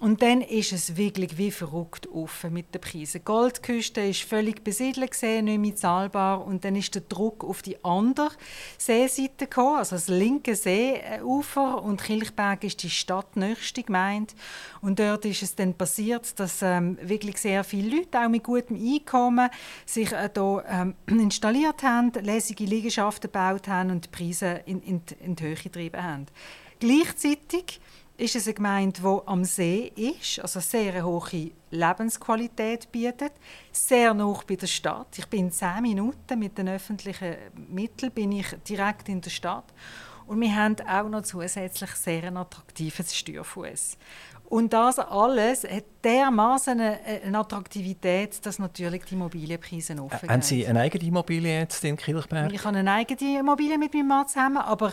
Und 0.00 0.22
dann 0.22 0.40
ist 0.40 0.72
es 0.72 0.96
wirklich 0.96 1.38
wie 1.38 1.52
verrückt 1.52 2.08
offen 2.12 2.52
mit 2.52 2.74
den 2.74 2.80
Preisen. 2.80 3.20
Die 3.20 3.24
Goldküste 3.24 4.00
ist 4.00 4.22
völlig 4.22 4.64
besiedelt 4.64 5.12
gesehen, 5.12 5.44
nicht 5.44 5.60
mehr 5.60 5.76
zahlbar. 5.76 6.44
Und 6.44 6.64
dann 6.64 6.74
ist 6.74 6.96
der 6.96 7.02
Druck 7.02 7.44
auf 7.44 7.62
die 7.62 7.82
andere 7.84 8.30
Seeseite 8.76 9.46
gekommen, 9.46 9.78
also 9.78 9.94
das 9.94 10.08
linke 10.08 10.56
Seeufer. 10.56 11.82
Und 11.82 12.02
Kilchberg 12.02 12.64
ist 12.64 12.82
die 12.82 12.90
stadtnächste 12.90 13.84
Gemeinde. 13.84 14.34
Und 14.82 14.98
dort 14.98 15.24
ist 15.26 15.42
es 15.42 15.54
dann 15.54 15.74
passiert, 15.74 16.38
dass 16.40 16.60
ähm, 16.62 16.98
wirklich 17.00 17.38
sehr 17.38 17.62
viele 17.62 17.98
Leute, 17.98 18.18
auch 18.18 18.28
mit 18.28 18.42
gutem 18.42 18.76
Einkommen, 18.76 19.48
sich 19.86 20.10
äh, 20.10 20.28
hier 20.34 20.64
ähm, 20.68 20.94
installiert 21.06 21.84
haben, 21.84 22.12
lässige 22.20 22.64
Liegenschaften 22.64 23.30
gebaut 23.30 23.68
haben 23.68 23.92
und 23.92 24.06
die 24.06 24.08
Preise 24.08 24.60
in, 24.66 24.82
in, 24.82 25.02
in 25.24 25.36
die 25.36 25.42
Höhe 25.44 25.54
getrieben 25.54 26.02
haben. 26.02 26.26
Gleichzeitig 26.80 27.80
ist 28.16 28.36
es 28.36 28.46
eine 28.46 28.54
Gemeinde, 28.54 29.00
die 29.00 29.26
am 29.26 29.44
See 29.44 29.92
ist, 29.96 30.40
also 30.40 30.60
sehr 30.60 30.92
eine 30.92 31.04
hohe 31.04 31.50
Lebensqualität 31.70 32.90
bietet, 32.92 33.32
sehr 33.72 34.14
nah 34.14 34.38
bei 34.46 34.56
der 34.56 34.66
Stadt. 34.68 35.18
Ich 35.18 35.26
bin 35.26 35.50
zehn 35.50 35.82
Minuten 35.82 36.38
mit 36.38 36.56
den 36.56 36.68
öffentlichen 36.68 37.34
Mitteln 37.68 38.12
bin 38.12 38.32
ich 38.32 38.46
direkt 38.68 39.08
in 39.08 39.20
der 39.20 39.30
Stadt 39.30 39.72
und 40.26 40.40
wir 40.40 40.54
haben 40.54 40.76
auch 40.88 41.08
noch 41.08 41.22
zusätzlich 41.22 41.90
sehr 41.90 42.24
einen 42.24 42.36
attraktiven 42.36 43.04
Steuerfuß. 43.04 43.98
Und 44.46 44.72
das 44.72 44.98
alles 44.98 45.64
hat 45.64 45.84
dermaßen 46.04 46.78
eine, 46.78 47.00
eine, 47.24 47.38
Attraktivität, 47.38 48.44
dass 48.44 48.58
natürlich 48.58 49.04
die 49.04 49.14
Immobilienpreise 49.14 50.00
offen 50.00 50.28
Haben 50.28 50.42
Sie 50.42 50.66
eine 50.66 50.80
eigene 50.80 51.08
Immobilie 51.08 51.60
jetzt 51.60 51.82
in 51.82 51.96
Kilchberg? 51.96 52.52
Ich 52.52 52.64
habe 52.64 52.78
eine 52.78 52.92
eigene 52.92 53.40
Immobilie 53.40 53.78
mit 53.78 53.94
meinem 53.94 54.08
Mann 54.08 54.28
zusammen, 54.28 54.58
aber 54.58 54.92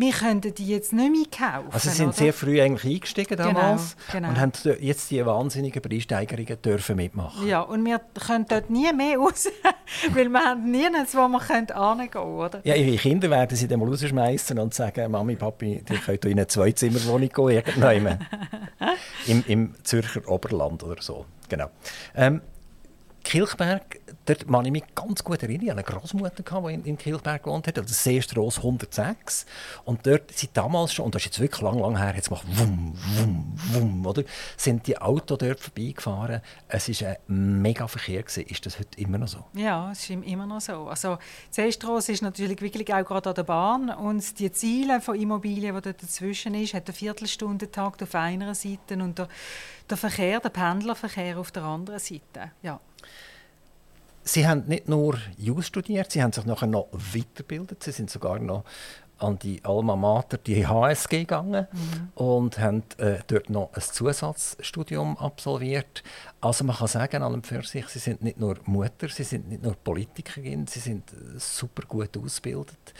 wir 0.00 0.12
könnten 0.12 0.54
die 0.54 0.66
jetzt 0.66 0.92
nicht 0.92 1.12
mehr 1.12 1.50
kaufen. 1.50 1.68
Also 1.70 1.90
Sie 1.90 1.96
sind 1.96 2.08
oder? 2.08 2.16
sehr 2.16 2.32
früh 2.32 2.60
eigentlich 2.60 2.94
eingestiegen 2.94 3.36
genau, 3.36 3.52
damals 3.52 3.96
genau, 4.10 4.28
genau. 4.28 4.28
und 4.28 4.40
haben 4.40 4.52
jetzt 4.80 5.10
die 5.10 5.24
wahnsinnigen 5.24 5.82
Preissteigerungen 5.82 6.62
dürfen 6.62 6.96
mitmachen. 6.96 7.46
Ja, 7.46 7.60
und 7.60 7.84
wir 7.84 8.00
können 8.26 8.46
dort 8.48 8.70
nie 8.70 8.90
mehr 8.92 9.18
raus, 9.18 9.48
weil 10.14 10.28
wir 10.28 10.40
haben 10.40 10.70
nirgends, 10.70 11.14
wo 11.14 11.28
wir 11.28 11.46
hingehen 11.46 12.10
können. 12.10 12.24
Oder? 12.24 12.60
Ja, 12.64 12.74
Ihre 12.74 12.96
Kinder 12.96 13.30
werden 13.30 13.56
Sie 13.56 13.68
dann 13.68 13.80
mal 13.80 13.88
rausschmeißen 13.88 14.58
und 14.58 14.72
sagen, 14.72 15.10
Mami, 15.10 15.36
Papi, 15.36 15.84
ihr 15.88 15.98
könnt 15.98 16.24
in 16.24 16.32
eine 16.32 16.46
Zweizimmerwohnung 16.46 17.28
gehen, 17.28 17.62
Im, 19.26 19.44
Im 19.46 19.74
Zürcher 19.84 20.26
Oberland 20.28 20.82
oder 20.82 21.02
so. 21.02 21.26
Genau. 21.48 21.70
Ähm, 22.14 22.40
Kilchberg, 23.22 24.00
dort 24.26 24.48
kann 24.48 24.64
ich 24.64 24.72
mich 24.72 24.84
ganz 24.94 25.22
gut 25.24 25.42
erinnern. 25.42 25.62
Ich 25.62 25.70
hatte 25.70 25.86
eine 25.86 25.98
Großmutter, 25.98 26.42
die 26.42 26.74
in, 26.74 26.84
in 26.84 26.98
Kilchberg 26.98 27.42
gewohnt 27.42 27.66
hat, 27.66 27.76
das 27.76 28.04
Seestrasse 28.04 28.58
106. 28.58 29.46
Und 29.84 30.06
dort 30.06 30.32
sind 30.32 30.56
damals 30.56 30.92
schon, 30.92 31.06
und 31.06 31.14
das 31.14 31.22
ist 31.22 31.26
jetzt 31.26 31.40
wirklich 31.40 31.62
lang, 31.62 31.78
lang 31.78 31.96
her, 31.96 32.14
jetzt 32.14 32.30
macht 32.30 32.46
wum, 32.58 32.94
wum, 33.16 33.54
wum, 33.72 34.06
oder? 34.06 34.22
Sind 34.56 34.86
die 34.86 34.98
Autos 34.98 35.38
dort 35.38 35.60
vorbeigefahren. 35.60 36.40
Es 36.68 36.88
war 37.02 37.08
ein 37.08 37.62
mega 37.62 37.86
Verkehr. 37.88 38.22
Gewesen. 38.22 38.44
Ist 38.46 38.66
das 38.66 38.78
heute 38.78 39.00
immer 39.00 39.18
noch 39.18 39.28
so? 39.28 39.44
Ja, 39.54 39.90
es 39.92 40.00
ist 40.00 40.10
immer 40.10 40.46
noch 40.46 40.60
so. 40.60 40.88
Also, 40.88 41.18
Seestrasse 41.50 42.12
ist 42.12 42.22
natürlich 42.22 42.60
wirklich 42.60 42.92
auch 42.92 43.04
gerade 43.04 43.30
an 43.30 43.34
der 43.34 43.42
Bahn. 43.44 43.90
Und 43.90 44.38
die 44.38 44.50
Ziele 44.52 45.00
von 45.00 45.14
Immobilien, 45.14 45.74
die 45.74 45.82
dort 45.82 46.02
dazwischen 46.02 46.54
ist, 46.54 46.74
hat 46.74 46.86
eine 46.86 46.94
Viertelstundentakt 46.94 48.02
auf 48.02 48.14
einer 48.14 48.54
Seite 48.54 48.94
und 48.94 49.18
der, 49.18 49.28
der 49.88 49.96
Verkehr, 49.96 50.40
der 50.40 50.50
Pendlerverkehr 50.50 51.38
auf 51.38 51.50
der 51.50 51.64
anderen 51.64 51.98
Seite. 51.98 52.52
Ja. 52.62 52.80
Sie 54.30 54.46
haben 54.46 54.62
nicht 54.68 54.88
nur 54.88 55.18
Jus 55.36 55.66
studiert, 55.66 56.12
Sie 56.12 56.22
haben 56.22 56.32
sich 56.32 56.44
nachher 56.44 56.68
noch 56.68 56.86
weitergebildet. 56.92 57.82
Sie 57.82 57.90
sind 57.90 58.10
sogar 58.10 58.38
noch 58.38 58.62
an 59.18 59.40
die 59.40 59.60
Alma 59.64 59.96
Mater, 59.96 60.38
die 60.38 60.64
HSG 60.64 61.20
gegangen 61.20 61.66
mhm. 61.72 62.08
und 62.14 62.58
haben 62.60 62.84
äh, 62.98 63.18
dort 63.26 63.50
noch 63.50 63.70
ein 63.74 63.82
Zusatzstudium 63.82 65.18
absolviert. 65.18 66.04
Also 66.40 66.62
man 66.62 66.76
kann 66.76 66.86
sagen, 66.86 67.24
an 67.24 67.34
und 67.34 67.46
für 67.46 67.64
sich, 67.64 67.88
Sie 67.88 67.98
sind 67.98 68.22
nicht 68.22 68.38
nur 68.38 68.56
Mutter, 68.66 69.08
Sie 69.08 69.24
sind 69.24 69.48
nicht 69.48 69.64
nur 69.64 69.74
Politikerin, 69.74 70.68
Sie 70.68 70.78
sind 70.78 71.10
super 71.36 71.82
gut 71.88 72.16
ausgebildet. 72.16 72.94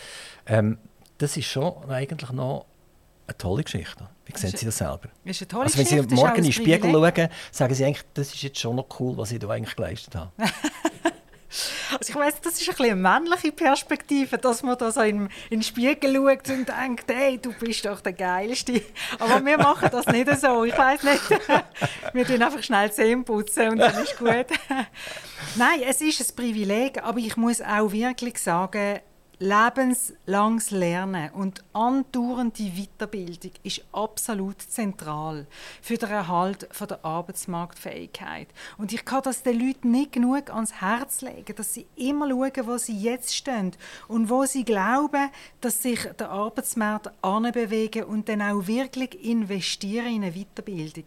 Ähm, 0.46 0.78
das 1.18 1.36
ist 1.36 1.46
schon 1.46 1.88
eigentlich 1.88 2.32
noch 2.32 2.66
eine 3.28 3.38
tolle 3.38 3.62
Geschichte. 3.62 4.08
Wie 4.26 4.36
sehen 4.36 4.56
Sie 4.56 4.66
das 4.66 4.78
selber? 4.78 5.08
Ist 5.24 5.42
eine 5.42 5.48
tolle 5.48 5.64
also 5.66 5.78
wenn 5.78 5.86
Sie 5.86 6.14
morgen 6.14 6.36
in 6.38 6.42
den 6.42 6.52
Spiegel 6.52 6.90
schauen, 6.90 7.28
sagen 7.52 7.74
Sie 7.74 7.84
eigentlich, 7.84 8.04
das 8.14 8.34
ist 8.34 8.42
jetzt 8.42 8.58
schon 8.58 8.74
noch 8.74 8.88
cool, 8.98 9.16
was 9.16 9.30
ich 9.30 9.38
da 9.38 9.48
eigentlich 9.48 9.76
geleistet 9.76 10.16
habe. 10.16 10.32
Also 11.90 12.10
ich 12.10 12.14
weiß, 12.14 12.40
das 12.42 12.60
ist 12.60 12.68
ein 12.68 12.76
bisschen 12.76 12.92
eine 12.92 13.20
männliche 13.20 13.52
Perspektive, 13.52 14.38
dass 14.38 14.62
man 14.62 14.78
da 14.78 14.90
so 14.92 15.00
in, 15.00 15.22
in 15.50 15.58
den 15.58 15.62
Spiegel 15.62 16.14
schaut 16.14 16.48
und 16.50 16.68
denkt, 16.68 17.04
hey, 17.08 17.38
du 17.38 17.52
bist 17.52 17.84
doch 17.84 18.00
der 18.00 18.12
Geilste. 18.12 18.82
Aber 19.18 19.44
wir 19.44 19.58
machen 19.58 19.88
das 19.90 20.06
nicht 20.06 20.30
so. 20.40 20.64
Ich 20.64 20.76
weiß 20.76 21.02
nicht. 21.02 21.20
Wir 22.12 22.26
tun 22.26 22.42
einfach 22.42 22.62
schnell 22.62 22.92
Zähne 22.92 23.22
putzen 23.22 23.70
und 23.70 23.78
dann 23.78 24.02
ist 24.02 24.18
gut. 24.18 24.46
Nein, 25.56 25.82
es 25.86 26.00
ist 26.00 26.20
ein 26.20 26.36
Privileg, 26.36 27.02
aber 27.02 27.18
ich 27.18 27.36
muss 27.36 27.60
auch 27.60 27.92
wirklich 27.92 28.38
sagen, 28.38 29.00
Lebenslanges 29.42 30.70
Lernen 30.70 31.30
und 31.30 31.64
andauernde 31.72 32.72
Weiterbildung 32.76 33.52
ist 33.62 33.82
absolut 33.90 34.60
zentral 34.60 35.46
für 35.80 35.96
den 35.96 36.10
Erhalt 36.10 36.68
der 36.78 37.02
Arbeitsmarktfähigkeit. 37.02 38.48
Und 38.76 38.92
ich 38.92 39.02
kann 39.06 39.22
das 39.22 39.42
den 39.42 39.58
Leuten 39.58 39.92
nicht 39.92 40.12
genug 40.12 40.50
ans 40.50 40.82
Herz 40.82 41.22
legen, 41.22 41.56
dass 41.56 41.72
sie 41.72 41.86
immer 41.96 42.28
schauen, 42.28 42.66
wo 42.66 42.76
sie 42.76 42.98
jetzt 42.98 43.34
stehen 43.34 43.72
und 44.08 44.28
wo 44.28 44.44
sie 44.44 44.62
glauben, 44.62 45.30
dass 45.62 45.82
sich 45.82 46.00
der 46.18 46.28
Arbeitsmarkt 46.28 47.10
anbewegen 47.22 48.04
und 48.04 48.28
dann 48.28 48.42
auch 48.42 48.66
wirklich 48.66 49.24
investieren 49.24 50.16
in 50.16 50.24
eine 50.24 50.32
Weiterbildung. 50.32 51.04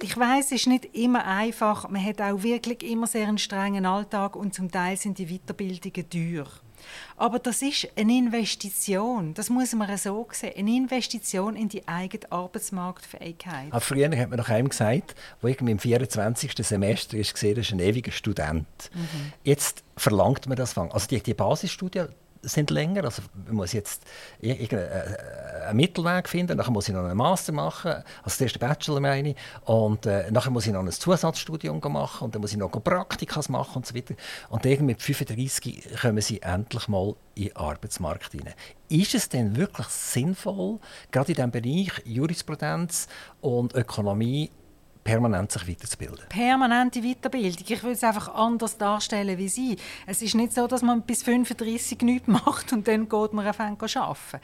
Ich 0.00 0.16
weiß, 0.16 0.46
es 0.46 0.52
ist 0.52 0.66
nicht 0.68 0.94
immer 0.94 1.24
einfach. 1.24 1.88
Man 1.88 2.04
hat 2.04 2.20
auch 2.20 2.44
wirklich 2.44 2.84
immer 2.84 3.08
sehr 3.08 3.26
einen 3.26 3.38
strengen 3.38 3.86
Alltag 3.86 4.36
und 4.36 4.54
zum 4.54 4.70
Teil 4.70 4.96
sind 4.96 5.18
die 5.18 5.26
Weiterbildungen 5.26 6.08
teuer. 6.08 6.46
Aber 7.16 7.38
das 7.38 7.62
ist 7.62 7.88
eine 7.96 8.12
Investition. 8.16 9.34
Das 9.34 9.50
muss 9.50 9.72
man 9.74 9.96
so 9.96 10.26
sehen. 10.32 10.52
Eine 10.56 10.76
Investition 10.76 11.56
in 11.56 11.68
die 11.68 11.86
eigene 11.86 12.30
Arbeitsmarktfähigkeit. 12.30 13.68
Aber 13.70 13.80
früher 13.80 14.10
hat 14.16 14.30
man 14.30 14.38
noch 14.38 14.48
einem 14.48 14.68
gesagt, 14.68 15.14
der 15.42 15.50
irgendwie 15.50 15.72
im 15.72 15.78
24. 15.78 16.52
Semester 16.58 17.16
ist, 17.16 17.34
gesehen, 17.34 17.56
ist 17.56 17.72
ein 17.72 17.80
ewiger 17.80 18.12
Student. 18.12 18.66
Mhm. 18.92 19.32
Jetzt 19.44 19.84
verlangt 19.96 20.46
man 20.46 20.56
das. 20.56 20.76
Also 20.76 21.06
die, 21.08 21.20
die 21.20 21.34
Basisstudie 21.34 22.06
sind 22.48 22.70
länger. 22.70 23.04
Also 23.04 23.22
man 23.46 23.56
muss 23.56 23.72
jetzt 23.72 24.02
einen 24.42 25.76
Mittelweg 25.76 26.28
finden. 26.28 26.56
Nachher 26.56 26.70
muss 26.70 26.88
ich 26.88 26.94
noch 26.94 27.04
einen 27.04 27.16
Master 27.16 27.52
machen, 27.52 27.92
also 27.92 28.04
das 28.24 28.40
erste 28.40 28.58
Bachelor 28.58 29.00
meine 29.00 29.30
ich. 29.30 29.36
Und 29.64 30.06
äh, 30.06 30.30
nachher 30.30 30.50
muss 30.50 30.66
ich 30.66 30.72
noch 30.72 30.80
ein 30.80 30.90
Zusatzstudium 30.90 31.80
machen 31.80 32.24
und 32.24 32.34
dann 32.34 32.42
muss 32.42 32.52
ich 32.52 32.58
noch 32.58 32.70
Praktika 32.70 33.40
machen 33.48 33.76
und 33.76 33.86
so 33.86 33.94
weiter. 33.94 34.14
Und 34.48 34.64
irgendwie 34.66 34.94
mit 34.94 35.02
35 35.02 36.00
kommen 36.00 36.20
sie 36.20 36.42
endlich 36.42 36.88
mal 36.88 37.14
in 37.34 37.44
den 37.44 37.56
Arbeitsmarkt 37.56 38.32
hinein. 38.32 38.54
Ist 38.88 39.14
es 39.14 39.28
denn 39.28 39.56
wirklich 39.56 39.86
sinnvoll, 39.88 40.78
gerade 41.10 41.32
in 41.32 41.34
diesem 41.34 41.50
Bereich 41.50 42.02
Jurisprudenz 42.04 43.08
und 43.40 43.74
Ökonomie, 43.74 44.50
permanent 45.04 45.52
sich 45.52 45.68
weiterzubilden. 45.68 46.24
Permanente 46.30 47.02
Weiterbildung. 47.02 47.64
Ich 47.68 47.82
will 47.82 47.92
es 47.92 48.02
einfach 48.02 48.34
anders 48.34 48.78
darstellen 48.78 49.36
wie 49.38 49.48
Sie. 49.48 49.76
Es 50.06 50.22
ist 50.22 50.34
nicht 50.34 50.54
so, 50.54 50.66
dass 50.66 50.82
man 50.82 51.02
bis 51.02 51.22
35 51.22 52.00
nichts 52.00 52.26
macht 52.26 52.72
und 52.72 52.88
dann 52.88 53.08
geht 53.08 53.32
man 53.34 53.46
anfangen 53.46 53.78
zu 53.78 54.00
arbeiten. 54.00 54.40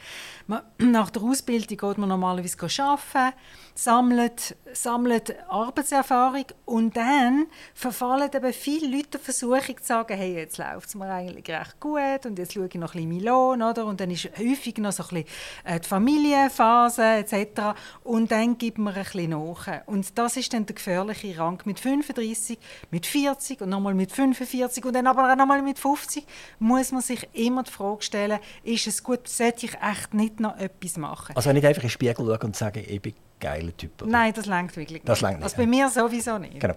nach 0.91 1.09
der 1.09 1.23
Ausbildung 1.23 1.77
geht 1.77 1.97
man 1.97 2.09
normalerweise 2.09 2.57
arbeiten, 2.83 3.35
sammelt, 3.73 4.55
sammelt 4.73 5.35
Arbeitserfahrung 5.49 6.45
und 6.65 6.95
dann 6.95 7.47
verfallen 7.73 8.29
eben 8.33 8.53
viele 8.53 8.95
Leute 8.95 9.11
der 9.11 9.19
Versuchung 9.19 9.77
zu 9.77 9.83
sagen, 9.83 10.15
hey, 10.15 10.35
jetzt 10.35 10.57
läuft 10.57 10.89
es 10.89 10.95
mir 10.95 11.09
eigentlich 11.09 11.49
recht 11.49 11.79
gut 11.79 12.25
und 12.25 12.37
jetzt 12.37 12.53
schaue 12.53 12.67
ich 12.67 12.75
noch 12.75 12.93
ein 12.93 13.09
bisschen 13.09 13.25
Lohn, 13.25 13.61
oder? 13.63 13.85
Und 13.85 13.99
dann 13.99 14.11
ist 14.11 14.29
häufig 14.37 14.77
noch 14.77 14.91
so 14.91 15.03
ein 15.03 15.23
bisschen 15.23 15.25
äh, 15.63 15.79
die 15.79 15.87
Familienphase 15.87 17.03
etc. 17.03 17.61
Und 18.03 18.31
dann 18.31 18.57
gibt 18.57 18.77
man 18.77 18.93
ein 18.93 19.03
bisschen 19.03 19.31
nach. 19.31 19.67
Und 19.87 20.17
das 20.17 20.37
ist 20.37 20.50
dann 20.53 20.65
der 20.65 20.75
gefährliche 20.75 21.37
Rang. 21.37 21.61
Mit 21.65 21.79
35, 21.79 22.57
mit 22.91 23.05
40 23.05 23.61
und 23.61 23.69
nochmal 23.69 23.93
mit 23.93 24.11
45 24.11 24.85
und 24.85 24.93
dann 24.93 25.07
aber 25.07 25.31
auch 25.31 25.35
nochmal 25.35 25.61
mit 25.61 25.79
50 25.79 26.25
muss 26.59 26.91
man 26.91 27.01
sich 27.01 27.27
immer 27.33 27.63
die 27.63 27.71
Frage 27.71 28.01
stellen, 28.01 28.39
ist 28.63 28.87
es 28.87 29.03
gut, 29.03 29.27
sollte 29.27 29.65
ich 29.65 29.73
echt 29.81 30.13
nicht 30.13 30.39
noch 30.39 30.57
etwas 30.57 30.97
machen? 30.97 31.35
Also 31.35 31.51
nicht 31.51 31.65
einfach 31.65 31.83
in 31.83 31.87
den 31.87 31.91
Spiegel 31.91 32.15
schauen 32.15 32.41
und 32.41 32.55
sagen, 32.55 32.83
ich 32.87 33.01
bin 33.01 33.13
geiler 33.39 33.75
Typ. 33.75 34.01
Oder? 34.01 34.11
Nein, 34.11 34.33
das 34.33 34.45
längt 34.45 34.75
wirklich 34.75 35.01
das 35.03 35.21
nicht. 35.21 35.41
Also 35.41 35.57
bei 35.57 35.65
mir 35.65 35.89
sowieso 35.89 36.37
nicht. 36.37 36.59
Genau. 36.59 36.75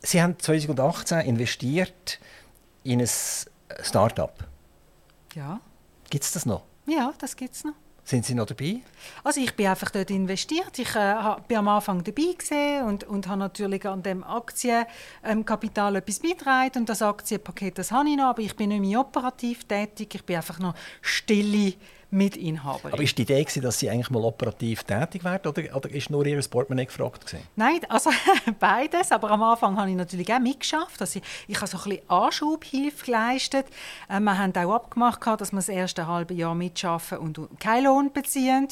Sie 0.00 0.22
haben 0.22 0.38
2018 0.38 1.20
investiert 1.20 2.20
in 2.84 3.00
ein 3.00 3.08
Start-up. 3.82 4.46
Ja. 5.34 5.60
Gibt 6.10 6.24
es 6.24 6.32
das 6.32 6.46
noch? 6.46 6.62
Ja, 6.86 7.12
das 7.18 7.34
gibt 7.34 7.54
es 7.54 7.64
noch. 7.64 7.74
Sind 8.08 8.24
Sie 8.24 8.36
noch 8.36 8.46
dabei? 8.46 8.82
Also 9.24 9.40
ich 9.40 9.52
bin 9.56 9.66
einfach 9.66 9.90
dort 9.90 10.12
investiert. 10.12 10.78
Ich 10.78 10.94
äh, 10.94 11.16
bin 11.48 11.56
am 11.56 11.66
Anfang 11.66 12.04
dabei 12.04 12.34
gewesen 12.38 12.86
und, 12.86 13.02
und 13.02 13.26
habe 13.26 13.40
natürlich 13.40 13.84
an 13.84 14.00
dem 14.04 14.22
Aktienkapital 14.22 15.92
ähm, 15.92 15.98
etwas 15.98 16.20
beigetragen. 16.20 16.78
Und 16.78 16.88
das 16.88 17.02
Aktienpaket, 17.02 17.78
das 17.78 17.90
habe 17.90 18.08
ich 18.08 18.16
noch, 18.16 18.26
aber 18.26 18.42
ich 18.42 18.54
bin 18.54 18.68
nicht 18.68 18.80
mehr 18.80 19.00
operativ 19.00 19.64
tätig. 19.64 20.14
Ich 20.14 20.24
bin 20.24 20.36
einfach 20.36 20.60
noch 20.60 20.76
stille 21.00 21.74
Mitinhaberin. 22.16 22.92
Aber 22.92 23.02
ist 23.02 23.16
die 23.18 23.22
Idee, 23.22 23.42
gewesen, 23.42 23.62
dass 23.62 23.78
Sie 23.78 23.90
eigentlich 23.90 24.10
mal 24.10 24.24
operativ 24.24 24.84
tätig 24.84 25.24
werden 25.24 25.48
oder, 25.48 25.76
oder 25.76 25.90
ist 25.90 26.10
nur 26.10 26.26
Ihr 26.26 26.40
Portemonnaie 26.40 26.86
gefragt? 26.86 27.26
Gewesen? 27.26 27.44
Nein, 27.56 27.80
also 27.88 28.10
beides. 28.58 29.12
Aber 29.12 29.30
am 29.30 29.42
Anfang 29.42 29.76
habe 29.76 29.90
ich 29.90 29.96
natürlich 29.96 30.32
auch 30.32 30.38
mitgeschafft. 30.38 31.00
Also 31.00 31.18
ich, 31.18 31.24
ich 31.48 31.56
habe 31.56 31.66
so 31.66 31.78
ein 31.78 31.84
bisschen 31.84 32.10
Anschubhilfe 32.10 33.04
geleistet. 33.04 33.66
Äh, 34.08 34.20
wir 34.20 34.38
haben 34.38 34.56
auch 34.56 34.74
abgemacht, 34.74 35.20
dass 35.40 35.52
wir 35.52 35.56
das 35.56 35.68
erste 35.68 36.06
halbe 36.06 36.34
Jahr 36.34 36.54
mitschaffen 36.54 37.18
und 37.18 37.40
keinen 37.60 37.84
Lohn 37.84 38.12
beziehen. 38.12 38.68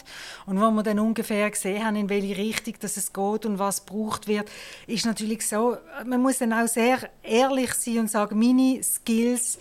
Und 0.47 0.61
wo 0.61 0.71
wir 0.71 0.83
dann 0.83 0.99
ungefähr 0.99 1.51
gesehen 1.51 1.85
haben, 1.85 1.97
in 1.97 2.09
welche 2.09 2.37
Richtung 2.37 2.75
dass 2.81 2.97
es 2.97 3.13
geht 3.13 3.47
und 3.47 3.59
was 3.59 3.85
gebraucht 3.85 4.27
wird, 4.27 4.51
ist 4.87 5.07
natürlich 5.07 5.47
so, 5.47 5.77
man 6.05 6.23
muss 6.23 6.39
dann 6.39 6.53
auch 6.53 6.67
sehr 6.67 6.99
ehrlich 7.23 7.75
sein 7.75 7.99
und 8.01 8.11
sagen, 8.11 8.39
meine 8.39 8.83
Skills 8.83 9.59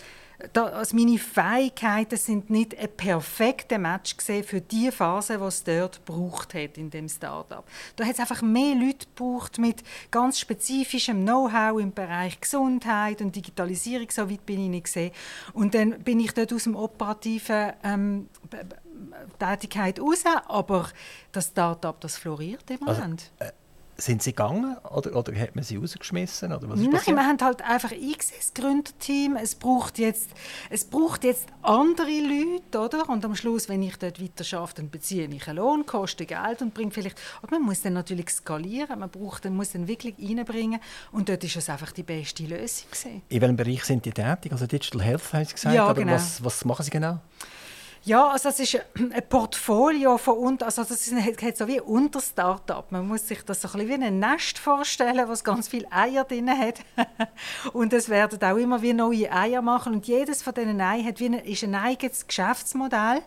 da, 0.51 0.65
also 0.65 0.95
meine 0.95 1.17
Fähigkeiten 1.17 2.17
sind 2.17 2.49
nicht 2.49 2.77
ein 2.77 2.89
perfekter 2.95 3.77
Match 3.77 4.15
für 4.17 4.61
die 4.61 4.91
Phase, 4.91 5.37
die 5.37 5.43
es 5.43 5.63
dort 5.63 6.03
braucht 6.05 6.53
hat 6.53 6.77
in 6.77 6.89
dem 6.89 7.07
Startup. 7.07 7.63
Da 7.95 8.05
hat 8.05 8.13
es 8.13 8.19
einfach 8.19 8.41
mehr 8.41 8.75
Leute 8.75 9.05
gebraucht 9.07 9.57
mit 9.57 9.83
ganz 10.11 10.39
spezifischem 10.39 11.23
Know-how 11.23 11.79
im 11.79 11.93
Bereich 11.93 12.39
Gesundheit 12.41 13.21
und 13.21 13.35
Digitalisierung. 13.35 14.07
So 14.11 14.29
weit 14.29 14.45
bin 14.45 14.63
ich 14.63 14.69
nicht 14.69 14.85
gesehen. 14.85 15.11
Und 15.53 15.73
dann 15.73 15.99
bin 16.01 16.19
ich 16.19 16.33
dort 16.33 16.51
aus 16.51 16.63
dem 16.63 16.75
operativen 16.75 17.73
ähm, 17.83 18.29
Tätigkeit 19.39 19.99
raus, 19.99 20.23
aber 20.47 20.89
das 21.31 21.47
Startup, 21.47 21.99
das 21.99 22.17
floriert 22.17 22.69
im 22.69 22.87
also, 22.87 23.01
Moment. 23.01 23.31
Also, 23.39 23.53
äh 23.53 23.62
sind 23.97 24.23
sie 24.23 24.31
gegangen 24.31 24.77
oder, 24.89 25.15
oder 25.15 25.37
hat 25.39 25.55
man 25.55 25.63
sie 25.63 25.77
rausgeschmissen? 25.77 26.51
Oder 26.51 26.69
was 26.69 26.79
Nein, 26.79 27.15
wir 27.15 27.25
haben 27.25 27.39
halt 27.41 27.61
einfach 27.61 27.91
eingesehen, 27.91 28.39
das 28.39 28.53
Gründerteam. 28.53 29.37
Es 29.37 29.55
braucht, 29.55 29.99
jetzt, 29.99 30.29
es 30.69 30.85
braucht 30.85 31.23
jetzt 31.23 31.47
andere 31.61 32.07
Leute, 32.07 32.79
oder? 32.79 33.09
Und 33.09 33.23
am 33.23 33.35
Schluss, 33.35 33.69
wenn 33.69 33.83
ich 33.83 33.97
dort 33.97 34.21
weiter 34.21 34.43
schaffe, 34.43 34.75
dann 34.77 34.89
beziehe 34.89 35.27
ich 35.27 35.47
einen 35.47 35.57
Lohn, 35.57 35.85
koste 35.85 36.25
Geld 36.25 36.61
und 36.61 36.73
bringe 36.73 36.91
vielleicht... 36.91 37.19
Und 37.41 37.51
man 37.51 37.61
muss 37.61 37.81
dann 37.81 37.93
natürlich 37.93 38.29
skalieren, 38.29 38.99
man 38.99 39.09
braucht, 39.09 39.43
man 39.45 39.55
muss 39.55 39.71
dann 39.71 39.87
wirklich 39.87 40.15
reinbringen. 40.19 40.79
Und 41.11 41.29
dort 41.29 41.43
ist 41.43 41.55
es 41.55 41.69
einfach 41.69 41.91
die 41.91 42.03
beste 42.03 42.43
Lösung. 42.43 42.87
Gewesen. 42.89 43.21
In 43.29 43.41
welchem 43.41 43.55
Bereich 43.55 43.83
sind 43.83 44.05
die 44.05 44.11
tätig? 44.11 44.51
Also 44.51 44.65
Digital 44.65 45.01
Health, 45.01 45.33
haben 45.33 45.45
Sie 45.45 45.53
gesagt. 45.53 45.75
Ja, 45.75 45.85
aber 45.85 46.01
genau. 46.01 46.13
was, 46.13 46.43
was 46.43 46.65
machen 46.65 46.83
Sie 46.83 46.91
genau? 46.91 47.19
Ja, 48.05 48.27
also 48.27 48.49
das 48.49 48.59
ist 48.59 48.77
ein 48.97 49.13
Portfolio 49.29 50.17
von 50.17 50.37
unter, 50.37 50.65
also 50.65 50.83
das 50.83 51.07
ist, 51.07 51.57
so 51.57 51.67
wie 51.69 51.79
unter 51.79 52.19
Startup. 52.19 52.91
Man 52.91 53.07
muss 53.07 53.29
sich 53.29 53.41
das 53.43 53.61
so 53.61 53.69
ein 53.69 53.87
bisschen 53.87 54.01
wie 54.01 54.05
ein 54.05 54.19
Nest 54.19 54.59
vorstellen, 54.59 55.25
was 55.29 55.41
ganz 55.41 55.69
viele 55.69 55.89
Eier 55.89 56.25
drin 56.25 56.49
hat. 56.49 56.81
und 57.73 57.93
es 57.93 58.09
werden 58.09 58.43
auch 58.43 58.57
immer 58.57 58.81
wie 58.81 58.91
neue 58.91 59.31
Eier 59.31 59.61
machen 59.61 59.93
und 59.93 60.05
jedes 60.05 60.43
von 60.43 60.53
diesen 60.53 60.81
Eiern 60.81 61.05
hat 61.05 61.21
wie 61.21 61.27
ein, 61.27 61.33
ist 61.35 61.63
ein 61.63 61.75
eigenes 61.75 62.27
Geschäftsmodell. 62.27 63.21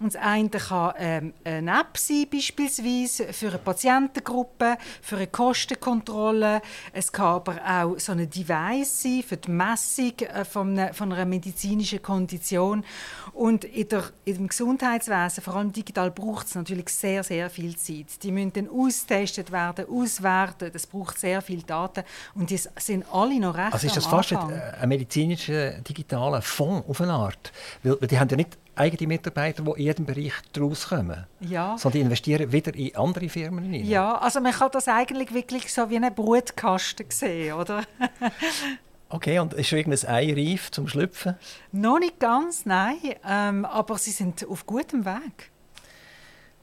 Und 0.00 0.14
das 0.14 0.20
eine 0.20 0.50
kann 0.50 0.94
ähm, 0.98 1.34
eine 1.44 1.78
App 1.78 1.96
sein, 1.96 2.26
beispielsweise 2.28 3.32
für 3.32 3.50
eine 3.50 3.58
Patientengruppe, 3.58 4.76
für 5.02 5.16
eine 5.18 5.28
Kostenkontrolle. 5.28 6.62
Es 6.92 7.12
kann 7.12 7.26
aber 7.26 7.60
auch 7.64 8.00
so 8.00 8.10
ein 8.10 8.28
Device 8.28 9.02
sein 9.02 9.22
für 9.22 9.36
die 9.36 9.52
Messung 9.52 10.18
äh, 10.18 10.44
von 10.44 10.76
einer, 10.76 10.94
von 10.94 11.12
einer 11.12 11.26
medizinischen 11.26 12.02
Kondition. 12.02 12.84
Und 13.32 13.64
in 13.64 13.88
der 13.88 14.15
im 14.26 14.48
Gesundheitswesen, 14.48 15.42
vor 15.42 15.54
allem 15.54 15.72
digital, 15.72 16.10
braucht 16.10 16.48
es 16.48 16.56
natürlich 16.56 16.88
sehr, 16.88 17.22
sehr 17.22 17.48
viel 17.48 17.76
Zeit. 17.76 18.22
Die 18.24 18.32
müssen 18.32 18.52
dann 18.52 18.68
austestet 18.68 19.52
werden, 19.52 19.86
auswerten. 19.88 20.70
Das 20.72 20.86
braucht 20.88 21.20
sehr 21.20 21.40
viel 21.40 21.62
Daten. 21.62 22.02
Und 22.34 22.50
die 22.50 22.56
sind 22.56 23.04
alle 23.12 23.38
noch 23.38 23.56
recht 23.56 23.72
Also 23.72 23.86
ist 23.86 23.96
das 23.96 24.06
fast 24.06 24.32
ein, 24.32 24.50
ein 24.50 24.88
medizinischer 24.88 25.78
digitaler 25.80 26.42
Fonds 26.42 26.88
auf 26.88 27.00
eine 27.00 27.12
Art? 27.12 27.52
Weil, 27.84 27.96
die 27.98 28.18
haben 28.18 28.28
ja 28.28 28.36
nicht 28.36 28.58
eigene 28.74 29.06
Mitarbeiter, 29.06 29.62
die 29.62 29.70
in 29.70 29.86
jedem 29.86 30.06
Bereich 30.06 30.34
daraus 30.52 30.88
kommen. 30.88 31.24
Ja. 31.40 31.78
Sondern 31.78 31.92
die 31.92 32.04
investieren 32.06 32.50
wieder 32.50 32.74
in 32.74 32.96
andere 32.96 33.28
Firmen 33.28 33.62
hinein. 33.62 33.86
Ja, 33.86 34.18
also 34.18 34.40
man 34.40 34.52
kann 34.52 34.70
das 34.72 34.88
eigentlich 34.88 35.32
wirklich 35.32 35.72
so 35.72 35.88
wie 35.88 35.96
einen 35.96 36.12
Brutkasten 36.12 37.06
sehen, 37.10 37.54
oder? 37.54 37.84
Okay, 39.08 39.38
und 39.38 39.54
ist 39.54 39.68
schon 39.68 39.78
irgendein 39.78 40.08
Ei 40.08 40.32
reif 40.32 40.70
zum 40.72 40.88
Schlüpfen? 40.88 41.36
Noch 41.70 42.00
nicht 42.00 42.18
ganz, 42.18 42.66
nein. 42.66 42.96
Ähm, 43.24 43.64
aber 43.64 43.98
sie 43.98 44.10
sind 44.10 44.46
auf 44.48 44.66
gutem 44.66 45.04
Weg. 45.04 45.52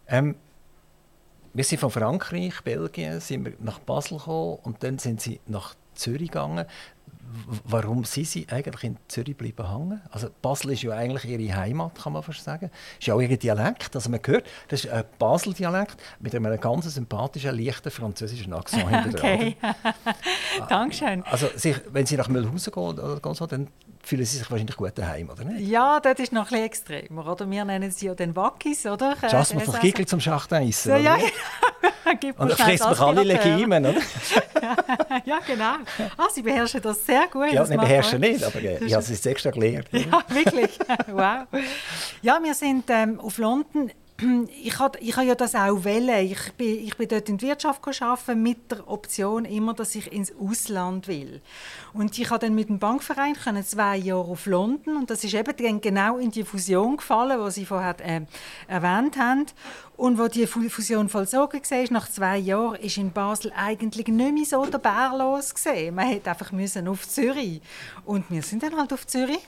Ähm, 0.08 0.36
wir 1.54 1.64
sind 1.64 1.80
von 1.80 1.91
Frankreich, 1.91 2.62
Belgien, 2.64 3.22
sind 3.22 3.46
wir 3.46 3.54
nach 3.60 3.80
Basel 3.80 4.18
gekommen 4.18 4.60
und 4.64 4.84
dann 4.84 5.00
sind 5.00 5.22
sie 5.22 5.39
nach 5.46 5.76
Zürich 5.96 6.32
gegangen 6.32 6.66
warum 7.65 8.03
sind 8.03 8.28
Sie 8.28 8.47
eigentlich 8.49 8.84
in 8.84 8.97
Zürich 9.07 9.36
bleiben 9.36 9.69
hängen? 9.69 10.01
Also 10.11 10.30
Basel 10.41 10.71
ist 10.71 10.84
ja 10.84 10.91
eigentlich 10.91 11.26
Ihre 11.26 11.55
Heimat, 11.55 11.95
kann 11.95 12.13
man 12.13 12.24
fast 12.24 12.43
sagen. 12.43 12.69
Ist 12.99 13.07
ja 13.07 13.13
auch 13.13 13.21
Ihr 13.21 13.38
Dialekt. 13.38 13.95
Also 13.95 14.09
man 14.09 14.19
hört, 14.26 14.45
das 14.67 14.86
ist 14.86 14.91
ein 14.91 15.03
Basel-Dialekt 15.17 15.97
mit 16.19 16.36
einem 16.36 16.59
ganz 16.59 16.86
sympathischen, 16.93 17.57
leichten 17.57 17.91
französischen 17.91 18.53
Akzent 18.53 18.84
Okay, 19.15 19.55
Dankeschön. 20.69 21.24
Also 21.24 21.47
sich, 21.55 21.80
wenn 21.91 22.05
Sie 22.05 22.17
nach 22.17 22.28
Mühlhausen 22.28 22.74
gehen 22.74 22.99
oder 22.99 23.36
so, 23.36 23.47
dann 23.47 23.67
fühlen 24.04 24.26
Sie 24.26 24.38
sich 24.38 24.51
wahrscheinlich 24.51 24.76
gut 24.76 24.97
daheim, 24.97 25.30
oder 25.30 25.45
nicht? 25.45 25.68
Ja, 25.68 25.99
das 25.99 26.20
ist 26.20 26.34
noch 26.34 26.43
ein 26.43 26.49
bisschen 26.49 26.66
extremer. 26.66 27.32
Oder? 27.32 27.49
Wir 27.49 27.66
nennen 27.66 27.89
sie 27.89 28.08
ja 28.08 28.14
den 28.14 28.36
Wackis, 28.36 28.86
oder? 28.86 29.16
Just 29.32 29.56
man 29.56 29.64
von 29.64 29.80
Giegel 29.80 30.06
zum 30.06 30.20
Schachteisen, 30.20 30.91
ja, 30.91 30.97
ja, 30.97 31.18
genau. 32.20 32.36
Und 32.43 32.49
dann 32.49 32.58
frisst 32.58 32.84
man 32.84 32.97
alle 32.99 33.24
Legimen, 33.24 33.86
oder? 33.86 33.99
ja, 35.26 35.39
genau. 35.47 35.76
Ah, 36.18 36.28
Sie 36.32 36.41
beherrschen 36.41 36.82
das 36.82 37.06
sehr 37.06 37.28
gut. 37.32 37.51
Ja, 37.51 37.64
ich 37.64 37.70
beherrsche 37.70 38.20
nicht, 38.20 38.43
aber 38.43 38.62
äh, 38.62 38.84
ich 38.84 38.93
habe 38.93 39.04
es 39.04 39.26
extra 39.26 39.51
gelernt. 39.51 39.88
Ja, 39.93 40.22
wirklich. 40.28 40.78
wow. 41.08 41.47
Ja, 42.22 42.39
wir 42.43 42.54
sind 42.54 42.86
ähm, 42.89 43.20
auf 43.20 43.38
London 43.38 43.89
ich 44.63 44.80
habe 44.80 44.99
ich 44.99 45.15
ja 45.15 45.36
das 45.36 45.55
auch 45.55 45.84
wählen. 45.84 46.26
Ich 46.26 46.53
bin, 46.53 46.86
ich 46.86 46.95
bin 46.97 47.07
dort 47.07 47.30
in 47.30 47.38
der 47.38 47.49
Wirtschaft 47.49 47.82
arbeiten 48.01 48.41
mit 48.41 48.71
der 48.71 48.88
Option 48.88 49.45
immer, 49.45 49.74
dass 49.74 49.95
ich 49.95 50.11
ins 50.11 50.34
Ausland 50.36 51.07
will. 51.07 51.41
Und 51.93 52.17
ich 52.17 52.30
habe 52.30 52.45
dann 52.45 52.55
mit 52.55 52.69
dem 52.69 52.80
Bankverein 52.80 53.34
können 53.34 53.63
zwei 53.63 53.97
Jahre 53.97 54.32
auf 54.32 54.45
London 54.45 54.97
und 54.97 55.09
das 55.09 55.24
ist 55.24 55.34
eben 55.34 55.82
genau 55.82 56.17
in 56.17 56.32
die 56.32 56.43
Fusion 56.43 56.97
gefallen, 56.97 57.43
die 57.45 57.51
Sie 57.51 57.65
vorher 57.65 57.95
äh, 57.99 58.21
erwähnt 58.67 59.17
haben. 59.17 59.45
Und 59.95 60.17
wo 60.17 60.28
die 60.28 60.47
Fusion 60.47 61.07
vollzogen 61.07 61.61
war, 61.61 61.86
nach 61.91 62.09
zwei 62.09 62.38
Jahren, 62.38 62.76
ist 62.76 62.97
in 62.97 63.11
Basel 63.11 63.53
eigentlich 63.55 64.07
nicht 64.07 64.34
mehr 64.34 64.45
so 64.45 64.65
der 64.65 64.80
Bär 64.80 65.13
los 65.17 65.53
gesehen. 65.53 65.95
Man 65.95 66.07
hätte 66.07 66.32
einfach 66.32 66.51
müssen 66.51 66.88
auf 66.88 67.07
Zürich 67.07 67.61
und 68.05 68.26
wir 68.30 68.41
sind 68.41 68.63
dann 68.63 68.76
halt 68.76 68.91
auf 68.91 69.05
Zürich 69.05 69.39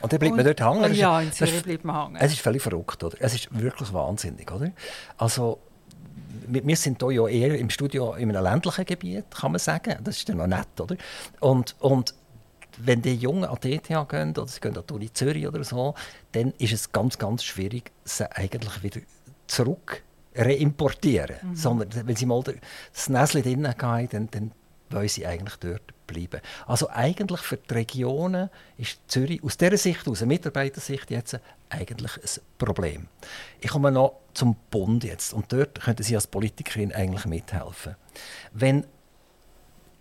und 0.00 0.12
dann 0.12 0.18
bleibt 0.18 0.36
man 0.36 0.44
dort 0.44 0.60
hängen. 0.60 0.94
Ja, 0.94 1.20
in 1.20 1.32
Zürich 1.32 1.62
bleibt 1.62 1.84
man 1.84 2.06
hängen. 2.06 2.16
Es 2.20 2.32
ist 2.32 2.40
völlig 2.40 2.62
verrückt, 2.62 3.02
oder? 3.02 3.16
Es 3.20 3.34
ist 3.34 3.48
wirklich 3.58 3.92
wahnsinnig, 3.92 4.50
oder? 4.50 4.70
Also, 5.16 5.58
wir 6.46 6.76
sind 6.76 7.02
hier 7.02 7.12
ja 7.12 7.28
eher 7.28 7.58
im 7.58 7.70
Studio 7.70 8.14
in 8.14 8.30
einem 8.30 8.44
ländlichen 8.44 8.84
Gebiet, 8.84 9.24
kann 9.30 9.52
man 9.52 9.58
sagen. 9.58 9.96
Das 10.04 10.16
ist 10.16 10.28
dann 10.28 10.36
noch 10.36 10.46
nett, 10.46 10.80
oder? 10.80 10.96
Und, 11.40 11.74
und 11.80 12.14
wenn 12.78 13.02
die 13.02 13.14
Jungen 13.14 13.44
an 13.44 13.58
die 13.62 13.74
ETH 13.74 13.88
gehen 13.88 14.30
oder 14.30 14.46
sie 14.46 14.60
gehen 14.60 14.76
an 14.76 14.84
die 14.88 14.94
Uni 14.94 15.12
Zürich 15.12 15.46
oder 15.46 15.64
so, 15.64 15.94
dann 16.32 16.52
ist 16.58 16.72
es 16.72 16.92
ganz, 16.92 17.18
ganz 17.18 17.42
schwierig, 17.42 17.90
sie 18.04 18.30
eigentlich 18.30 18.82
wieder 18.82 19.00
zurück 19.46 20.02
reimportieren. 20.34 21.36
Mhm. 21.42 21.56
Sondern 21.56 21.88
wenn 22.06 22.16
sie 22.16 22.26
mal 22.26 22.42
das 22.92 23.08
Näschen 23.08 23.42
drinnen 23.42 23.74
haben, 23.80 24.08
dann, 24.10 24.28
dann 24.30 24.52
wollen 24.90 25.08
sie 25.08 25.26
eigentlich 25.26 25.56
dort 25.56 26.06
bleiben. 26.06 26.40
Also 26.66 26.88
eigentlich 26.88 27.40
für 27.40 27.56
die 27.56 27.74
Regionen 27.74 28.50
ist 28.76 29.00
Zürich 29.08 29.42
aus 29.42 29.56
dieser 29.56 29.76
Sicht, 29.76 30.06
aus 30.08 30.18
der 30.18 30.28
Mitarbeitersicht 30.28 31.10
jetzt 31.10 31.38
eigentlich 31.68 32.16
ein 32.16 32.42
Problem. 32.58 33.08
Ich 33.60 33.70
komme 33.70 33.90
noch 33.90 34.20
zum 34.34 34.56
Bund 34.70 35.04
jetzt 35.04 35.32
und 35.32 35.52
dort 35.52 35.80
könnten 35.80 36.02
Sie 36.02 36.14
als 36.14 36.26
Politikerin 36.26 36.92
eigentlich 36.92 37.26
mithelfen. 37.26 37.96
Wenn 38.52 38.86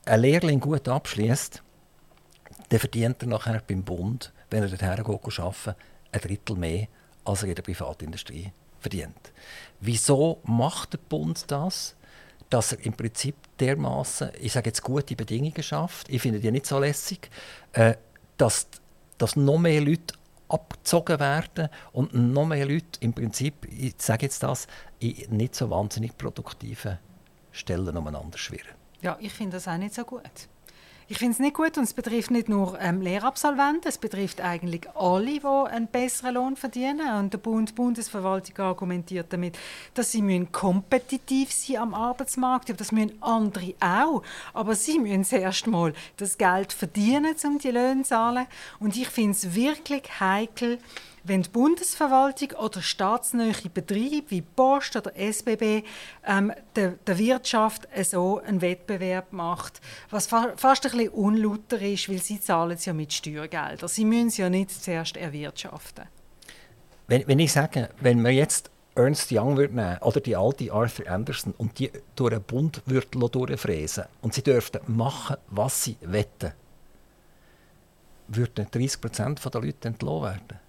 ein 0.06 0.22
Lehrling 0.22 0.60
gut 0.60 0.88
abschließt, 0.88 1.64
dann 2.70 2.80
verdient 2.80 3.22
er 3.24 3.28
nachher 3.28 3.62
beim 3.66 3.84
Bund, 3.84 4.32
wenn 4.50 4.64
er 4.64 4.70
dorthin 4.70 5.04
geht, 5.04 5.40
arbeiten, 5.40 5.76
ein 6.12 6.22
Drittel 6.22 6.56
mehr, 6.56 6.88
als 7.24 7.44
er 7.44 7.50
in 7.50 7.56
der 7.56 7.64
Privatindustrie 7.64 8.52
verdient. 8.80 9.32
Wieso 9.80 10.42
macht 10.44 10.94
der 10.94 11.00
Bund 11.00 11.46
das? 11.48 11.95
Dass 12.50 12.74
er 12.74 12.86
im 12.86 12.94
Prinzip 12.94 13.36
dermaßen, 13.60 14.32
ich 14.40 14.54
sage 14.54 14.70
jetzt 14.70 14.82
gute 14.82 15.16
Bedingungen 15.16 15.64
schafft. 15.64 16.10
Ich 16.10 16.22
finde 16.22 16.40
die 16.40 16.52
nicht 16.52 16.66
so 16.66 16.80
lässig, 16.80 17.30
äh, 17.74 17.96
dass, 18.38 18.68
dass 19.18 19.36
noch 19.36 19.58
mehr 19.58 19.82
Leute 19.82 20.14
abgezogen 20.48 21.20
werden 21.20 21.70
und 21.92 22.14
noch 22.14 22.46
mehr 22.46 22.66
Leute 22.66 23.00
im 23.00 23.14
Prinzip, 23.14 23.66
ich 23.66 23.96
sage 23.98 24.28
jetzt 24.28 24.44
das, 24.44 24.68
in 25.00 25.38
nicht 25.38 25.56
so 25.56 25.70
wahnsinnig 25.70 26.18
produktiven 26.18 27.00
Stellen 27.52 27.98
umeinander 27.98 28.38
schwirren. 28.38 28.76
Ja, 29.02 29.18
ich 29.20 29.34
finde 29.34 29.58
das 29.58 29.68
auch 29.68 29.78
nicht 29.78 29.96
so 29.96 30.04
gut. 30.04 30.48
Ich 31.08 31.20
finde 31.20 31.34
es 31.34 31.40
nicht 31.40 31.54
gut 31.54 31.78
und 31.78 31.84
es 31.84 31.94
betrifft 31.94 32.32
nicht 32.32 32.50
nur 32.50 32.80
ähm, 32.82 33.00
Lehrabsolventen, 33.00 33.88
es 33.88 34.00
betrifft 34.00 34.42
eigentlich 34.42 34.90
alle, 34.96 35.40
die 35.40 35.46
einen 35.46 35.86
besseren 35.86 36.34
Lohn 36.34 36.56
verdienen. 36.56 37.20
Und 37.20 37.32
der 37.32 37.38
Bund, 37.38 37.70
die 37.70 37.74
Bundesverwaltung 37.74 38.58
argumentiert 38.58 39.32
damit, 39.32 39.56
dass 39.94 40.12
sie 40.12 40.24
müssen 40.24 40.52
kompetitiv 40.52 41.52
sein 41.52 41.78
am 41.78 41.94
Arbeitsmarkt. 41.94 42.70
Ja, 42.70 42.76
das 42.76 42.92
müssen 42.92 43.22
andere 43.22 43.76
auch. 43.80 44.24
Aber 44.52 44.74
sie 44.74 44.98
müssen 44.98 45.24
zuerst 45.24 45.68
mal 45.68 45.94
das 46.18 46.40
Geld 46.40 46.74
verdienen, 46.74 47.36
um 47.46 47.60
die 47.60 47.70
Löhne 47.70 48.02
zu 48.02 48.10
zahlen. 48.10 48.48
Und 48.80 48.98
ich 48.98 49.08
finde 49.08 49.34
es 49.34 49.54
wirklich 49.54 50.20
heikel, 50.20 50.80
wenn 51.26 51.42
die 51.42 51.50
Bundesverwaltung 51.50 52.52
oder 52.52 52.82
staatsnahe 52.82 53.54
Betriebe 53.74 54.30
wie 54.30 54.42
Post 54.42 54.96
oder 54.96 55.16
SBB 55.16 55.84
ähm, 56.26 56.54
der, 56.76 56.92
der, 57.06 57.18
Wirtschaft 57.18 57.88
so 58.04 58.40
einen 58.40 58.62
Wettbewerb 58.62 59.34
macht, 59.34 59.82
was 60.10 60.28
fa 60.28 60.54
fast 60.56 60.86
ein 60.86 60.92
bisschen 60.92 61.10
unlauter 61.10 61.82
ist, 61.82 62.10
weil 62.10 62.20
sie 62.20 62.40
zahlen 62.40 62.74
es 62.78 62.86
ja 62.86 62.94
mit 62.94 63.12
Steuergeldern. 63.12 63.90
Sie 63.90 64.06
müssen 64.06 64.28
es 64.28 64.38
ja 64.38 64.50
nicht 64.50 64.72
zuerst 64.72 65.18
erwirtschaften. 65.18 66.06
Wenn, 67.08 67.28
wenn 67.28 67.40
ich 67.40 67.52
sage, 67.52 67.90
wenn 68.00 68.22
man 68.22 68.34
jetzt 68.34 68.70
Ernst 68.96 69.32
Young 69.32 69.58
würde 69.58 69.76
nehmen 69.76 69.98
oder 70.02 70.22
die 70.22 70.36
alte 70.36 70.72
Arthur 70.72 71.10
Anderson 71.10 71.54
und 71.58 71.78
die 71.80 71.92
durch 72.16 72.34
einen 72.34 72.44
Bund 72.44 72.82
durchfräsen 72.86 74.06
und 74.22 74.34
sie 74.34 74.42
dürften 74.42 74.80
machen, 74.88 75.38
was 75.50 75.84
sie 75.84 75.98
wetten, 76.02 76.54
würden 78.28 78.68
30 78.72 79.02
Prozent 79.02 79.54
der 79.54 79.62
Leute 79.62 79.88
entlohnt 79.88 80.24
werden. 80.24 80.65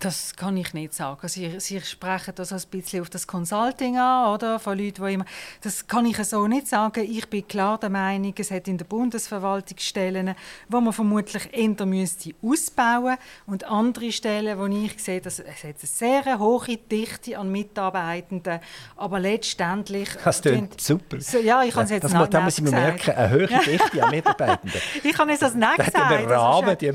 Das 0.00 0.36
kann 0.36 0.56
ich 0.56 0.74
nicht 0.74 0.94
sagen. 0.94 1.26
Sie, 1.26 1.58
Sie 1.58 1.80
sprechen 1.80 2.32
das 2.36 2.52
ein 2.52 2.62
bisschen 2.70 3.00
auf 3.00 3.10
das 3.10 3.26
Consulting 3.26 3.98
an, 3.98 4.32
oder? 4.32 4.60
Von 4.60 4.78
Leuten, 4.78 5.04
die 5.04 5.14
immer... 5.14 5.24
Das 5.60 5.88
kann 5.88 6.06
ich 6.06 6.16
so 6.24 6.46
nicht 6.46 6.68
sagen. 6.68 7.00
Ich 7.00 7.28
bin 7.28 7.46
klar 7.48 7.78
der 7.78 7.90
Meinung, 7.90 8.32
es 8.38 8.52
hat 8.52 8.68
in 8.68 8.78
der 8.78 8.84
Bundesverwaltung 8.84 9.76
Stellen, 9.78 10.36
wo 10.68 10.80
man 10.80 10.92
vermutlich 10.92 11.48
eher 11.52 11.84
müsste 11.84 12.32
ausbauen 12.42 13.16
und 13.46 13.64
andere 13.64 14.12
Stellen, 14.12 14.56
wo 14.58 14.66
ich 14.66 15.02
sehe, 15.02 15.20
dass 15.20 15.40
es 15.40 15.64
hat 15.64 15.64
eine 15.64 16.22
sehr 16.22 16.38
hohe 16.38 16.76
Dichte 16.76 17.36
an 17.36 17.50
Mitarbeitenden, 17.50 18.60
aber 18.96 19.18
letztendlich... 19.18 20.10
Das 20.22 20.40
klingt 20.42 20.80
super. 20.80 21.20
So, 21.20 21.38
ja, 21.38 21.64
ich 21.64 21.74
kann 21.74 21.84
es 21.84 21.90
jetzt 21.90 22.04
das 22.04 22.14
muss, 22.14 22.30
muss 22.30 22.58
ich 22.58 22.64
mir 22.64 22.70
merken, 22.70 23.10
eine 23.10 23.30
hohe 23.32 23.48
Dichte 23.48 24.04
an 24.04 24.10
Mitarbeitenden. 24.10 24.80
ich 25.02 25.12
kann 25.12 25.28
es 25.28 25.42
als 25.42 25.54
nicht 25.54 25.92
sagen. 25.92 26.26
Rahmen, 26.26 26.78
die 26.78 26.92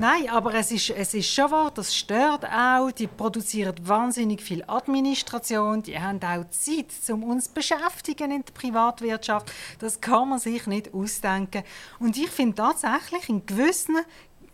Nein, 0.00 0.30
aber 0.30 0.54
es 0.54 0.72
ist, 0.72 0.90
es 0.90 1.12
ist 1.12 1.30
schon 1.30 1.50
wahr, 1.50 1.70
das 1.74 1.94
stört 1.94 2.37
dort 2.40 2.52
auch, 2.52 2.90
die 2.90 3.06
produzieren 3.06 3.74
wahnsinnig 3.82 4.42
viel 4.42 4.64
Administration, 4.66 5.82
die 5.82 5.98
haben 5.98 6.20
auch 6.22 6.48
Zeit, 6.50 6.86
um 7.10 7.24
uns 7.24 7.46
zu 7.46 7.54
beschäftigen 7.54 8.30
in 8.30 8.44
der 8.44 8.52
Privatwirtschaft. 8.52 9.52
Das 9.78 10.00
kann 10.00 10.28
man 10.28 10.38
sich 10.38 10.66
nicht 10.66 10.94
ausdenken. 10.94 11.62
Und 11.98 12.16
ich 12.16 12.30
finde 12.30 12.56
tatsächlich, 12.56 13.28
in 13.28 13.46
gewissen 13.46 13.96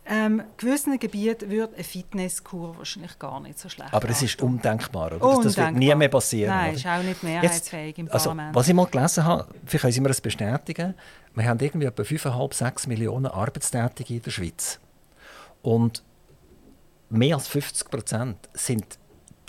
ähm, 0.07 0.43
gewissen 0.57 0.99
Gebieten 0.99 1.49
würde 1.49 1.73
eine 1.73 1.83
Fitnesskur 1.83 2.77
wahrscheinlich 2.77 3.17
gar 3.17 3.39
nicht 3.39 3.57
so 3.57 3.69
schlecht 3.69 3.91
Aber 3.91 4.07
es 4.07 4.21
ist 4.21 4.39
undenkbar, 4.39 5.07
oder? 5.07 5.23
Undenkbar. 5.23 5.43
Das 5.43 5.57
wird 5.57 5.75
nie 5.75 5.95
mehr 5.95 6.09
passieren. 6.09 6.53
Nein, 6.53 6.69
oder? 6.69 6.77
ist 6.77 6.85
auch 6.85 7.03
nicht 7.03 7.23
mehrheitsfähig 7.23 7.97
im 7.97 8.11
also, 8.11 8.29
Parlament. 8.29 8.55
Was 8.55 8.67
ich 8.67 8.75
mal 8.75 8.85
gelesen 8.85 9.23
habe, 9.25 9.47
vielleicht 9.65 9.81
können 9.81 9.93
Sie 9.93 10.01
mir 10.01 10.09
das 10.09 10.21
bestätigen, 10.21 10.93
wir 11.33 11.45
haben 11.45 11.59
irgendwie 11.59 11.87
etwa 11.87 12.03
5,5, 12.03 12.53
6 12.53 12.87
Millionen 12.87 13.25
Arbeitstätige 13.25 14.13
in 14.13 14.21
der 14.21 14.31
Schweiz. 14.31 14.79
Und 15.63 16.03
mehr 17.09 17.35
als 17.35 17.47
50 17.47 17.89
Prozent 17.89 18.49
sind 18.53 18.99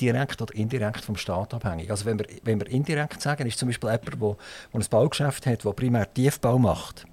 direkt 0.00 0.42
oder 0.42 0.54
indirekt 0.54 1.04
vom 1.04 1.16
Staat 1.16 1.54
abhängig. 1.54 1.90
Also 1.90 2.04
wenn 2.04 2.18
wir, 2.18 2.26
wenn 2.42 2.60
wir 2.60 2.68
indirekt 2.68 3.20
sagen, 3.22 3.46
ist 3.46 3.58
zum 3.58 3.68
Beispiel 3.68 3.90
jemand, 3.90 4.22
der, 4.22 4.80
ein 4.80 4.86
Baugeschäft 4.90 5.46
hat, 5.46 5.64
der 5.64 5.72
primär 5.72 6.12
Tiefbau 6.12 6.58
macht 6.58 7.06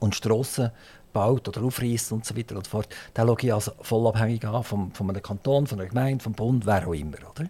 und 0.00 0.14
Strassen 0.14 0.70
baut 1.12 1.48
oder 1.48 1.62
aufreißt 1.62 2.12
und 2.12 2.24
so 2.24 2.36
weiter 2.36 2.56
und 2.56 2.64
so 2.64 2.70
fort, 2.70 2.88
dann 3.14 3.26
schaue 3.26 3.36
ich 3.40 3.52
also 3.52 3.72
voll 3.80 4.06
abhängig 4.06 4.44
an 4.44 4.62
vom, 4.62 4.92
von 4.92 5.10
einem 5.10 5.22
Kanton, 5.22 5.66
von 5.66 5.80
einer 5.80 5.88
Gemeinde, 5.88 6.22
vom 6.22 6.32
Bund, 6.32 6.66
wer 6.66 6.86
auch 6.86 6.94
immer. 6.94 7.16
Oder, 7.30 7.48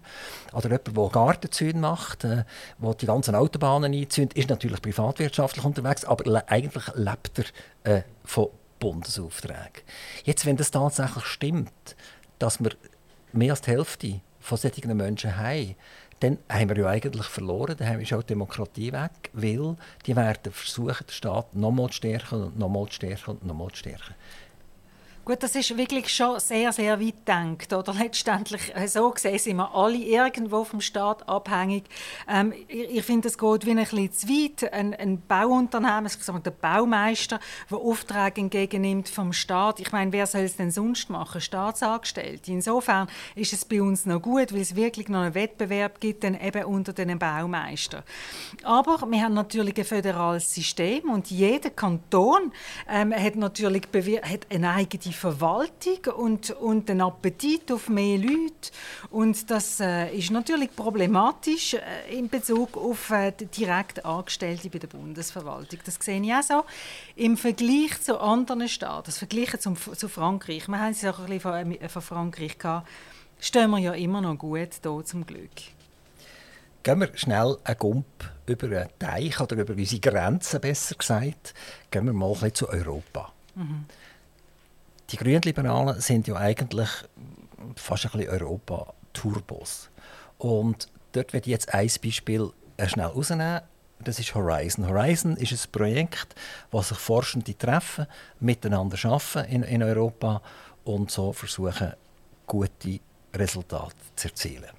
oder 0.52 0.68
jemand, 0.68 0.96
der 0.96 1.08
Gartenzäune 1.08 1.78
macht, 1.78 2.24
äh, 2.24 2.44
der 2.78 2.94
die 2.94 3.06
ganzen 3.06 3.34
Autobahnen 3.34 3.92
einzündet, 3.92 4.36
ist 4.36 4.48
natürlich 4.48 4.80
privatwirtschaftlich 4.80 5.64
unterwegs, 5.64 6.04
aber 6.04 6.24
le 6.24 6.48
eigentlich 6.48 6.84
lebt 6.94 7.38
er 7.84 7.98
äh, 7.98 8.02
von 8.24 8.48
Bundesaufträgen. 8.80 9.82
Jetzt, 10.24 10.44
wenn 10.46 10.56
das 10.56 10.72
tatsächlich 10.72 11.24
stimmt, 11.24 11.96
dass 12.40 12.58
wir 12.58 12.72
mehr 13.32 13.52
als 13.52 13.60
die 13.60 13.70
Hälfte 13.70 14.20
von 14.40 14.58
solchen 14.58 14.96
Menschen 14.96 15.36
haben, 15.36 15.76
dann 16.20 16.38
haben 16.48 16.68
wir 16.68 16.78
ja 16.78 16.88
eigentlich 16.88 17.26
verloren. 17.26 17.76
Dann 17.78 18.00
ist 18.00 18.12
auch 18.12 18.22
die 18.22 18.28
Demokratie 18.28 18.92
weg, 18.92 19.30
weil 19.32 19.76
die 20.06 20.16
werden 20.16 20.52
versuchen, 20.52 21.06
den 21.06 21.12
Staat 21.12 21.54
nochmal 21.54 21.88
zu 21.88 21.94
stärken 21.94 22.42
und 22.42 22.58
nochmal 22.58 22.86
zu 22.86 22.94
stärken 22.94 23.30
und 23.30 23.46
nochmal 23.46 23.70
zu 23.70 23.76
stärken. 23.76 24.14
Gut, 25.30 25.44
das 25.44 25.54
ist 25.54 25.76
wirklich 25.76 26.08
schon 26.08 26.40
sehr, 26.40 26.72
sehr 26.72 27.00
weit 27.00 27.24
gedacht. 27.24 27.72
Oder 27.72 27.94
letztendlich, 27.94 28.74
äh, 28.74 28.88
so 28.88 29.08
gesehen, 29.12 29.38
sind 29.38 29.58
wir 29.58 29.72
alle 29.72 29.96
irgendwo 29.96 30.64
vom 30.64 30.80
Staat 30.80 31.28
abhängig. 31.28 31.84
Ähm, 32.28 32.52
ich, 32.66 32.96
ich 32.96 33.04
finde, 33.04 33.28
es 33.28 33.38
geht 33.38 33.64
wie 33.64 33.70
ein 33.70 33.76
bisschen 33.76 34.12
zu 34.12 34.28
weit. 34.28 34.72
Ein, 34.72 34.92
ein 34.92 35.22
Bauunternehmen, 35.28 36.06
ich 36.06 36.14
sage 36.14 36.40
der 36.40 36.50
Baumeister, 36.50 37.38
der 37.70 37.78
Aufträge 37.78 38.40
entgegennimmt 38.40 39.08
vom 39.08 39.32
Staat. 39.32 39.78
Ich 39.78 39.92
meine, 39.92 40.10
wer 40.10 40.26
soll 40.26 40.40
es 40.40 40.56
denn 40.56 40.72
sonst 40.72 41.08
machen? 41.10 41.40
Staatsangestellte. 41.40 42.50
Insofern 42.50 43.06
ist 43.36 43.52
es 43.52 43.64
bei 43.64 43.80
uns 43.80 44.06
noch 44.06 44.20
gut, 44.20 44.52
weil 44.52 44.62
es 44.62 44.74
wirklich 44.74 45.08
noch 45.08 45.20
einen 45.20 45.36
Wettbewerb 45.36 46.00
gibt, 46.00 46.24
dann 46.24 46.34
eben 46.34 46.64
unter 46.64 46.92
den 46.92 47.16
Baumeistern. 47.20 48.02
Aber 48.64 49.08
wir 49.08 49.22
haben 49.22 49.34
natürlich 49.34 49.78
ein 49.78 49.84
föderales 49.84 50.52
System 50.52 51.08
und 51.08 51.30
jeder 51.30 51.70
Kanton 51.70 52.50
ähm, 52.88 53.14
hat 53.14 53.36
natürlich 53.36 53.84
hat 54.24 54.46
eine 54.50 54.70
eigene 54.70 55.19
Verwaltung 55.20 56.14
und, 56.16 56.50
und 56.50 56.88
den 56.88 57.02
Appetit 57.02 57.70
auf 57.70 57.90
mehr 57.90 58.16
Leute. 58.16 58.70
Und 59.10 59.50
das 59.50 59.78
äh, 59.78 60.16
ist 60.16 60.30
natürlich 60.30 60.74
problematisch 60.74 61.74
äh, 61.74 62.18
in 62.18 62.30
Bezug 62.30 62.76
auf 62.76 63.10
äh, 63.10 63.32
direkte 63.32 64.04
Angestellte 64.04 64.70
bei 64.70 64.78
der 64.78 64.88
Bundesverwaltung. 64.88 65.78
Das 65.84 65.98
sehe 66.00 66.22
ich 66.22 66.32
auch 66.32 66.42
so. 66.42 66.64
Im 67.16 67.36
Vergleich 67.36 68.00
zu 68.00 68.18
anderen 68.18 68.66
Staaten, 68.66 69.04
das 69.06 69.18
Vergleichen 69.18 69.60
zum, 69.60 69.76
zu 69.76 70.08
Frankreich, 70.08 70.66
wir 70.68 70.80
haben 70.80 70.92
es 70.92 71.04
auch 71.04 71.18
ein 71.18 71.26
bisschen 71.26 71.40
von, 71.40 71.72
äh, 71.72 71.88
von 71.88 72.02
Frankreich 72.02 72.58
gehabt, 72.58 72.88
stehen 73.40 73.70
wir 73.70 73.78
ja 73.78 73.92
immer 73.92 74.22
noch 74.22 74.38
gut 74.38 74.80
hier 74.82 75.04
zum 75.04 75.26
Glück. 75.26 75.50
Gehen 76.82 77.00
wir 77.00 77.10
schnell 77.14 77.58
einen 77.62 77.78
Gump 77.78 78.06
über 78.46 78.66
einen 78.68 78.88
Teich 78.98 79.38
oder 79.38 79.54
über 79.56 79.74
unsere 79.74 80.00
Grenzen, 80.00 80.62
besser 80.62 80.94
gesagt. 80.94 81.52
Gehen 81.90 82.06
wir 82.06 82.14
mal 82.14 82.28
ein 82.28 82.32
bisschen 82.32 82.54
zu 82.54 82.68
Europa. 82.70 83.32
Mhm. 83.54 83.84
Die 85.10 85.16
Grünliberalen 85.16 86.00
sind 86.00 86.28
ja 86.28 86.36
eigentlich 86.36 86.88
fast 87.74 88.06
ein 88.06 88.12
bisschen 88.12 88.30
Europa-Turbos. 88.30 89.90
Und 90.38 90.88
dort 91.12 91.32
werde 91.32 91.46
ich 91.46 91.52
jetzt 91.52 91.74
ein 91.74 91.90
Beispiel 92.02 92.52
schnell 92.86 93.06
rausnehmen. 93.06 93.62
Das 94.02 94.18
ist 94.18 94.34
Horizon. 94.34 94.88
Horizon 94.88 95.36
ist 95.36 95.52
ein 95.52 95.72
Projekt, 95.72 96.34
wo 96.70 96.80
sich 96.80 96.96
Forschende 96.96 97.56
treffen, 97.58 98.06
miteinander 98.38 98.96
arbeiten 99.04 99.52
in, 99.52 99.62
in 99.64 99.82
Europa 99.82 100.40
und 100.84 101.10
so 101.10 101.32
versuchen, 101.32 101.92
gute 102.46 103.00
Resultate 103.34 103.96
zu 104.16 104.28
erzielen. 104.28 104.70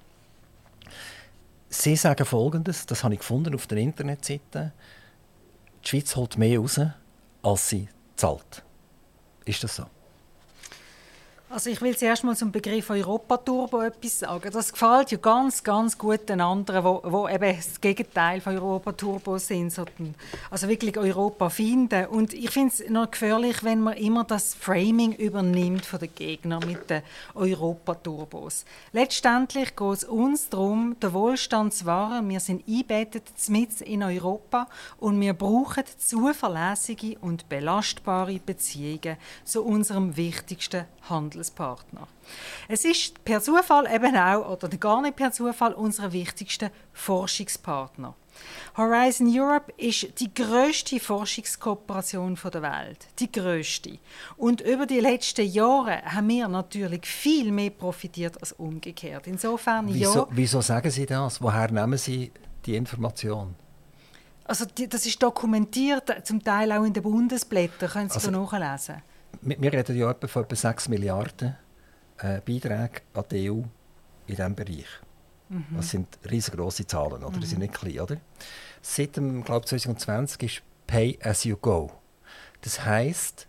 Sie 1.68 1.94
sagen 1.94 2.26
Folgendes, 2.26 2.84
das 2.86 3.04
habe 3.04 3.14
ich 3.14 3.20
gefunden 3.20 3.54
auf 3.54 3.66
der 3.66 3.78
Internetseite. 3.78 4.72
Die 5.84 5.88
Schweiz 5.88 6.16
holt 6.16 6.36
mehr 6.36 6.58
raus, 6.58 6.80
als 7.42 7.68
sie 7.68 7.88
zahlt. 8.16 8.62
Ist 9.44 9.62
das 9.62 9.76
so? 9.76 9.86
Also 11.52 11.68
ich 11.68 11.82
will 11.82 11.94
zuerst 11.94 12.24
mal 12.24 12.34
zum 12.34 12.50
Begriff 12.50 12.88
Europa-Turbo 12.88 13.82
etwas 13.82 14.20
sagen. 14.20 14.50
Das 14.50 14.72
gefällt 14.72 15.10
ja 15.10 15.18
ganz, 15.18 15.62
ganz 15.62 15.98
gut 15.98 16.26
den 16.26 16.40
anderen, 16.40 16.82
wo, 16.82 17.02
wo 17.04 17.28
eben 17.28 17.54
das 17.54 17.78
Gegenteil 17.78 18.40
von 18.40 18.56
Europa-Turbo 18.56 19.36
sind. 19.36 19.78
Also 20.50 20.66
wirklich 20.66 20.96
Europa 20.96 21.50
finden. 21.50 22.06
Und 22.06 22.32
ich 22.32 22.48
finde 22.48 22.72
es 22.72 22.88
noch 22.88 23.10
gefährlich, 23.10 23.62
wenn 23.64 23.82
man 23.82 23.98
immer 23.98 24.24
das 24.24 24.54
Framing 24.54 25.12
übernimmt 25.12 25.84
von 25.84 26.00
den 26.00 26.14
Gegnern 26.14 26.66
mit 26.66 26.88
den 26.88 27.02
Europa-Turbos. 27.34 28.64
Letztendlich 28.94 29.76
geht 29.76 29.92
es 29.92 30.04
uns 30.04 30.48
darum, 30.48 30.96
den 31.00 31.12
Wohlstand 31.12 31.74
zu 31.74 31.84
wahren. 31.84 32.30
Wir 32.30 32.40
sind 32.40 32.66
eingebettet 32.66 33.24
mit 33.48 33.82
in 33.82 34.02
Europa 34.02 34.68
und 34.98 35.20
wir 35.20 35.34
brauchen 35.34 35.84
zuverlässige 35.98 37.18
und 37.18 37.50
belastbare 37.50 38.38
Beziehungen 38.38 39.18
zu 39.44 39.62
unserem 39.62 40.16
wichtigsten 40.16 40.86
Handel 41.10 41.41
Handelspartner. 41.42 42.06
Es 42.68 42.84
ist 42.84 43.24
per 43.24 43.40
Zufall 43.40 43.86
eben 43.92 44.16
auch, 44.16 44.50
oder 44.50 44.68
gar 44.68 45.02
nicht 45.02 45.16
per 45.16 45.32
Zufall, 45.32 45.74
unser 45.74 46.12
wichtigster 46.12 46.70
Forschungspartner. 46.92 48.14
Horizon 48.76 49.28
Europe 49.28 49.72
ist 49.76 50.18
die 50.18 50.32
größte 50.32 50.98
Forschungskooperation 50.98 52.38
der 52.52 52.62
Welt, 52.62 53.06
die 53.18 53.30
größte. 53.30 53.98
Und 54.36 54.62
über 54.62 54.86
die 54.86 55.00
letzten 55.00 55.46
Jahre 55.46 56.02
haben 56.02 56.28
wir 56.28 56.48
natürlich 56.48 57.06
viel 57.06 57.52
mehr 57.52 57.70
profitiert 57.70 58.40
als 58.40 58.52
umgekehrt. 58.52 59.26
Insofern 59.26 59.92
wieso, 59.92 60.20
ja. 60.20 60.26
Wieso 60.30 60.60
sagen 60.62 60.90
Sie 60.90 61.04
das? 61.04 61.42
Woher 61.42 61.70
nehmen 61.70 61.98
Sie 61.98 62.32
die 62.64 62.76
Information? 62.76 63.54
Also 64.44 64.64
die, 64.64 64.88
das 64.88 65.06
ist 65.06 65.22
dokumentiert, 65.22 66.26
zum 66.26 66.42
Teil 66.42 66.72
auch 66.72 66.84
in 66.84 66.92
den 66.92 67.02
Bundesblättern, 67.02 67.90
können 67.90 68.08
Sie 68.08 68.14
also, 68.14 68.30
nachlesen 68.30 69.02
wir 69.40 69.72
reden 69.72 69.96
ja 69.96 70.10
etwa 70.10 70.26
von 70.26 70.44
etwa 70.44 70.56
6 70.56 70.88
Milliarden 70.88 71.56
äh, 72.18 72.40
Beiträgen 72.40 73.00
an 73.14 73.24
die 73.30 73.50
EU 73.50 73.54
in 74.26 74.36
diesem 74.36 74.54
Bereich. 74.54 74.86
Mhm. 75.48 75.66
Das 75.76 75.90
sind 75.90 76.18
riesengroße 76.30 76.86
Zahlen, 76.86 77.24
oder? 77.24 77.36
Mhm. 77.36 77.40
Die 77.40 77.46
sind 77.46 77.58
nicht 77.60 77.74
klein, 77.74 78.00
oder? 78.00 78.16
Seit 78.80 79.16
dem, 79.16 79.44
glaube 79.44 79.66
2020 79.66 80.42
ist 80.42 80.62
Pay 80.86 81.18
as 81.22 81.44
you 81.44 81.56
go. 81.56 81.90
Das 82.60 82.84
heisst, 82.84 83.46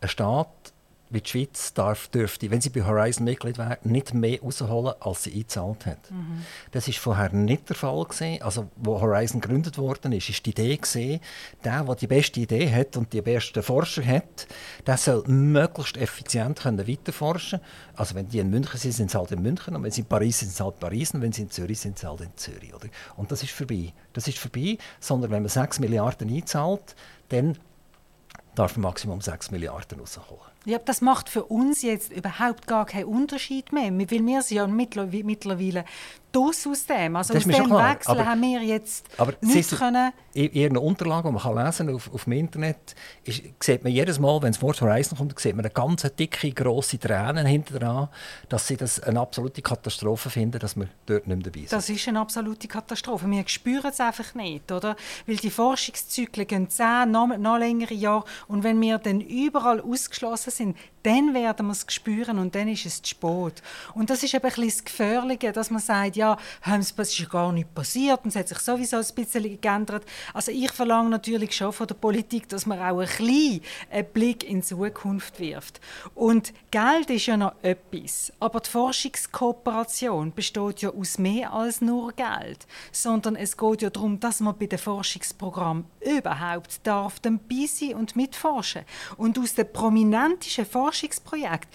ein 0.00 0.08
Staat 0.08 0.73
wie 1.14 1.20
die 1.20 1.30
Schweiz 1.30 1.72
darf, 1.72 2.08
dürfte, 2.08 2.50
wenn 2.50 2.60
sie 2.60 2.70
bei 2.70 2.84
Horizon 2.84 3.24
Mitglied 3.24 3.56
wäre, 3.56 3.78
nicht 3.84 4.12
mehr 4.12 4.40
rausholen, 4.40 4.94
als 5.00 5.22
sie 5.22 5.32
eingezahlt 5.32 5.86
hat. 5.86 6.10
Mhm. 6.10 6.44
Das 6.72 6.86
war 6.88 6.94
vorher 6.94 7.32
nicht 7.32 7.68
der 7.68 7.76
Fall 7.76 8.04
gewesen. 8.04 8.42
Also, 8.42 8.68
wo 8.76 9.00
Horizon 9.00 9.40
gegründet 9.40 9.78
worden 9.78 10.12
ist, 10.12 10.28
ist 10.28 10.44
die 10.44 10.50
Idee 10.50 10.76
gewesen, 10.76 11.20
der, 11.64 11.84
der 11.84 11.94
die 11.94 12.06
beste 12.06 12.40
Idee 12.40 12.70
hat 12.70 12.96
und 12.96 13.12
die 13.12 13.22
besten 13.22 13.62
Forscher 13.62 14.04
hat, 14.04 14.46
der 14.86 14.96
soll 14.96 15.24
möglichst 15.26 15.96
effizient 15.96 16.60
können 16.60 16.86
weiterforschen. 16.86 17.60
Also, 17.96 18.14
wenn 18.14 18.28
die 18.28 18.40
in 18.40 18.50
München 18.50 18.78
sind, 18.78 18.92
sind 18.92 19.10
sie 19.10 19.18
halt 19.18 19.32
in 19.32 19.42
München, 19.42 19.74
und 19.74 19.82
wenn 19.82 19.90
sie 19.90 20.02
in 20.02 20.06
Paris 20.06 20.40
sind, 20.40 20.48
sind 20.48 20.56
sie 20.56 20.64
halt 20.64 20.74
in 20.74 20.80
Paris, 20.80 21.14
und 21.14 21.22
wenn 21.22 21.32
sie 21.32 21.42
in 21.42 21.50
Zürich 21.50 21.80
sind, 21.80 21.98
sind 21.98 21.98
sie 21.98 22.06
halt 22.06 22.20
in 22.20 22.36
Zürich. 22.36 22.74
Oder? 22.74 22.88
Und 23.16 23.30
das 23.30 23.42
ist 23.42 23.52
vorbei. 23.52 23.92
Das 24.12 24.28
ist 24.28 24.38
vorbei, 24.38 24.78
sondern 25.00 25.30
wenn 25.30 25.42
man 25.42 25.48
6 25.48 25.80
Milliarden 25.80 26.28
einzahlt, 26.28 26.94
dann 27.28 27.56
darf 28.54 28.76
man 28.76 28.90
Maximum 28.90 29.20
6 29.20 29.50
Milliarden 29.50 30.00
rausholen. 30.00 30.53
Ja, 30.66 30.78
das 30.78 31.02
macht 31.02 31.28
für 31.28 31.44
uns 31.44 31.82
jetzt 31.82 32.10
überhaupt 32.10 32.66
gar 32.66 32.86
keinen 32.86 33.04
Unterschied 33.04 33.72
mehr, 33.72 33.92
weil 33.92 34.08
wir 34.26 34.42
sind 34.42 34.56
ja 34.56 34.66
mittlerweile 34.66 35.84
das 36.34 36.66
aus 36.66 36.86
dem. 36.86 37.16
Also 37.16 37.34
aus 37.34 37.44
dem 37.44 37.52
Wechsel 37.52 38.10
aber, 38.10 38.26
haben 38.26 38.42
wir 38.42 38.62
jetzt 38.62 39.06
aber 39.16 39.34
nicht 39.40 39.70
können... 39.70 40.12
In 40.34 40.52
Ihren 40.52 40.76
Unterlagen, 40.76 41.28
die 41.28 41.40
man 41.40 41.64
lesen 41.64 41.86
kann 41.86 41.94
auf, 41.94 42.12
auf 42.12 42.24
dem 42.24 42.32
Internet, 42.32 42.96
ist, 43.22 43.42
sieht 43.60 43.84
man 43.84 43.92
jedes 43.92 44.18
Mal, 44.18 44.42
wenn 44.42 44.50
das 44.50 44.60
Wort 44.62 44.80
Horizon 44.80 45.16
kommt, 45.16 45.38
sieht 45.38 45.54
man 45.54 45.64
eine 45.64 45.72
ganz 45.72 46.02
dicke, 46.18 46.50
grosse 46.50 46.98
Tränen 46.98 47.46
hinter 47.46 47.78
dran, 47.78 48.08
dass 48.48 48.66
sie 48.66 48.76
das 48.76 49.00
eine 49.00 49.20
absolute 49.20 49.62
Katastrophe 49.62 50.30
finden, 50.30 50.58
dass 50.58 50.74
wir 50.74 50.88
dort 51.06 51.28
nicht 51.28 51.36
mehr 51.36 51.44
dabei 51.44 51.60
sind. 51.60 51.72
Das 51.72 51.88
ist 51.88 52.08
eine 52.08 52.18
absolute 52.18 52.66
Katastrophe. 52.66 53.30
Wir 53.30 53.46
spüren 53.46 53.90
es 53.90 54.00
einfach 54.00 54.34
nicht, 54.34 54.72
oder? 54.72 54.96
Weil 55.26 55.36
die 55.36 55.50
Forschungszyklen 55.50 56.48
gehen 56.48 56.68
zehn, 56.68 57.12
noch, 57.12 57.28
noch 57.38 57.58
längere 57.58 57.94
Jahre 57.94 58.24
und 58.48 58.64
wenn 58.64 58.80
wir 58.80 58.98
dann 58.98 59.20
überall 59.20 59.80
ausgeschlossen 59.80 60.50
sind, 60.50 60.76
dann 61.04 61.34
werden 61.34 61.66
wir 61.66 61.72
es 61.72 61.86
spüren 61.88 62.38
und 62.38 62.54
dann 62.54 62.66
ist 62.66 62.86
es 62.86 63.02
zu 63.02 63.10
spät. 63.10 63.62
Und 63.94 64.08
das 64.10 64.22
ist 64.22 64.34
eben 64.34 64.42
ein 64.42 64.48
bisschen 64.48 64.68
das 64.68 64.84
Gefährliche, 64.84 65.52
dass 65.52 65.70
man 65.70 65.80
sagt, 65.80 66.16
ja, 66.16 66.23
ja, 66.24 66.38
es 66.78 66.90
ist 66.90 67.30
gar 67.30 67.52
nichts 67.52 67.72
passiert 67.74 68.20
und 68.24 68.28
es 68.28 68.36
hat 68.36 68.48
sich 68.48 68.58
sowieso 68.58 68.96
ein 68.96 69.06
bisschen 69.14 69.60
geändert. 69.60 70.04
Also 70.32 70.50
ich 70.50 70.72
verlange 70.72 71.10
natürlich 71.10 71.54
schon 71.54 71.72
von 71.72 71.86
der 71.86 71.94
Politik, 71.94 72.48
dass 72.48 72.66
man 72.66 72.78
auch 72.78 73.00
ein 73.00 73.06
bisschen 73.06 73.60
einen 73.90 74.06
Blick 74.12 74.44
in 74.44 74.60
die 74.60 74.66
Zukunft 74.66 75.38
wirft. 75.38 75.80
Und 76.14 76.52
Geld 76.70 77.10
ist 77.10 77.26
ja 77.26 77.36
noch 77.36 77.54
etwas, 77.62 78.32
aber 78.40 78.60
die 78.60 78.70
Forschungskooperation 78.70 80.32
besteht 80.32 80.82
ja 80.82 80.90
aus 80.90 81.18
mehr 81.18 81.52
als 81.52 81.80
nur 81.80 82.12
Geld, 82.12 82.66
sondern 82.92 83.36
es 83.36 83.56
geht 83.56 83.82
ja 83.82 83.90
darum, 83.90 84.20
dass 84.20 84.40
man 84.40 84.56
bei 84.56 84.66
den 84.66 84.78
Forschungsprogrammen 84.78 85.84
überhaupt 86.00 86.86
darf 86.86 87.20
dabei 87.20 87.66
sein 87.66 87.94
und 87.94 88.16
mitforschen. 88.16 88.84
Und 89.16 89.38
aus 89.38 89.54
den 89.54 89.72
prominentesten 89.72 90.66
Forschungsprojekten 90.66 91.70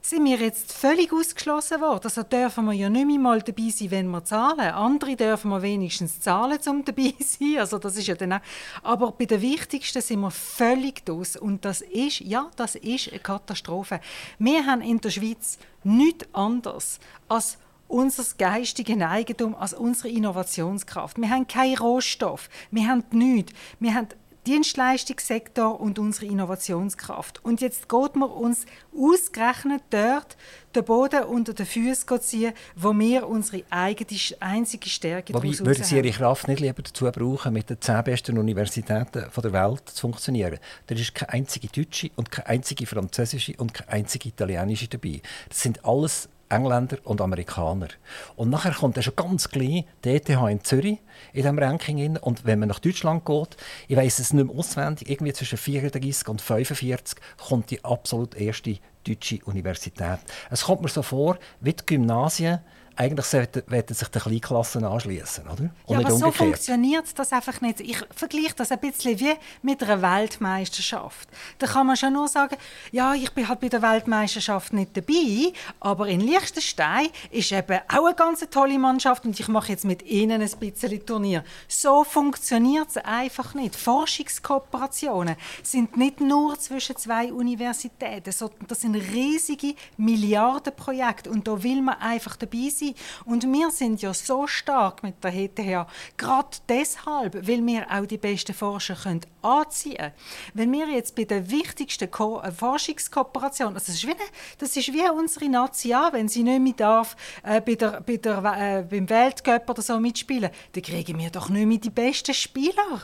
sind 0.00 0.24
wir 0.24 0.36
jetzt 0.36 0.72
völlig 0.72 1.12
ausgeschlossen 1.12 1.80
worden. 1.80 2.04
Also 2.04 2.22
dürfen 2.22 2.66
wir 2.66 2.72
ja 2.72 2.88
nicht 2.88 3.06
mehr 3.06 3.18
mal 3.18 3.42
dabei 3.42 3.68
sein, 3.70 3.90
wenn 3.90 4.10
wir 4.10 4.24
zahlen. 4.24 4.60
Andere 4.60 5.16
dürfen 5.16 5.50
wir 5.50 5.62
wenigstens 5.62 6.20
zahlen, 6.20 6.58
um 6.68 6.84
dabei 6.84 7.14
zu 7.18 7.38
sein. 7.38 7.58
Also 7.58 7.78
das 7.78 7.96
ist 7.96 8.06
ja 8.06 8.14
dann 8.14 8.34
auch. 8.34 8.40
Aber 8.82 9.12
bei 9.12 9.24
den 9.24 9.40
wichtigsten 9.40 10.02
sind 10.02 10.20
wir 10.20 10.30
völlig 10.30 11.02
aus. 11.10 11.36
Und 11.36 11.64
das 11.64 11.80
ist, 11.80 12.20
ja, 12.20 12.50
das 12.56 12.74
ist 12.74 13.10
eine 13.10 13.20
Katastrophe. 13.20 14.00
Wir 14.38 14.66
haben 14.66 14.80
in 14.80 15.00
der 15.00 15.10
Schweiz 15.10 15.58
nichts 15.84 16.26
anderes 16.32 16.98
als 17.28 17.58
unser 17.88 18.24
geistiges 18.36 19.00
Eigentum, 19.00 19.54
als 19.54 19.72
unsere 19.72 20.08
Innovationskraft. 20.10 21.18
Wir 21.18 21.30
haben 21.30 21.46
keinen 21.46 21.78
Rohstoff, 21.78 22.48
wir 22.70 22.86
haben 22.86 23.02
nichts. 23.10 23.52
Wir 23.80 23.94
haben 23.94 24.08
Dienstleistungssektor 24.46 25.80
und 25.80 25.98
unsere 25.98 26.26
Innovationskraft. 26.26 27.44
Und 27.44 27.60
jetzt 27.60 27.88
geht 27.88 28.16
man 28.16 28.30
uns 28.30 28.66
ausgerechnet 28.96 29.82
dort 29.90 30.36
den 30.74 30.84
Boden 30.84 31.24
unter 31.24 31.54
den 31.54 31.66
Füßen 31.66 32.20
ziehen, 32.20 32.52
wo 32.76 32.96
wir 32.98 33.28
unsere 33.28 33.62
eigene, 33.70 34.18
einzige 34.40 34.88
Stärke 34.88 35.34
Wobei, 35.34 35.58
würden 35.58 35.84
Sie 35.84 35.96
Ihre 35.96 36.10
Kraft 36.10 36.48
nicht 36.48 36.60
lieber 36.60 36.82
dazu 36.82 37.10
brauchen, 37.10 37.52
mit 37.52 37.70
den 37.70 37.80
zehn 37.80 38.02
besten 38.04 38.38
Universitäten 38.38 39.26
der 39.34 39.52
Welt 39.52 39.88
zu 39.88 40.00
funktionieren? 40.00 40.58
Da 40.86 40.94
ist 40.94 41.14
keine 41.14 41.32
einzige 41.32 41.68
deutsche 41.68 42.10
und 42.16 42.30
keine 42.30 42.48
einzige 42.48 42.86
französische 42.86 43.54
und 43.56 43.74
keine 43.74 43.90
einzige 43.90 44.28
italienische 44.28 44.88
dabei. 44.88 45.20
Das 45.48 45.60
sind 45.60 45.84
alles 45.84 46.28
Engländer 46.48 46.98
und 47.04 47.20
Amerikaner. 47.20 47.88
Und 48.36 48.50
nachher 48.50 48.72
kommt 48.72 48.96
dann 48.96 49.04
schon 49.04 49.16
ganz 49.16 49.48
klein 49.48 49.84
die 50.04 50.08
ETH 50.08 50.28
in 50.28 50.64
Zürich 50.64 50.98
in 51.32 51.42
diesem 51.42 51.58
Ranking 51.58 51.98
hin. 51.98 52.16
Und 52.16 52.44
wenn 52.44 52.58
man 52.58 52.68
nach 52.68 52.78
Deutschland 52.78 53.24
geht, 53.24 53.56
ich 53.88 53.96
weiß 53.96 54.18
es 54.18 54.32
nicht 54.32 54.46
mehr 54.46 54.56
auswendig, 54.56 55.10
irgendwie 55.10 55.32
zwischen 55.32 55.58
34 55.58 56.28
und 56.28 56.40
45 56.40 57.18
kommt 57.48 57.70
die 57.70 57.84
absolut 57.84 58.34
erste 58.34 58.78
deutsche 59.06 59.40
Universität. 59.44 60.18
Es 60.50 60.64
kommt 60.64 60.82
mir 60.82 60.88
so 60.88 61.02
vor, 61.02 61.38
wie 61.60 61.72
die 61.72 61.86
Gymnasien 61.86 62.60
eigentlich 62.98 63.26
sollten 63.26 63.94
sich 63.94 64.08
die 64.08 64.18
Kleinklassen 64.18 64.84
anschließen, 64.84 65.44
oder? 65.44 65.70
Und 65.86 66.00
ja, 66.00 66.00
aber 66.00 66.10
so 66.10 66.32
funktioniert 66.32 67.06
das 67.16 67.32
einfach 67.32 67.60
nicht. 67.60 67.80
Ich 67.80 67.98
vergleiche 68.10 68.54
das 68.56 68.72
ein 68.72 68.80
bisschen 68.80 69.20
wie 69.20 69.34
mit 69.62 69.84
einer 69.84 70.02
Weltmeisterschaft. 70.02 71.28
Da 71.58 71.68
kann 71.68 71.86
man 71.86 71.96
schon 71.96 72.14
nur 72.14 72.26
sagen, 72.26 72.56
ja, 72.90 73.14
ich 73.14 73.30
bin 73.30 73.48
halt 73.48 73.60
bei 73.60 73.68
der 73.68 73.82
Weltmeisterschaft 73.82 74.72
nicht 74.72 74.96
dabei, 74.96 75.52
aber 75.78 76.08
in 76.08 76.18
Liechtenstein 76.20 77.06
ist 77.30 77.52
eben 77.52 77.78
auch 77.88 78.06
eine 78.06 78.16
ganz 78.16 78.44
tolle 78.50 78.78
Mannschaft 78.80 79.24
und 79.24 79.38
ich 79.38 79.46
mache 79.46 79.70
jetzt 79.70 79.84
mit 79.84 80.02
ihnen 80.02 80.42
ein 80.42 80.50
bisschen 80.58 81.06
Turnier. 81.06 81.44
So 81.68 82.02
funktioniert 82.02 82.88
es 82.88 82.96
einfach 82.96 83.54
nicht. 83.54 83.76
Forschungskooperationen 83.76 85.36
sind 85.62 85.96
nicht 85.96 86.20
nur 86.20 86.58
zwischen 86.58 86.96
zwei 86.96 87.32
Universitäten, 87.32 88.32
sondern 88.32 88.66
das 88.66 88.80
sind 88.80 88.96
riesige 88.96 89.74
Milliardenprojekte 89.96 91.30
und 91.30 91.46
da 91.46 91.62
will 91.62 91.80
man 91.80 91.98
einfach 92.00 92.34
dabei 92.34 92.70
sein 92.70 92.87
sein. 92.94 93.32
Und 93.32 93.44
wir 93.44 93.70
sind 93.70 94.02
ja 94.02 94.12
so 94.14 94.46
stark 94.46 95.02
mit 95.02 95.22
der 95.22 95.32
HTH, 95.32 95.86
gerade 96.16 96.56
deshalb, 96.68 97.34
weil 97.34 97.64
wir 97.64 97.86
auch 97.90 98.06
die 98.06 98.18
besten 98.18 98.54
Forscher 98.54 98.94
können 98.94 99.20
anziehen 99.42 99.96
können. 99.96 100.12
Wenn 100.54 100.72
wir 100.72 100.88
jetzt 100.88 101.14
bei 101.14 101.24
der 101.24 101.50
wichtigsten 101.50 102.10
Ko 102.10 102.40
äh, 102.40 102.50
Forschungskooperation, 102.50 103.74
also 103.74 103.86
das 103.86 103.94
ist, 103.94 104.06
wie 104.06 104.14
das 104.58 104.76
ist 104.76 104.92
wie 104.92 105.08
unsere 105.10 105.48
Nation, 105.48 106.12
wenn 106.12 106.28
sie 106.28 106.42
nicht 106.42 106.60
mehr 106.60 106.72
darf, 106.74 107.16
äh, 107.42 107.60
bei 107.60 107.74
der, 107.74 108.00
bei 108.00 108.16
der, 108.16 108.38
äh, 108.38 108.82
beim 108.82 109.08
Weltcup 109.08 109.68
oder 109.68 109.82
so 109.82 109.98
mitspielen, 109.98 110.50
dann 110.72 110.82
kriegen 110.82 111.18
wir 111.18 111.30
doch 111.30 111.48
nicht 111.48 111.66
mehr 111.66 111.78
die 111.78 111.90
besten 111.90 112.34
Spieler. 112.34 113.02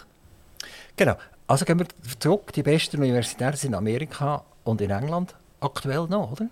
Genau. 0.96 1.16
Also 1.46 1.64
gehen 1.64 1.78
wir 1.78 1.86
zurück. 2.18 2.52
Die 2.54 2.62
besten 2.62 2.98
Universitäten 2.98 3.56
sind 3.56 3.72
in 3.72 3.74
Amerika 3.74 4.44
und 4.64 4.80
in 4.80 4.90
England 4.90 5.34
aktuell 5.60 6.06
noch, 6.08 6.32
oder? 6.32 6.48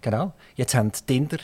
Genau. 0.00 0.32
Jetzt 0.54 0.74
haben 0.74 0.92
die 0.92 1.02
Tinder 1.02 1.38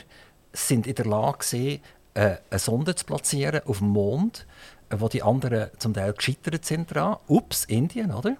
sind 0.53 0.87
in 0.87 0.95
der 0.95 1.05
Lage 1.05 1.39
gewesen, 1.39 1.81
äh, 2.13 2.37
eine 2.49 2.59
Sonde 2.59 2.95
zu 2.95 3.05
platzieren 3.05 3.61
auf 3.65 3.79
dem 3.79 3.89
Mond, 3.89 4.45
äh, 4.89 4.95
wo 4.99 5.09
die 5.09 5.23
anderen 5.23 5.71
zum 5.79 5.93
Teil 5.93 6.13
gescheitert 6.13 6.63
sind 6.63 6.95
daran. 6.95 7.17
Ups, 7.27 7.65
Indien, 7.65 8.13
oder? 8.13 8.37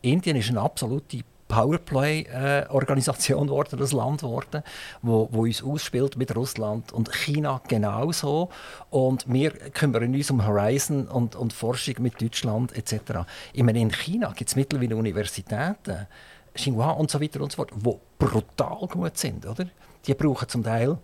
Indien 0.00 0.36
ist 0.36 0.48
eine 0.48 0.60
absolute 0.60 1.24
Powerplay-Organisation 1.48 3.46
geworden, 3.48 3.78
das 3.78 3.92
Land 3.92 4.22
geworden, 4.22 4.62
wo, 5.02 5.28
wo 5.30 5.42
uns 5.42 5.62
ausspielt 5.62 6.16
mit 6.16 6.34
Russland 6.34 6.92
und 6.92 7.12
China 7.12 7.60
genauso. 7.68 8.48
Und 8.90 9.24
wir 9.32 9.50
kümmern 9.50 10.14
uns 10.14 10.30
um 10.30 10.46
Horizon 10.46 11.06
und, 11.08 11.36
und 11.36 11.52
Forschung 11.52 11.96
mit 12.00 12.20
Deutschland 12.20 12.76
etc. 12.76 13.26
Ich 13.52 13.62
meine, 13.62 13.80
in 13.80 13.90
China 13.92 14.32
gibt 14.36 14.50
es 14.50 14.56
mittlerweile 14.56 14.96
Universitäten, 14.96 16.06
Xinhua 16.54 16.92
und 16.92 17.10
so 17.10 17.20
weiter 17.20 17.40
und 17.42 17.52
so 17.52 17.56
fort, 17.56 17.70
die 17.74 17.94
brutal 18.18 18.88
gut 18.88 19.18
sind, 19.18 19.46
oder? 19.46 19.66
Die 20.06 20.14
brauchen 20.14 20.48
zum 20.48 20.62
Teil 20.64 20.98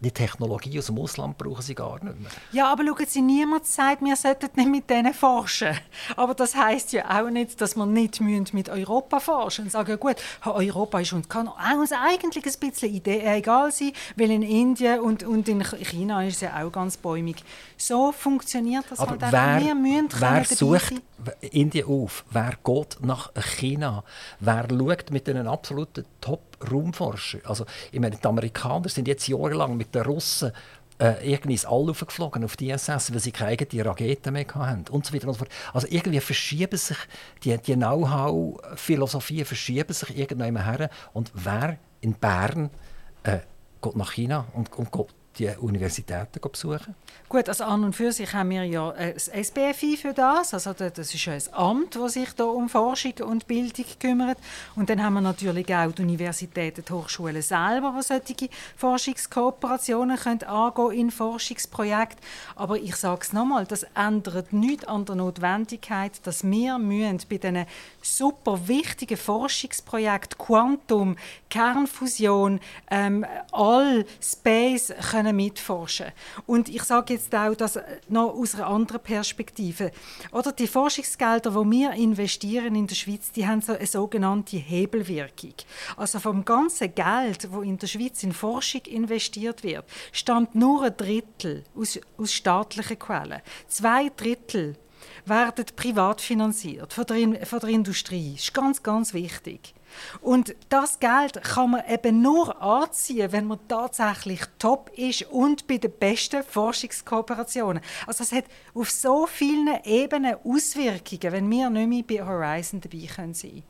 die 0.00 0.10
Technologie 0.10 0.78
aus 0.78 0.86
dem 0.86 0.98
Ausland 0.98 1.36
brauchen 1.36 1.60
sie 1.60 1.74
gar 1.74 2.02
nicht 2.02 2.18
mehr. 2.18 2.30
Ja, 2.52 2.72
aber 2.72 2.84
schauen 2.84 3.06
Sie, 3.06 3.20
niemand 3.20 3.66
sagt, 3.66 4.02
wir 4.02 4.16
sollten 4.16 4.48
nicht 4.54 4.70
mit 4.70 4.90
denen 4.90 5.12
forschen. 5.12 5.76
Aber 6.16 6.34
das 6.34 6.56
heißt 6.56 6.92
ja 6.92 7.20
auch 7.20 7.28
nicht, 7.28 7.60
dass 7.60 7.76
wir 7.76 7.84
nicht 7.84 8.20
mit 8.54 8.70
Europa 8.70 9.20
forschen 9.20 9.66
und 9.66 9.70
sagen, 9.70 9.98
gut, 10.00 10.16
Europa 10.44 11.00
ist 11.00 11.12
uns 11.12 11.28
kann 11.28 11.48
uns 11.78 11.92
eigentlich 11.92 12.46
ein 12.46 12.60
bisschen 12.60 13.04
egal 13.04 13.70
sein, 13.72 13.92
weil 14.16 14.30
in 14.30 14.42
Indien 14.42 15.00
und, 15.00 15.22
und 15.22 15.48
in 15.48 15.62
China 15.62 16.24
ist 16.24 16.36
es 16.36 16.40
ja 16.40 16.62
auch 16.62 16.72
ganz 16.72 16.96
bäumig. 16.96 17.44
So 17.80 18.12
funktioniert 18.12 18.84
das 18.90 18.98
aber 18.98 19.12
halt 19.12 19.32
wer, 19.32 19.60
Wir 19.60 19.74
müssen 19.74 20.20
wer 20.20 20.44
sucht 20.44 20.94
Indien 21.40 21.86
auf? 21.86 22.24
Wer 22.30 22.54
geht 22.62 22.98
nach 23.00 23.32
China? 23.56 24.04
Wer 24.38 24.68
schaut 24.68 25.10
mit 25.10 25.28
einen 25.28 25.46
absoluten 25.46 26.04
Top 26.20 26.50
Raumforscher. 26.70 27.38
Also, 27.44 27.64
ich 27.90 28.00
meine, 28.00 28.16
die 28.16 28.24
Amerikaner 28.26 28.88
sind 28.88 29.08
jetzt 29.08 29.26
jahrelang 29.28 29.76
mit 29.76 29.94
den 29.94 30.02
Russen 30.02 30.52
äh, 30.98 31.32
irgendwie 31.32 31.52
ins 31.52 31.64
All 31.64 31.86
geflogen 31.86 32.44
auf 32.44 32.56
die 32.56 32.70
ISS, 32.70 33.12
weil 33.12 33.20
sie 33.20 33.32
keine 33.32 33.52
eigenen 33.52 33.86
Raketen 33.86 34.32
mehr 34.34 34.46
hatten 34.54 34.84
und 34.90 35.06
so 35.06 35.14
weiter 35.14 35.28
und 35.28 35.34
so 35.34 35.38
fort. 35.38 35.50
Also 35.72 35.86
irgendwie 35.90 36.20
verschieben 36.20 36.76
sich 36.76 36.98
die, 37.42 37.56
die 37.56 37.74
Know-how-Philosophien 37.74 39.46
verschieben 39.46 39.92
sich 39.92 40.16
irgendwann 40.18 40.62
her 40.62 40.90
und 41.14 41.32
wer 41.34 41.78
in 42.02 42.12
Bern 42.12 42.70
äh, 43.22 43.38
geht 43.80 43.96
nach 43.96 44.12
China 44.12 44.46
und, 44.52 44.72
und 44.76 44.92
geht 44.92 45.14
die 45.40 45.56
Universitäten 45.58 46.40
besuchen? 46.40 46.94
Gut, 47.28 47.48
also 47.48 47.64
an 47.64 47.84
und 47.84 47.94
für 47.94 48.12
sich 48.12 48.32
haben 48.32 48.50
wir 48.50 48.64
ja 48.64 48.92
das 48.92 49.28
SBFI 49.28 49.96
für 49.96 50.12
das. 50.12 50.52
Also 50.52 50.72
das 50.72 50.98
ist 50.98 51.24
ja 51.24 51.32
ein 51.32 51.42
Amt, 51.52 51.96
das 51.96 52.12
sich 52.14 52.32
da 52.34 52.44
um 52.44 52.68
Forschung 52.68 53.14
und 53.24 53.46
Bildung 53.46 53.84
kümmert. 53.98 54.38
Und 54.76 54.90
dann 54.90 55.02
haben 55.02 55.14
wir 55.14 55.20
natürlich 55.20 55.74
auch 55.74 55.92
die 55.92 56.02
Universitäten, 56.02 56.84
die 56.86 56.92
Hochschulen 56.92 57.40
selber, 57.40 57.94
die 57.96 58.02
solche 58.02 58.48
Forschungskooperationen 58.76 60.16
können 60.16 60.42
angehen 60.42 60.92
in 60.92 61.10
Forschungsprojekten. 61.10 62.20
Aber 62.56 62.76
ich 62.76 62.96
sage 62.96 63.20
es 63.22 63.32
nochmal, 63.32 63.64
das 63.64 63.86
ändert 63.94 64.52
nichts 64.52 64.86
an 64.86 65.04
der 65.04 65.14
Notwendigkeit, 65.14 66.20
dass 66.24 66.44
wir 66.44 66.78
müssen 66.78 67.20
bei 67.28 67.38
diesen 67.38 67.66
super 68.02 68.68
wichtigen 68.68 69.16
Forschungsprojekten 69.16 70.38
Quantum, 70.38 71.16
Kernfusion, 71.48 72.60
ähm, 72.90 73.24
all 73.52 74.04
Space 74.20 74.92
können 75.10 75.29
mitforschen. 75.32 76.06
Und 76.46 76.68
ich 76.68 76.82
sage 76.82 77.14
jetzt 77.14 77.34
auch 77.34 77.54
das 77.54 77.78
noch 78.08 78.34
aus 78.34 78.54
einer 78.54 78.66
anderen 78.66 79.02
Perspektive. 79.02 79.90
Oder 80.32 80.52
die 80.52 80.66
Forschungsgelder, 80.66 81.50
die 81.50 81.70
wir 81.70 81.92
investieren 81.92 82.74
in 82.74 82.86
der 82.86 82.94
Schweiz, 82.94 83.32
die 83.32 83.46
haben 83.46 83.60
so 83.60 83.72
eine 83.72 83.86
sogenannte 83.86 84.56
Hebelwirkung. 84.56 85.54
Also 85.96 86.18
vom 86.18 86.44
ganzen 86.44 86.94
Geld, 86.94 87.44
das 87.44 87.62
in 87.62 87.78
der 87.78 87.86
Schweiz 87.86 88.22
in 88.22 88.32
Forschung 88.32 88.82
investiert 88.86 89.62
wird, 89.62 89.84
stammt 90.12 90.54
nur 90.54 90.84
ein 90.84 90.96
Drittel 90.96 91.64
aus, 91.74 91.98
aus 92.16 92.32
staatlichen 92.32 92.98
Quellen. 92.98 93.40
Zwei 93.68 94.10
Drittel 94.16 94.76
werden 95.24 95.64
privat 95.76 96.20
finanziert 96.20 96.92
von 96.92 97.04
der, 97.06 97.46
von 97.46 97.60
der 97.60 97.68
Industrie. 97.68 98.32
Das 98.34 98.44
ist 98.44 98.54
ganz, 98.54 98.82
ganz 98.82 99.14
wichtig. 99.14 99.74
Und 100.20 100.54
das 100.68 100.98
Geld 100.98 101.42
kann 101.42 101.70
man 101.72 101.82
eben 101.88 102.22
nur 102.22 102.60
anziehen, 102.60 103.32
wenn 103.32 103.46
man 103.46 103.58
tatsächlich 103.68 104.40
top 104.58 104.90
ist 104.96 105.22
und 105.30 105.66
bei 105.66 105.78
den 105.78 105.92
besten 105.92 106.42
Forschungskooperationen. 106.42 107.82
Also 108.06 108.24
es 108.24 108.32
hat 108.32 108.44
auf 108.74 108.90
so 108.90 109.26
vielen 109.26 109.82
Ebenen 109.84 110.36
Auswirkungen, 110.44 111.32
wenn 111.32 111.50
wir 111.50 111.70
nicht 111.70 112.08
mehr 112.08 112.20
bei 112.20 112.26
Horizon 112.26 112.80
dabei 112.80 113.06
sein 113.06 113.32
können. 113.34 113.62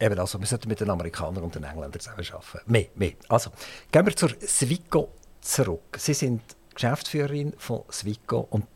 Eben, 0.00 0.18
also 0.18 0.40
wir 0.40 0.46
sollten 0.46 0.68
mit 0.68 0.80
den 0.80 0.90
Amerikanern 0.90 1.42
und 1.42 1.54
den 1.54 1.64
Engländern 1.64 2.00
zusammenarbeiten. 2.00 2.60
Mehr, 2.66 2.86
mehr. 2.96 3.12
Also, 3.28 3.50
gehen 3.92 4.04
wir 4.04 4.16
zur 4.16 4.30
Swico 4.40 5.10
zurück. 5.40 5.96
Sie 5.98 6.14
sind 6.14 6.42
Geschäftsführerin 6.74 7.54
von 7.58 7.84
Swico. 7.90 8.46
Und 8.50 8.66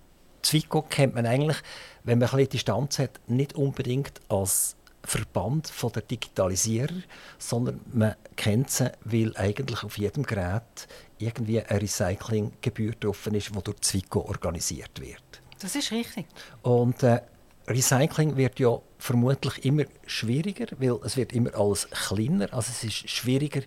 Swico 0.44 0.82
kennt 0.82 1.14
man 1.14 1.26
eigentlich, 1.26 1.58
wenn 2.04 2.18
man 2.18 2.28
ein 2.28 2.36
bisschen 2.36 2.50
Distanz 2.50 2.98
hat, 2.98 3.20
nicht 3.26 3.54
unbedingt 3.54 4.20
als 4.28 4.76
Verband 5.04 5.68
von 5.68 5.92
der 5.92 6.02
Digitalisierer, 6.02 7.02
sondern 7.38 7.80
man 7.92 8.14
kennt 8.36 8.70
sie, 8.70 8.90
weil 9.04 9.36
eigentlich 9.36 9.82
auf 9.82 9.98
jedem 9.98 10.24
Gerät 10.24 10.88
irgendwie 11.18 11.62
eine 11.62 11.80
Recyclinggebühr 11.80 12.92
drauf 12.92 13.26
ist, 13.26 13.54
die 13.54 13.62
durch 13.62 13.80
Zwico 13.80 14.20
organisiert 14.20 15.00
wird. 15.00 15.42
Das 15.60 15.74
ist 15.74 15.90
richtig. 15.90 16.26
Und 16.62 17.02
äh, 17.02 17.20
Recycling 17.68 18.36
wird 18.36 18.58
ja 18.60 18.80
vermutlich 18.98 19.64
immer 19.64 19.84
schwieriger, 20.06 20.66
weil 20.78 20.98
es 21.04 21.16
wird 21.16 21.32
immer 21.32 21.54
alles 21.54 21.88
kleiner. 21.90 22.52
Also 22.52 22.70
es 22.70 22.82
ist 22.84 23.10
schwieriger, 23.10 23.60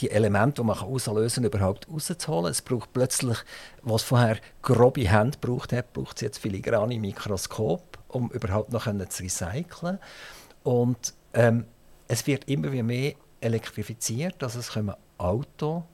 die 0.00 0.10
Elemente, 0.10 0.60
die 0.60 0.66
man 0.66 0.78
auslösen 0.78 1.42
kann, 1.42 1.52
überhaupt 1.52 1.88
rauszuholen. 1.88 2.50
Es 2.50 2.62
braucht 2.62 2.92
plötzlich, 2.92 3.38
was 3.82 4.02
vorher 4.02 4.38
grobe 4.62 5.08
Hände 5.08 5.38
braucht 5.40 5.72
hat, 5.72 5.92
braucht 5.92 6.16
es 6.16 6.22
jetzt 6.22 6.38
filigrane 6.38 6.98
Mikroskop, 6.98 7.98
um 8.08 8.30
überhaupt 8.30 8.72
noch 8.72 8.84
zu 9.08 9.22
recyceln. 9.22 9.98
Und 10.66 11.14
ähm, 11.32 11.64
es 12.08 12.26
wird 12.26 12.48
immer 12.48 12.70
mehr 12.82 13.14
elektrifiziert, 13.40 14.42
also 14.42 14.58
es 14.58 14.72
kommen 14.72 14.96
Autos, 15.16 15.84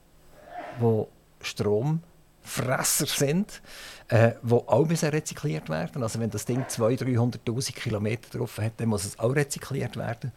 die 0.80 1.04
Stromfresser 1.42 3.04
sind, 3.04 3.60
äh, 4.08 4.32
die 4.42 4.54
auch 4.54 4.86
müssen 4.86 5.10
rezykliert 5.10 5.68
werden 5.68 6.02
Also 6.02 6.18
wenn 6.20 6.30
das 6.30 6.46
Ding 6.46 6.62
200.000, 6.62 7.40
300'000 7.44 7.74
Kilometer 7.74 8.38
drauf 8.38 8.56
hat, 8.56 8.72
dann 8.78 8.88
muss 8.88 9.04
es 9.04 9.18
auch 9.18 9.36
rezykliert 9.36 9.98
werden. 9.98 10.32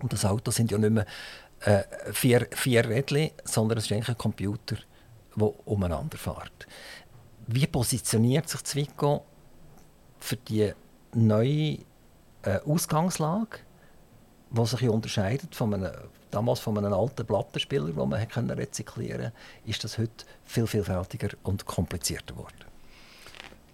Und 0.00 0.12
das 0.12 0.24
Auto 0.24 0.50
sind 0.50 0.72
ja 0.72 0.78
nicht 0.78 0.90
mehr 0.90 1.06
äh, 1.60 1.84
vier, 2.12 2.48
vier 2.50 2.84
Rädchen, 2.88 3.30
sondern 3.44 3.78
es 3.78 3.84
ist 3.84 3.92
eigentlich 3.92 4.08
ein 4.08 4.18
Computer, 4.18 4.76
der 5.36 5.68
umeinander 5.68 6.18
fährt. 6.18 6.66
Wie 7.46 7.68
positioniert 7.68 8.48
sich 8.48 8.64
Zwico 8.64 9.24
für 10.18 10.36
die 10.36 10.72
neue 11.14 11.78
äh, 12.42 12.58
Ausgangslage, 12.66 13.58
die 14.50 14.66
sich 14.66 14.88
unterscheidet 14.88 15.54
von 15.54 15.74
einem, 15.74 15.92
damals 16.30 16.60
von 16.60 16.76
einem 16.78 16.92
alten 16.92 17.26
Plattenspieler, 17.26 17.86
den 17.86 17.96
man 17.96 18.12
rezyklieren 18.50 19.22
konnte, 19.22 19.32
ist 19.64 19.84
das 19.84 19.98
heute 19.98 20.24
viel 20.44 20.66
vielfältiger 20.66 21.30
und 21.42 21.64
komplizierter 21.66 22.34
geworden. 22.34 22.71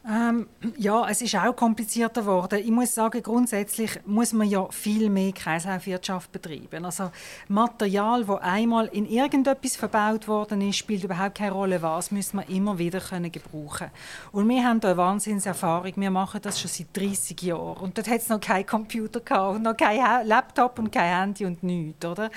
Ähm, 0.09 0.47
ja, 0.79 1.07
es 1.11 1.21
ist 1.21 1.35
auch 1.35 1.55
komplizierter 1.55 2.23
geworden. 2.23 2.61
Ich 2.65 2.71
muss 2.71 2.95
sagen, 2.95 3.23
grundsätzlich 3.23 4.01
muss 4.07 4.33
man 4.33 4.49
ja 4.49 4.67
viel 4.71 5.11
mehr 5.11 5.33
Kreislaufwirtschaft 5.33 6.33
betreiben. 6.33 6.87
Also 6.87 7.11
Material, 7.49 8.27
wo 8.27 8.37
einmal 8.37 8.87
in 8.87 9.05
irgendetwas 9.05 9.77
verbaut 9.77 10.27
worden 10.27 10.63
ist, 10.63 10.77
spielt 10.77 11.05
überhaupt 11.05 11.37
keine 11.37 11.53
Rolle. 11.53 11.83
Was 11.83 12.11
müssen 12.11 12.39
wir 12.39 12.49
immer 12.49 12.79
wieder 12.79 13.01
können 13.01 13.31
gebrauchen. 13.31 13.91
Und 14.33 14.49
wir 14.49 14.65
haben 14.65 14.81
da 14.81 14.89
eine 14.89 14.97
Wahnsinnserfahrung. 14.97 15.93
Wir 15.97 16.11
machen 16.11 16.41
das 16.43 16.59
schon 16.59 16.71
seit 16.71 16.97
30 16.97 17.43
Jahren. 17.43 17.77
Und 17.77 17.99
dort 17.99 18.09
hat 18.09 18.21
es 18.21 18.31
noch 18.31 18.41
keinen 18.41 18.65
Computer 18.65 19.21
gehabt, 19.21 19.57
und 19.57 19.63
noch 19.63 19.77
kein 19.77 20.27
Laptop 20.27 20.79
und 20.79 20.91
kein 20.91 21.19
Handy 21.19 21.45
und 21.45 21.63
nichts, 21.63 22.05
oder? 22.07 22.31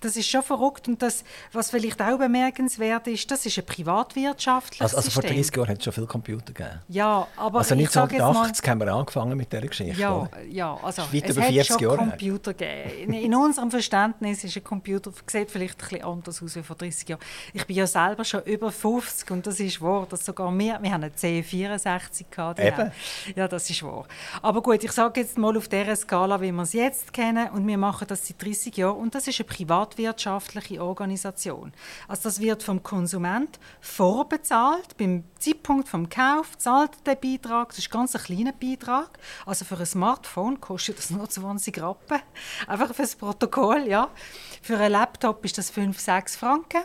Das 0.00 0.16
ist 0.16 0.28
schon 0.28 0.44
verrückt. 0.44 0.86
Und 0.86 1.02
das, 1.02 1.24
was 1.52 1.70
vielleicht 1.70 2.00
auch 2.00 2.18
bemerkenswert 2.18 3.08
ist, 3.08 3.28
das 3.30 3.46
ist 3.46 3.58
ein 3.58 3.66
privatwirtschaftliches 3.66 4.80
also, 4.80 4.96
also 4.98 5.10
vor 5.10 5.22
30 5.22 5.56
Jahren 5.56 5.68
hat 5.70 5.78
es 5.78 5.84
schon 5.84 5.92
viele 5.92 6.06
Computer 6.06 6.52
gegeben? 6.52 6.80
Ja, 6.88 7.15
aber 7.36 7.58
also 7.58 7.74
1980 7.74 8.68
haben 8.68 8.80
wir 8.80 8.92
angefangen 8.92 9.36
mit 9.36 9.52
dieser 9.52 9.66
Geschichte. 9.66 10.00
Ja, 10.00 10.14
oder? 10.14 10.30
ja 10.48 10.78
also 10.82 11.02
es 11.02 11.30
über 11.30 11.42
40 11.42 11.58
hat 11.58 11.66
schon 11.66 11.78
Jahre 11.78 11.96
Computer 11.96 12.54
gegeben. 12.54 13.12
In, 13.12 13.12
in, 13.12 13.34
unserem 13.34 13.70
Verständnis 13.70 14.44
ist 14.44 14.56
ein 14.56 14.64
Computer 14.64 15.12
sieht 15.26 15.50
vielleicht 15.50 15.82
ein 15.82 15.88
bisschen 15.88 16.04
anders 16.04 16.42
aus 16.42 16.56
als 16.56 16.66
vor 16.66 16.76
30 16.76 17.08
Jahren. 17.08 17.20
Ich 17.52 17.66
bin 17.66 17.76
ja 17.76 17.86
selber 17.86 18.24
schon 18.24 18.42
über 18.42 18.70
50 18.70 19.30
und 19.30 19.46
das 19.46 19.60
ist 19.60 19.80
wahr, 19.80 20.06
dass 20.08 20.24
sogar 20.24 20.56
wir, 20.56 20.78
wir 20.80 20.92
haben 20.92 21.04
eine 21.04 21.08
C64 21.08 22.26
gehabt. 22.30 22.60
Eben. 22.60 22.92
Ja, 23.34 23.48
das 23.48 23.68
ist 23.70 23.82
wahr. 23.82 24.06
Aber 24.42 24.62
gut, 24.62 24.82
ich 24.82 24.92
sage 24.92 25.20
jetzt 25.20 25.38
mal 25.38 25.56
auf 25.56 25.68
dieser 25.68 25.96
Skala, 25.96 26.40
wie 26.40 26.52
wir 26.52 26.62
es 26.62 26.72
jetzt 26.72 27.12
kennen 27.12 27.48
und 27.50 27.66
wir 27.66 27.78
machen 27.78 28.06
das 28.08 28.26
seit 28.26 28.42
30 28.42 28.76
Jahren 28.76 28.96
und 28.96 29.14
das 29.14 29.26
ist 29.26 29.40
eine 29.40 29.48
privatwirtschaftliche 29.48 30.82
Organisation. 30.82 31.72
Also 32.08 32.24
das 32.24 32.40
wird 32.40 32.62
vom 32.62 32.82
Konsument 32.82 33.58
vorbezahlt, 33.80 34.96
beim 34.96 35.24
Zeitpunkt 35.38 35.88
vom 35.88 36.08
Kauf 36.08 36.56
zahlt 36.58 37.05
der 37.06 37.14
Beitrag, 37.14 37.68
das 37.68 37.78
ist 37.78 37.90
ganz 37.90 38.14
ein 38.14 38.22
kleiner 38.22 38.52
Beitrag. 38.52 39.18
Also 39.44 39.64
für 39.64 39.78
ein 39.78 39.86
Smartphone 39.86 40.60
kostet 40.60 40.98
das 40.98 41.10
nur 41.10 41.28
20 41.28 41.80
Rappen. 41.80 42.18
Einfach 42.66 42.94
für 42.94 43.02
das 43.02 43.16
Protokoll, 43.16 43.86
ja. 43.86 44.08
Für 44.62 44.78
einen 44.78 44.92
Laptop 44.92 45.44
ist 45.44 45.58
das 45.58 45.70
5, 45.70 45.98
6 45.98 46.36
Franken. 46.36 46.82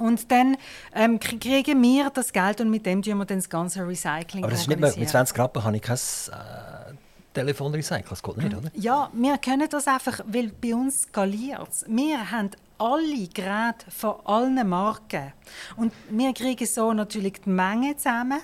Und 0.00 0.30
dann 0.30 0.56
ähm, 0.94 1.20
kriegen 1.20 1.82
wir 1.82 2.10
das 2.10 2.32
Geld 2.32 2.60
und 2.62 2.70
mit 2.70 2.86
dem 2.86 3.02
tun 3.02 3.18
wir 3.18 3.26
dann 3.26 3.38
das 3.38 3.50
ganze 3.50 3.86
Recycling 3.86 4.42
Aber 4.42 4.50
das 4.50 4.62
ist 4.62 4.68
nicht 4.68 4.80
mehr, 4.80 4.92
mit 4.96 5.08
20 5.08 5.38
Rappen 5.38 5.62
habe 5.62 5.76
ich 5.76 5.82
kein 5.82 5.96
äh, 5.96 6.94
Telefon 7.34 7.74
recyceln, 7.74 8.04
das 8.08 8.22
geht 8.22 8.36
nicht, 8.38 8.56
oder? 8.56 8.70
Ja, 8.74 9.10
wir 9.12 9.38
können 9.38 9.68
das 9.68 9.86
einfach, 9.86 10.20
weil 10.26 10.48
bei 10.48 10.74
uns 10.74 11.02
skaliert 11.02 11.68
es. 11.70 11.84
Wir 11.88 12.30
haben 12.30 12.50
alle 12.78 13.28
Geräte 13.28 13.90
von 13.90 14.14
allen 14.24 14.68
Marken. 14.68 15.32
Und 15.76 15.92
wir 16.10 16.32
kriegen 16.32 16.66
so 16.66 16.92
natürlich 16.92 17.34
die 17.44 17.50
Menge 17.50 17.96
zusammen 17.96 18.40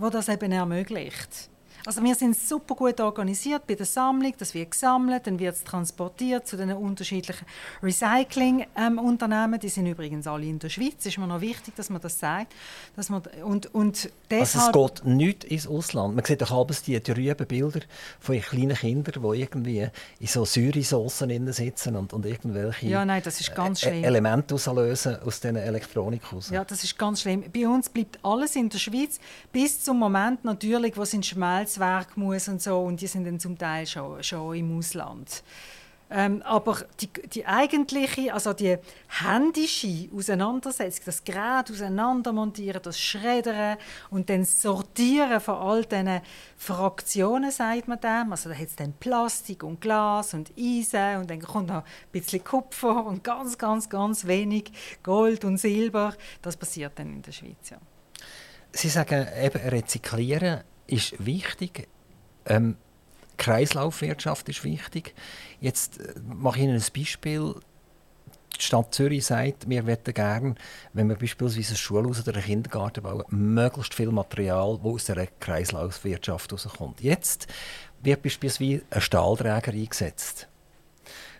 wo 0.00 0.08
das 0.08 0.28
eben 0.28 0.50
ermöglicht. 0.50 1.49
Also 1.90 2.04
wir 2.04 2.14
sind 2.14 2.38
super 2.38 2.76
gut 2.76 3.00
organisiert 3.00 3.66
bei 3.66 3.74
der 3.74 3.84
Sammlung, 3.84 4.32
das 4.38 4.54
wird 4.54 4.70
gesammelt, 4.70 5.26
dann 5.26 5.40
wird 5.40 5.56
es 5.56 5.64
transportiert 5.64 6.46
zu 6.46 6.56
den 6.56 6.70
unterschiedlichen 6.70 7.44
Recycling-Unternehmen. 7.82 9.54
Ähm, 9.54 9.58
die 9.60 9.68
sind 9.68 9.86
übrigens 9.86 10.28
alle 10.28 10.46
in 10.46 10.60
der 10.60 10.68
Schweiz. 10.68 11.04
Ist 11.04 11.18
mir 11.18 11.26
noch 11.26 11.40
wichtig, 11.40 11.74
dass 11.74 11.90
man 11.90 12.00
das 12.00 12.16
sagt. 12.16 12.54
Dass 12.94 13.08
man, 13.08 13.22
und, 13.42 13.74
und 13.74 14.08
deshalb 14.30 14.76
also 14.76 14.86
es 14.86 15.02
geht 15.02 15.04
nicht 15.04 15.42
ins 15.42 15.66
Ausland. 15.66 16.14
Man 16.14 16.24
sieht 16.24 16.40
doch 16.40 16.52
abends 16.52 16.84
die 16.84 17.00
trüben 17.00 17.44
Bilder 17.48 17.80
von 18.20 18.40
kleinen 18.40 18.76
Kindern, 18.76 19.20
die 19.20 19.40
irgendwie 19.40 19.88
in 20.20 20.26
so 20.28 20.44
Säuresoßen 20.44 21.52
sitzen 21.52 21.96
und, 21.96 22.12
und 22.12 22.24
irgendwelche 22.24 22.86
ja, 22.86 23.04
nein, 23.04 23.20
das 23.24 23.40
ist 23.40 23.52
ganz 23.52 23.80
schlimm. 23.80 24.04
Elemente 24.04 24.54
auslösen 24.54 25.20
aus 25.24 25.40
diesen 25.40 25.56
Elektronik 25.56 26.32
raus. 26.32 26.50
Ja, 26.50 26.64
das 26.64 26.84
ist 26.84 26.96
ganz 26.96 27.22
schlimm. 27.22 27.42
Bei 27.52 27.66
uns 27.66 27.88
bleibt 27.88 28.20
alles 28.22 28.54
in 28.54 28.68
der 28.68 28.78
Schweiz, 28.78 29.18
bis 29.50 29.82
zum 29.82 29.98
Moment 29.98 30.44
natürlich, 30.44 30.96
wo 30.96 31.02
es 31.02 31.12
in 31.14 31.24
Schmelz 31.24 31.79
Netzwerk 31.80 32.16
muss 32.16 32.48
und 32.48 32.62
so 32.62 32.80
und 32.80 33.00
die 33.00 33.06
sind 33.06 33.24
dann 33.24 33.40
zum 33.40 33.58
Teil 33.58 33.86
schon, 33.86 34.22
schon 34.22 34.54
im 34.54 34.78
Ausland. 34.78 35.42
Ähm, 36.12 36.42
aber 36.42 36.78
die, 37.00 37.06
die 37.06 37.46
eigentliche, 37.46 38.34
also 38.34 38.52
die 38.52 38.76
händische 39.06 40.08
Auseinandersetzung, 40.12 41.04
das 41.06 41.22
Gerät 41.22 41.70
auseinandermontieren, 41.70 42.82
das 42.82 42.98
Schreddern 42.98 43.76
und 44.10 44.28
dann 44.28 44.44
Sortieren 44.44 45.40
von 45.40 45.54
all 45.54 45.84
diesen 45.84 46.20
Fraktionen, 46.56 47.52
sagt 47.52 47.86
man 47.86 48.00
dem. 48.00 48.32
Also 48.32 48.48
da 48.48 48.56
hat 48.56 48.66
es 48.66 48.74
dann 48.74 48.92
Plastik 48.94 49.62
und 49.62 49.80
Glas 49.80 50.34
und 50.34 50.50
Eisen 50.58 51.18
und 51.18 51.30
dann 51.30 51.40
kommt 51.42 51.68
noch 51.68 51.84
ein 51.84 52.10
bisschen 52.10 52.42
Kupfer 52.42 53.06
und 53.06 53.22
ganz, 53.22 53.56
ganz, 53.56 53.88
ganz 53.88 54.26
wenig 54.26 54.72
Gold 55.04 55.44
und 55.44 55.58
Silber. 55.58 56.14
Das 56.42 56.56
passiert 56.56 56.98
dann 56.98 57.12
in 57.12 57.22
der 57.22 57.30
Schweiz, 57.30 57.70
ja. 57.70 57.78
Sie 58.72 58.88
sagen 58.88 59.26
eben, 59.40 59.58
Rezyklieren 59.68 60.62
ist 60.92 61.24
wichtig. 61.24 61.88
Ähm, 62.46 62.76
Kreislaufwirtschaft 63.36 64.48
ist 64.48 64.64
wichtig. 64.64 65.14
Jetzt 65.60 66.00
äh, 66.00 66.14
mache 66.26 66.58
ich 66.58 66.64
Ihnen 66.64 66.76
ein 66.76 66.84
Beispiel. 66.94 67.54
Die 68.58 68.62
Stadt 68.62 68.94
Zürich 68.94 69.24
sagt, 69.24 69.68
wir 69.68 69.82
möchten 69.82 70.12
gerne, 70.12 70.54
wenn 70.92 71.08
wir 71.08 71.16
beispielsweise 71.16 71.72
ein 71.72 71.76
Schulhaus 71.76 72.20
oder 72.20 72.34
einen 72.34 72.44
Kindergarten 72.44 73.02
bauen, 73.02 73.24
möglichst 73.28 73.94
viel 73.94 74.10
Material, 74.10 74.78
das 74.82 74.92
aus 74.92 75.04
der 75.06 75.26
Kreislaufwirtschaft 75.38 76.50
herauskommt. 76.50 77.00
Jetzt 77.00 77.46
wird 78.02 78.22
beispielsweise 78.22 78.82
ein 78.90 79.00
Stahlträger 79.00 79.72
eingesetzt. 79.72 80.48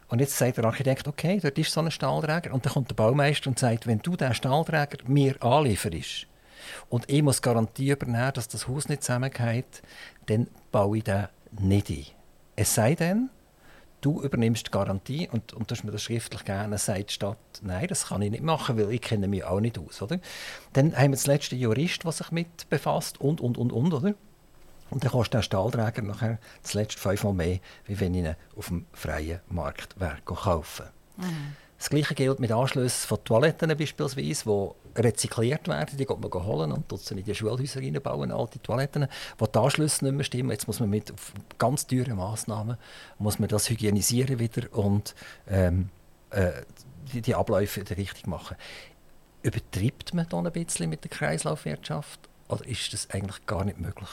Und 0.08 0.20
jetzt 0.20 0.36
sagt 0.36 0.56
der 0.56 0.64
Architekt, 0.64 1.06
okay, 1.06 1.38
dort 1.40 1.58
ist 1.58 1.72
so 1.72 1.80
ein 1.80 1.90
Stahlträger. 1.90 2.52
Und 2.52 2.64
dann 2.64 2.72
kommt 2.72 2.90
der 2.90 2.96
Baumeister 2.96 3.48
und 3.48 3.58
sagt, 3.58 3.86
wenn 3.86 4.00
du 4.00 4.16
diesen 4.16 4.34
Stahlträger 4.34 4.98
mir 5.06 5.40
anlieferst, 5.42 6.26
und 6.88 7.08
ich 7.08 7.22
muss 7.22 7.42
Garantie 7.42 7.90
übernehmen, 7.90 8.32
dass 8.34 8.48
das 8.48 8.68
Haus 8.68 8.88
nicht 8.88 9.02
zusammengeht, 9.02 9.82
dann 10.26 10.48
baue 10.72 10.98
ich 10.98 11.04
den 11.04 11.28
nicht 11.58 11.90
ein. 11.90 12.06
Es 12.56 12.74
sei 12.74 12.94
denn, 12.94 13.30
du 14.00 14.22
übernimmst 14.22 14.66
die 14.66 14.70
Garantie 14.70 15.28
und, 15.30 15.52
und 15.52 15.70
du 15.70 15.74
mir 15.84 15.92
das 15.92 16.02
schriftlich 16.02 16.44
gerne, 16.44 16.78
sagt 16.78 17.10
die 17.10 17.14
Stadt, 17.14 17.38
nein, 17.62 17.86
das 17.88 18.08
kann 18.08 18.22
ich 18.22 18.30
nicht 18.30 18.42
machen, 18.42 18.78
weil 18.78 18.92
ich 18.92 19.00
kenne 19.00 19.28
mich 19.28 19.44
auch 19.44 19.60
nicht 19.60 19.78
aus. 19.78 20.02
Oder? 20.02 20.20
Dann 20.72 20.96
haben 20.96 21.10
wir 21.10 21.16
das 21.16 21.26
letzte 21.26 21.56
Jurist, 21.56 22.04
der 22.04 22.12
sich 22.12 22.30
mit 22.30 22.68
befasst 22.68 23.20
und, 23.20 23.40
und, 23.40 23.58
und, 23.58 23.72
und, 23.72 23.92
oder? 23.92 24.14
Und 24.90 25.04
dann 25.04 25.12
kostet 25.12 25.34
der 25.34 25.42
Stahlträger 25.42 26.02
nachher 26.02 26.38
das 26.62 26.74
letzte 26.74 27.00
fünfmal 27.00 27.32
mehr, 27.32 27.60
wie 27.86 28.00
wenn 28.00 28.14
ich 28.14 28.24
ihn 28.24 28.36
auf 28.56 28.68
dem 28.68 28.86
freien 28.92 29.40
Markt 29.48 29.94
kaufen 30.24 30.86
mhm. 31.16 31.56
Das 31.80 31.88
Gleiche 31.88 32.14
gilt 32.14 32.40
mit 32.40 32.52
Anschlüssen 32.52 33.08
von 33.08 33.24
Toiletten 33.24 33.74
beispielsweise, 33.74 34.44
die 34.44 35.00
rezykliert 35.00 35.66
werden. 35.66 35.96
Die 35.96 36.04
geht 36.04 36.20
man 36.20 36.44
holen 36.44 36.72
und 36.72 37.00
sie 37.00 37.14
in 37.14 37.24
die 37.24 37.34
Schulhäuser 37.34 37.80
reinbauen, 37.80 38.30
alte 38.30 38.60
Toiletten, 38.60 39.06
wo 39.38 39.46
die 39.46 39.58
Anschlüsse 39.58 40.04
nicht 40.04 40.14
mehr 40.14 40.24
stimmen. 40.24 40.50
Jetzt 40.50 40.66
muss 40.66 40.78
man 40.78 40.90
mit 40.90 41.10
ganz 41.56 41.86
teuren 41.86 42.18
Massnahmen 42.18 42.76
muss 43.18 43.38
man 43.38 43.48
das 43.48 43.70
hygienisieren 43.70 44.38
wieder 44.38 44.70
und 44.76 45.14
ähm, 45.48 45.88
äh, 46.28 46.50
die, 47.14 47.22
die 47.22 47.34
Abläufe 47.34 47.80
richtig 47.80 48.26
machen. 48.26 48.58
Übertreibt 49.40 50.12
man 50.12 50.28
da 50.28 50.36
ein 50.36 50.52
bisschen 50.52 50.90
mit 50.90 51.02
der 51.04 51.10
Kreislaufwirtschaft 51.10 52.20
oder 52.48 52.66
ist 52.66 52.92
das 52.92 53.08
eigentlich 53.08 53.46
gar 53.46 53.64
nicht 53.64 53.80
möglich? 53.80 54.10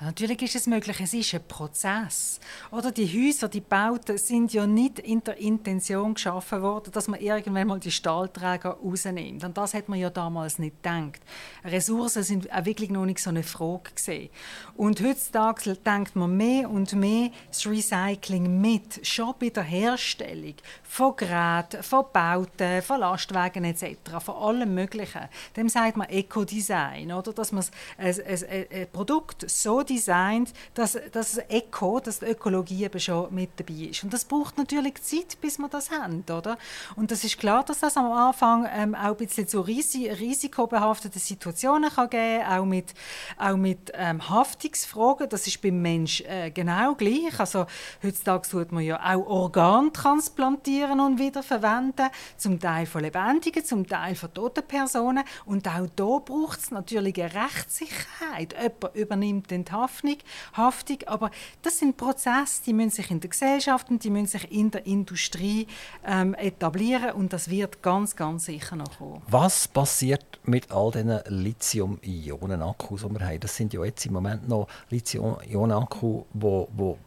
Natürlich 0.00 0.42
ist 0.42 0.54
es 0.54 0.66
möglich, 0.68 1.00
es 1.00 1.12
ist 1.12 1.34
ein 1.34 1.42
Prozess. 1.48 2.38
Oder 2.70 2.92
die 2.92 3.06
Häuser, 3.06 3.48
die 3.48 3.60
Bauten 3.60 4.16
sind 4.16 4.52
ja 4.52 4.64
nicht 4.64 5.00
in 5.00 5.24
der 5.24 5.38
Intention 5.38 6.14
geschaffen 6.14 6.62
worden, 6.62 6.92
dass 6.92 7.08
man 7.08 7.18
irgendwann 7.18 7.66
mal 7.66 7.80
die 7.80 7.90
Stahlträger 7.90 8.78
rausnimmt. 8.80 9.42
Und 9.42 9.58
das 9.58 9.74
hat 9.74 9.88
man 9.88 9.98
ja 9.98 10.08
damals 10.08 10.60
nicht 10.60 10.80
gedacht. 10.84 11.20
Ressourcen 11.64 12.22
sind 12.22 12.52
auch 12.52 12.64
wirklich 12.64 12.90
noch 12.90 13.06
nicht 13.06 13.18
so 13.18 13.30
eine 13.30 13.42
Frage 13.42 13.90
gesehen. 13.92 14.30
Und 14.76 15.02
heutzutage 15.02 15.74
denkt 15.74 16.14
man 16.14 16.36
mehr 16.36 16.70
und 16.70 16.92
mehr 16.92 17.30
das 17.48 17.66
Recycling 17.66 18.60
mit, 18.60 19.04
schon 19.04 19.34
bei 19.40 19.48
der 19.48 19.64
Herstellung 19.64 20.54
von 20.84 21.16
Geräten, 21.16 21.82
von 21.82 22.04
Bauten, 22.12 22.82
von 22.82 23.00
Lastwagen 23.00 23.64
etc., 23.64 23.96
von 24.24 24.36
allem 24.36 24.76
Möglichen. 24.76 25.22
Dem 25.56 25.68
sagt 25.68 25.96
man 25.96 26.08
Eco-Design, 26.08 27.10
oder? 27.10 27.32
Dass 27.32 27.50
man 27.50 27.64
ein, 27.96 28.14
ein, 28.14 28.66
ein 28.70 28.86
Produkt 28.92 29.50
so 29.50 29.67
designt, 29.76 30.52
dass, 30.74 30.98
dass 31.12 31.40
Öko, 31.50 32.00
dass 32.00 32.20
die 32.20 32.26
Ökologie 32.26 32.84
eben 32.84 33.00
schon 33.00 33.34
mit 33.34 33.50
dabei 33.56 33.90
ist. 33.90 34.02
Und 34.04 34.12
das 34.12 34.24
braucht 34.24 34.58
natürlich 34.58 35.02
Zeit, 35.02 35.40
bis 35.40 35.58
wir 35.58 35.68
das 35.68 35.90
haben, 35.90 36.24
oder? 36.30 36.58
Und 36.96 37.10
das 37.10 37.24
ist 37.24 37.38
klar, 37.38 37.64
dass 37.64 37.80
das 37.80 37.96
am 37.96 38.10
Anfang 38.10 38.66
ähm, 38.72 38.94
auch 38.94 39.08
ein 39.08 39.16
bisschen 39.16 39.46
zu 39.46 39.60
Risi 39.60 40.08
risikobehafteten 40.08 41.20
Situationen 41.20 41.90
kann 41.90 42.10
geben 42.10 42.44
auch 42.48 42.64
mit, 42.64 42.94
auch 43.36 43.56
mit 43.56 43.92
ähm, 43.94 44.28
Haftungsfragen. 44.28 45.28
Das 45.28 45.46
ist 45.46 45.60
beim 45.60 45.80
Mensch 45.80 46.22
äh, 46.22 46.50
genau 46.50 46.94
gleich. 46.94 47.38
Also 47.38 47.66
heutzutage 48.02 48.48
tut 48.48 48.72
man 48.72 48.82
ja 48.82 48.98
auch 48.98 49.26
Organ 49.26 49.92
transplantieren 49.92 51.00
und 51.00 51.18
wiederverwenden, 51.18 52.08
zum 52.36 52.60
Teil 52.60 52.86
von 52.86 53.02
Lebendigen, 53.02 53.64
zum 53.64 53.86
Teil 53.86 54.14
von 54.14 54.32
toten 54.32 54.66
Personen. 54.66 55.24
Und 55.44 55.66
auch 55.68 55.86
da 55.96 56.18
braucht 56.18 56.60
es 56.60 56.70
natürlich 56.70 57.20
eine 57.20 57.34
Rechtssicherheit. 57.34 58.54
Jemand 58.60 58.94
übernimmt 58.94 59.50
den 59.50 59.57
Haftung, 59.70 60.16
Haftung. 60.54 60.98
Aber 61.06 61.30
das 61.62 61.78
sind 61.78 61.96
Prozesse, 61.96 62.62
die 62.66 62.72
müssen 62.72 62.90
sich 62.90 63.10
in 63.10 63.20
der 63.20 63.30
Gesellschaft 63.30 63.90
und 63.90 64.02
die 64.04 64.10
müssen 64.10 64.26
sich 64.26 64.50
in 64.52 64.70
der 64.70 64.86
Industrie 64.86 65.66
ähm, 66.06 66.34
etablieren 66.34 67.12
und 67.12 67.32
das 67.32 67.50
wird 67.50 67.82
ganz, 67.82 68.16
ganz 68.16 68.46
sicher 68.46 68.76
noch 68.76 68.98
kommen. 68.98 69.22
Was 69.28 69.68
passiert 69.68 70.40
mit 70.44 70.70
all 70.70 70.90
diesen 70.90 71.20
Lithium-Ionen-Akkus, 71.26 73.02
die 73.02 73.10
wir 73.10 73.26
haben? 73.26 73.40
Das 73.40 73.56
sind 73.56 73.72
ja 73.72 73.84
jetzt 73.84 74.04
im 74.06 74.12
Moment 74.12 74.48
noch 74.48 74.68
Lithium-Ionen-Akkus, 74.90 76.24
wo, 76.32 76.68
wo 76.72 76.98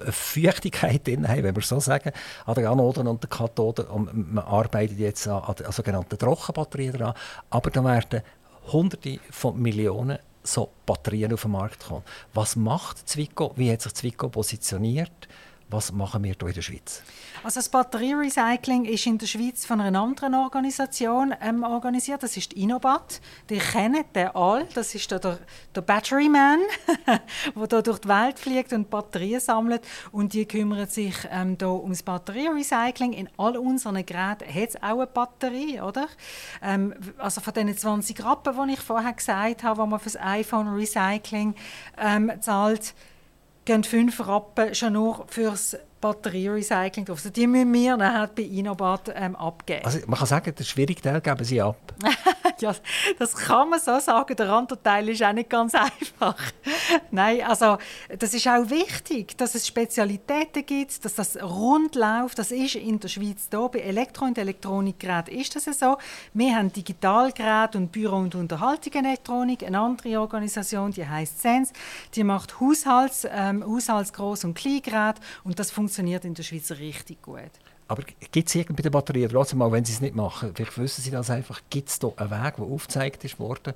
eine 0.00 0.12
Feuchtigkeit 0.12 1.06
drin 1.06 1.26
haben, 1.28 1.42
wenn 1.42 1.54
wir 1.54 1.62
so 1.62 1.80
sagen, 1.80 2.12
an 2.44 2.54
den 2.54 2.66
Anoden 2.66 3.06
und 3.06 3.22
den 3.22 3.30
Kathoden. 3.30 3.86
Und 3.86 4.34
man 4.34 4.44
arbeitet 4.44 4.98
jetzt 4.98 5.26
an, 5.28 5.42
an 5.42 5.72
sogenannten 5.72 6.18
Trockenbatterien 6.18 6.92
dran. 6.94 7.14
Aber 7.50 7.70
da 7.70 7.84
werden 7.84 8.22
Hunderte 8.72 9.20
von 9.30 9.60
Millionen 9.60 10.18
so 10.46 10.70
Batterien 10.86 11.32
auf 11.32 11.42
den 11.42 11.52
Markt 11.52 11.86
kommen. 11.86 12.02
Was 12.34 12.56
macht 12.56 13.08
Zwickau? 13.08 13.52
Wie 13.56 13.70
hat 13.72 13.82
sich 13.82 13.94
Zwickau 13.94 14.28
positioniert? 14.28 15.28
Was 15.68 15.90
machen 15.90 16.22
wir 16.22 16.36
hier 16.38 16.48
in 16.48 16.54
der 16.54 16.62
Schweiz? 16.62 17.02
Also 17.42 17.58
das 17.58 17.68
Batterierecycling 17.68 18.84
ist 18.84 19.04
in 19.04 19.18
der 19.18 19.26
Schweiz 19.26 19.66
von 19.66 19.80
einer 19.80 20.00
anderen 20.00 20.36
Organisation 20.36 21.34
ähm, 21.40 21.64
organisiert. 21.64 22.22
Das 22.22 22.36
ist 22.36 22.52
die 22.52 22.62
Inobat. 22.62 23.20
Die 23.50 23.58
kennen 23.58 24.04
den 24.14 24.28
all. 24.28 24.68
Das 24.74 24.94
ist 24.94 25.10
der, 25.10 25.18
der, 25.18 25.40
der 25.74 25.80
Battery 25.80 26.28
Man, 26.28 26.60
der 27.70 27.82
durch 27.82 27.98
die 27.98 28.08
Welt 28.08 28.38
fliegt 28.38 28.72
und 28.72 28.90
Batterien 28.90 29.40
sammelt. 29.40 29.82
Und 30.12 30.34
die 30.34 30.46
kümmern 30.46 30.86
sich 30.86 31.16
ähm, 31.32 31.58
da 31.58 31.66
ums 31.66 32.04
Batterierecycling. 32.04 33.12
In 33.12 33.28
all 33.36 33.56
unseren 33.56 34.06
Geräten 34.06 34.48
hat 34.48 34.68
es 34.68 34.76
auch 34.76 34.98
eine 34.98 35.08
Batterie, 35.08 35.80
oder? 35.80 36.06
Ähm, 36.62 36.94
also 37.18 37.40
von 37.40 37.52
den 37.52 37.76
20 37.76 38.24
Rappen, 38.24 38.68
die 38.68 38.74
ich 38.74 38.80
vorher 38.80 39.12
gesagt 39.12 39.64
habe, 39.64 39.82
die 39.82 39.88
man 39.88 39.98
für 39.98 40.10
das 40.10 40.20
iPhone 40.20 40.68
Recycling 40.68 41.56
ähm, 41.98 42.30
zahlt, 42.40 42.94
gehen 43.66 43.84
fünf 43.84 44.26
Rappen 44.26 44.74
schon 44.74 44.94
nur 44.94 45.26
fürs 45.28 45.76
Batterierecycling 46.00 47.06
drauf. 47.06 47.18
Also 47.18 47.30
die 47.30 47.46
müssen 47.46 47.72
wir 47.72 47.96
nachher 47.96 48.28
bei 48.28 48.42
Inobat 48.42 49.12
ähm, 49.14 49.34
abgeben. 49.34 49.84
Also 49.84 50.00
man 50.06 50.18
kann 50.18 50.26
sagen, 50.28 50.54
der 50.54 50.64
schwierige 50.64 51.00
Teil 51.00 51.20
geben 51.20 51.44
Sie 51.44 51.60
ab. 51.60 51.76
ja, 52.60 52.74
das 53.18 53.34
kann 53.34 53.70
man 53.70 53.80
so 53.80 53.98
sagen. 53.98 54.36
Der 54.36 54.50
andere 54.50 54.82
Teil 54.82 55.08
ist 55.08 55.22
auch 55.22 55.32
nicht 55.32 55.48
ganz 55.48 55.74
einfach. 55.74 56.36
Nein, 57.10 57.42
also 57.42 57.78
das 58.18 58.34
ist 58.34 58.46
auch 58.46 58.68
wichtig, 58.68 59.38
dass 59.38 59.54
es 59.54 59.66
Spezialitäten 59.66 60.66
gibt, 60.66 61.02
dass 61.04 61.14
das 61.14 61.42
rund 61.42 61.94
läuft. 61.94 62.38
Das 62.38 62.50
ist 62.50 62.74
in 62.74 63.00
der 63.00 63.08
Schweiz 63.08 63.48
da. 63.48 63.66
Bei 63.66 63.80
Elektro- 63.80 64.26
und 64.26 64.36
Elektronikgeräten 64.36 65.34
ist 65.34 65.56
das 65.56 65.64
so. 65.78 65.96
Wir 66.34 66.56
haben 66.56 66.72
Digitalgeräte 66.72 67.78
und 67.78 67.90
Büro- 67.90 68.16
und 68.16 68.34
Unterhaltungselektronik. 68.34 69.62
Eine 69.62 69.80
andere 69.80 70.20
Organisation, 70.20 70.92
die 70.92 71.06
heißt 71.06 71.40
Sense, 71.40 71.72
die 72.14 72.22
macht 72.22 72.60
Haushalts, 72.60 73.26
ähm, 73.30 73.64
Haushaltsgroß- 73.64 74.44
und 74.44 74.54
Kleingeräte 74.54 75.22
und 75.42 75.58
das 75.58 75.70
funktioniert 75.70 75.85
funktioniert 75.86 76.24
in 76.24 76.34
der 76.34 76.42
Schweiz 76.42 76.70
richtig 76.72 77.22
gut. 77.22 77.50
Aber 77.88 78.02
gibt 78.32 78.48
es 78.48 78.54
irgendwie 78.56 78.74
bei 78.74 78.82
den 78.82 78.90
Batterien 78.90 79.30
trotzdem, 79.30 79.62
auch 79.62 79.70
wenn 79.70 79.84
sie 79.84 79.92
es 79.92 80.00
nicht 80.00 80.16
machen, 80.16 80.52
vielleicht 80.52 80.76
wissen 80.76 81.02
sie 81.02 81.12
das 81.12 81.30
einfach, 81.30 81.60
gibt 81.70 81.88
es 81.88 82.00
da 82.00 82.08
einen 82.16 82.32
Weg, 82.32 82.56
der 82.56 82.64
aufgezeigt 82.64 83.22
ist 83.22 83.38
worden 83.38 83.74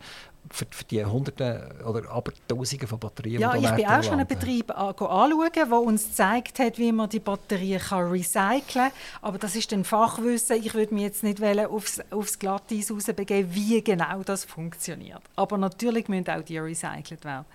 für, 0.51 0.67
für 0.69 0.83
die 0.83 1.05
Hunderten 1.05 1.81
oder 1.83 2.11
aber 2.11 2.33
Tausende 2.49 2.89
von 2.89 2.99
Batterien? 2.99 3.41
Ja, 3.41 3.55
ich 3.55 3.71
bin 3.71 3.87
auch 3.87 4.03
schon 4.03 4.15
einen 4.15 4.27
Betrieb 4.27 4.77
anschauen, 4.77 5.51
der 5.55 5.73
uns 5.73 6.09
gezeigt 6.09 6.59
hat, 6.59 6.77
wie 6.79 6.91
man 6.91 7.09
die 7.09 7.21
Batterien 7.21 7.81
kann 7.81 8.11
recyceln 8.11 8.63
kann. 8.67 8.91
Aber 9.23 9.39
das 9.39 9.55
ist 9.55 9.73
ein 9.73 9.85
Fachwissen. 9.85 10.57
Ich 10.57 10.75
würde 10.75 10.93
mich 10.93 11.05
jetzt 11.05 11.23
nicht 11.23 11.41
aufs, 11.41 12.01
aufs 12.11 12.37
Glatteis 12.37 12.91
rausbegeben, 12.91 13.55
wie 13.55 13.81
genau 13.85 14.25
das 14.25 14.45
funktioniert. 14.45 15.23
Aber 15.37 15.57
natürlich 15.57 16.09
müssen 16.09 16.31
auch 16.31 16.43
die 16.43 16.59
recycelt 16.59 17.25
werden. 17.25 17.47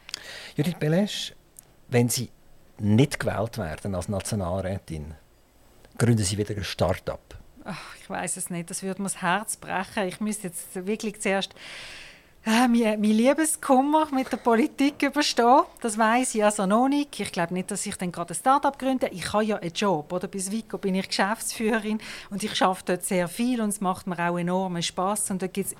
Judith 0.55 0.75
Belesch, 0.79 1.33
wenn 1.89 2.07
Sie 2.07 2.29
nicht 2.79 3.19
gewählt 3.19 3.57
werden 3.57 3.95
als 3.95 4.09
Nationalrätin, 4.09 5.13
gründen 5.97 6.23
Sie 6.23 6.37
wieder 6.37 6.55
ein 6.55 6.63
Start-up? 6.63 7.35
Ich 7.99 8.09
weiß 8.09 8.37
es 8.37 8.49
nicht. 8.49 8.69
Das 8.69 8.83
würde 8.83 9.01
mir 9.01 9.07
das 9.07 9.21
Herz 9.21 9.57
brechen. 9.57 10.07
Ich 10.07 10.19
müsste 10.19 10.47
jetzt 10.47 10.85
wirklich 10.85 11.19
zuerst 11.19 11.55
äh, 12.45 12.67
mein, 12.67 13.01
Liebeskummer 13.01 14.07
mit 14.11 14.31
der 14.31 14.37
Politik 14.37 15.01
überstehen. 15.01 15.63
Das 15.81 15.97
weiß 15.97 16.35
ich 16.35 16.43
also 16.43 16.67
noch 16.67 16.87
nicht. 16.87 17.19
Ich 17.19 17.31
glaube 17.31 17.55
nicht, 17.55 17.71
dass 17.71 17.85
ich 17.87 17.97
dann 17.97 18.11
gerade 18.11 18.33
ein 18.33 18.35
Start-up 18.35 18.77
gründe. 18.77 19.07
Ich 19.07 19.33
habe 19.33 19.45
ja 19.45 19.55
einen 19.55 19.73
Job. 19.73 20.13
Oder? 20.13 20.27
Bis 20.27 20.51
Vico 20.51 20.77
bin 20.77 20.93
ich 20.93 21.07
Geschäftsführerin 21.07 21.99
und 22.29 22.43
ich 22.43 22.61
arbeite 22.61 22.93
dort 22.93 23.03
sehr 23.03 23.27
viel 23.27 23.61
und 23.61 23.69
es 23.69 23.81
macht 23.81 24.05
mir 24.05 24.19
auch 24.19 24.37
enormen 24.37 24.83
Spaß. 24.83 25.31
Und 25.31 25.41
da 25.41 25.47
gibt 25.47 25.71
es 25.71 25.75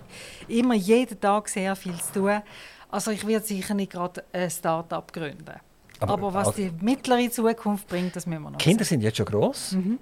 immer 0.48 0.74
jeden 0.74 1.22
Tag 1.22 1.50
sehr 1.50 1.76
viel 1.76 2.00
zu 2.02 2.14
tun. 2.14 2.42
Also 2.90 3.12
ich 3.12 3.28
werde 3.28 3.46
sicher 3.46 3.76
nicht 3.76 3.92
gerade 3.92 4.24
ein 4.34 4.50
Start-up 4.50 5.14
gründen. 5.14 5.60
Aber, 6.00 6.14
Aber 6.14 6.34
was 6.34 6.48
also, 6.48 6.62
die 6.62 6.72
mittlere 6.82 7.30
Zukunft 7.30 7.88
bringt, 7.88 8.16
das 8.16 8.26
müssen 8.26 8.44
wir 8.44 8.52
noch 8.52 8.58
Kinder 8.58 8.84
sehen. 8.84 9.00
sind 9.00 9.02
jetzt 9.02 9.18
schon 9.18 9.26
gross. 9.26 9.74
Mhm. 9.74 10.00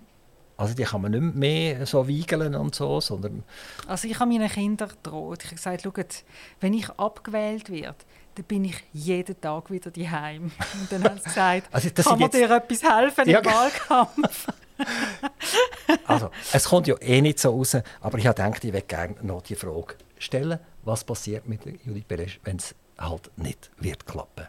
Also 0.56 0.76
die 0.76 0.84
kann 0.84 1.02
man 1.02 1.12
nicht 1.12 1.36
mehr 1.36 1.86
so 1.86 2.08
wiegeln 2.08 2.56
und 2.56 2.76
so, 2.76 3.02
sondern... 3.02 3.44
Also 3.88 4.08
ich 4.08 4.20
habe 4.20 4.32
meinen 4.32 4.50
Kindern 4.50 4.90
gedroht. 4.90 5.40
Ich 5.42 5.48
habe 5.48 5.56
gesagt, 5.56 5.82
schaut, 5.82 6.24
wenn 6.60 6.74
ich 6.74 6.90
abgewählt 6.92 7.70
werde, 7.72 7.98
dann 8.36 8.46
bin 8.46 8.66
ich 8.66 8.76
jeden 8.94 9.40
Tag 9.42 9.72
wieder 9.72 9.92
daheim. 9.92 10.52
Und 10.80 10.92
dann 10.92 11.04
haben 11.04 11.18
sie 11.18 11.24
gesagt, 11.24 11.68
also, 11.72 11.90
kann 11.90 12.20
man 12.20 12.32
dir 12.32 12.50
etwas 12.50 12.84
helfen 12.84 13.30
ja. 13.30 13.40
im 13.40 13.46
Wahlkampf? 13.46 14.48
also, 16.08 16.30
es 16.52 16.64
kommt 16.66 16.88
ja 16.88 16.96
eh 17.00 17.22
nicht 17.22 17.40
so 17.40 17.52
raus, 17.52 17.78
aber 18.02 18.18
ich 18.18 18.24
gedacht, 18.24 18.64
ich 18.64 18.74
würde 18.74 18.88
gerne 18.88 19.16
noch 19.22 19.42
die 19.42 19.56
Frage 19.56 19.96
stellen, 20.18 20.60
was 20.84 21.04
passiert 21.04 21.48
mit 21.48 21.66
Judith 21.86 22.06
Beresch, 22.08 22.40
wenn 22.44 22.58
es 22.58 22.74
halt 22.98 23.32
nicht 23.38 23.70
wird 23.78 24.06
klappen 24.06 24.48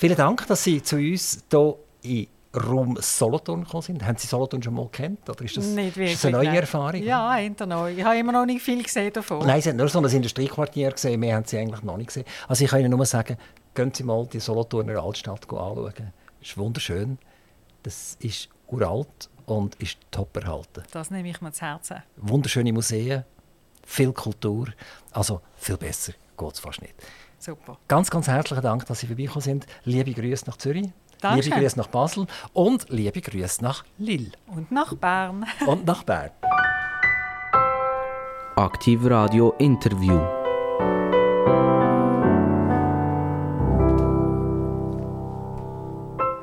Vielen 0.00 0.16
Dank, 0.16 0.46
dass 0.46 0.64
Sie 0.64 0.82
zu 0.82 0.96
uns 0.96 1.44
hier 1.50 1.76
in 2.00 2.26
Raum 2.58 2.96
Solothurn 3.02 3.64
gekommen 3.64 3.82
sind. 3.82 4.02
Haben 4.02 4.16
Sie 4.16 4.26
Solothurn 4.26 4.62
schon 4.62 4.72
mal 4.72 4.88
kennt 4.88 5.28
oder 5.28 5.44
ist 5.44 5.58
das, 5.58 5.66
nicht 5.66 5.94
wirklich, 5.94 6.14
ist 6.14 6.24
das 6.24 6.28
eine 6.28 6.38
neue 6.38 6.46
nein. 6.46 6.56
Erfahrung? 6.56 7.02
Ja, 7.02 7.34
hinter 7.34 7.66
neu. 7.66 7.92
Ich 7.92 8.02
habe 8.02 8.16
immer 8.16 8.32
noch 8.32 8.46
nicht 8.46 8.62
viel 8.62 8.82
gesehen 8.82 9.12
davon. 9.12 9.46
Nein, 9.46 9.60
Sie 9.60 9.68
haben 9.68 9.76
nur 9.76 9.90
so 9.90 9.98
ein 9.98 10.06
Industriequartier 10.06 10.92
gesehen. 10.92 11.20
Wir 11.20 11.34
haben 11.34 11.44
Sie 11.44 11.58
eigentlich 11.58 11.82
noch 11.82 11.98
nicht 11.98 12.06
gesehen. 12.06 12.24
Also 12.48 12.64
ich 12.64 12.70
kann 12.70 12.80
Ihnen 12.80 12.92
nur 12.92 13.04
sagen, 13.04 13.36
gehen 13.74 13.92
Sie 13.92 14.02
mal 14.02 14.26
die 14.26 14.40
Solothurner 14.40 15.02
Altstadt 15.02 15.42
anschauen. 15.42 15.92
Das 15.94 16.48
ist 16.48 16.56
wunderschön. 16.56 17.18
Das 17.82 18.16
ist 18.20 18.48
uralt 18.68 19.28
und 19.44 19.74
ist 19.82 19.98
top 20.10 20.34
erhalten. 20.34 20.82
Das 20.92 21.10
nehme 21.10 21.28
ich 21.28 21.42
mir 21.42 21.52
zu 21.52 21.60
Herzen. 21.60 22.02
Wunderschöne 22.16 22.72
Museen, 22.72 23.24
viel 23.84 24.14
Kultur. 24.14 24.68
Also 25.12 25.42
viel 25.56 25.76
besser 25.76 26.14
geht 26.38 26.54
es 26.54 26.60
fast 26.60 26.80
nicht. 26.80 26.94
Super. 27.40 27.78
Ganz, 27.88 28.10
ganz 28.10 28.28
herzlichen 28.28 28.62
Dank, 28.62 28.84
dass 28.84 29.00
Sie 29.00 29.06
vorbeigekommen 29.06 29.42
sind. 29.42 29.66
Liebe 29.84 30.12
Grüße 30.12 30.44
nach 30.46 30.58
Zürich. 30.58 30.90
Danke. 31.22 31.40
Liebe 31.40 31.56
Grüße 31.56 31.78
nach 31.78 31.86
Basel 31.86 32.26
und 32.52 32.86
liebe 32.90 33.20
Grüße 33.20 33.64
nach 33.64 33.82
Lille. 33.96 34.30
Und 34.46 34.70
nach 34.70 34.94
Bern. 34.94 35.46
und 35.66 35.86
nach 35.86 36.02
Bern. 36.02 36.30
Aktiv 38.56 39.00
Radio 39.04 39.54
Interview. 39.58 40.20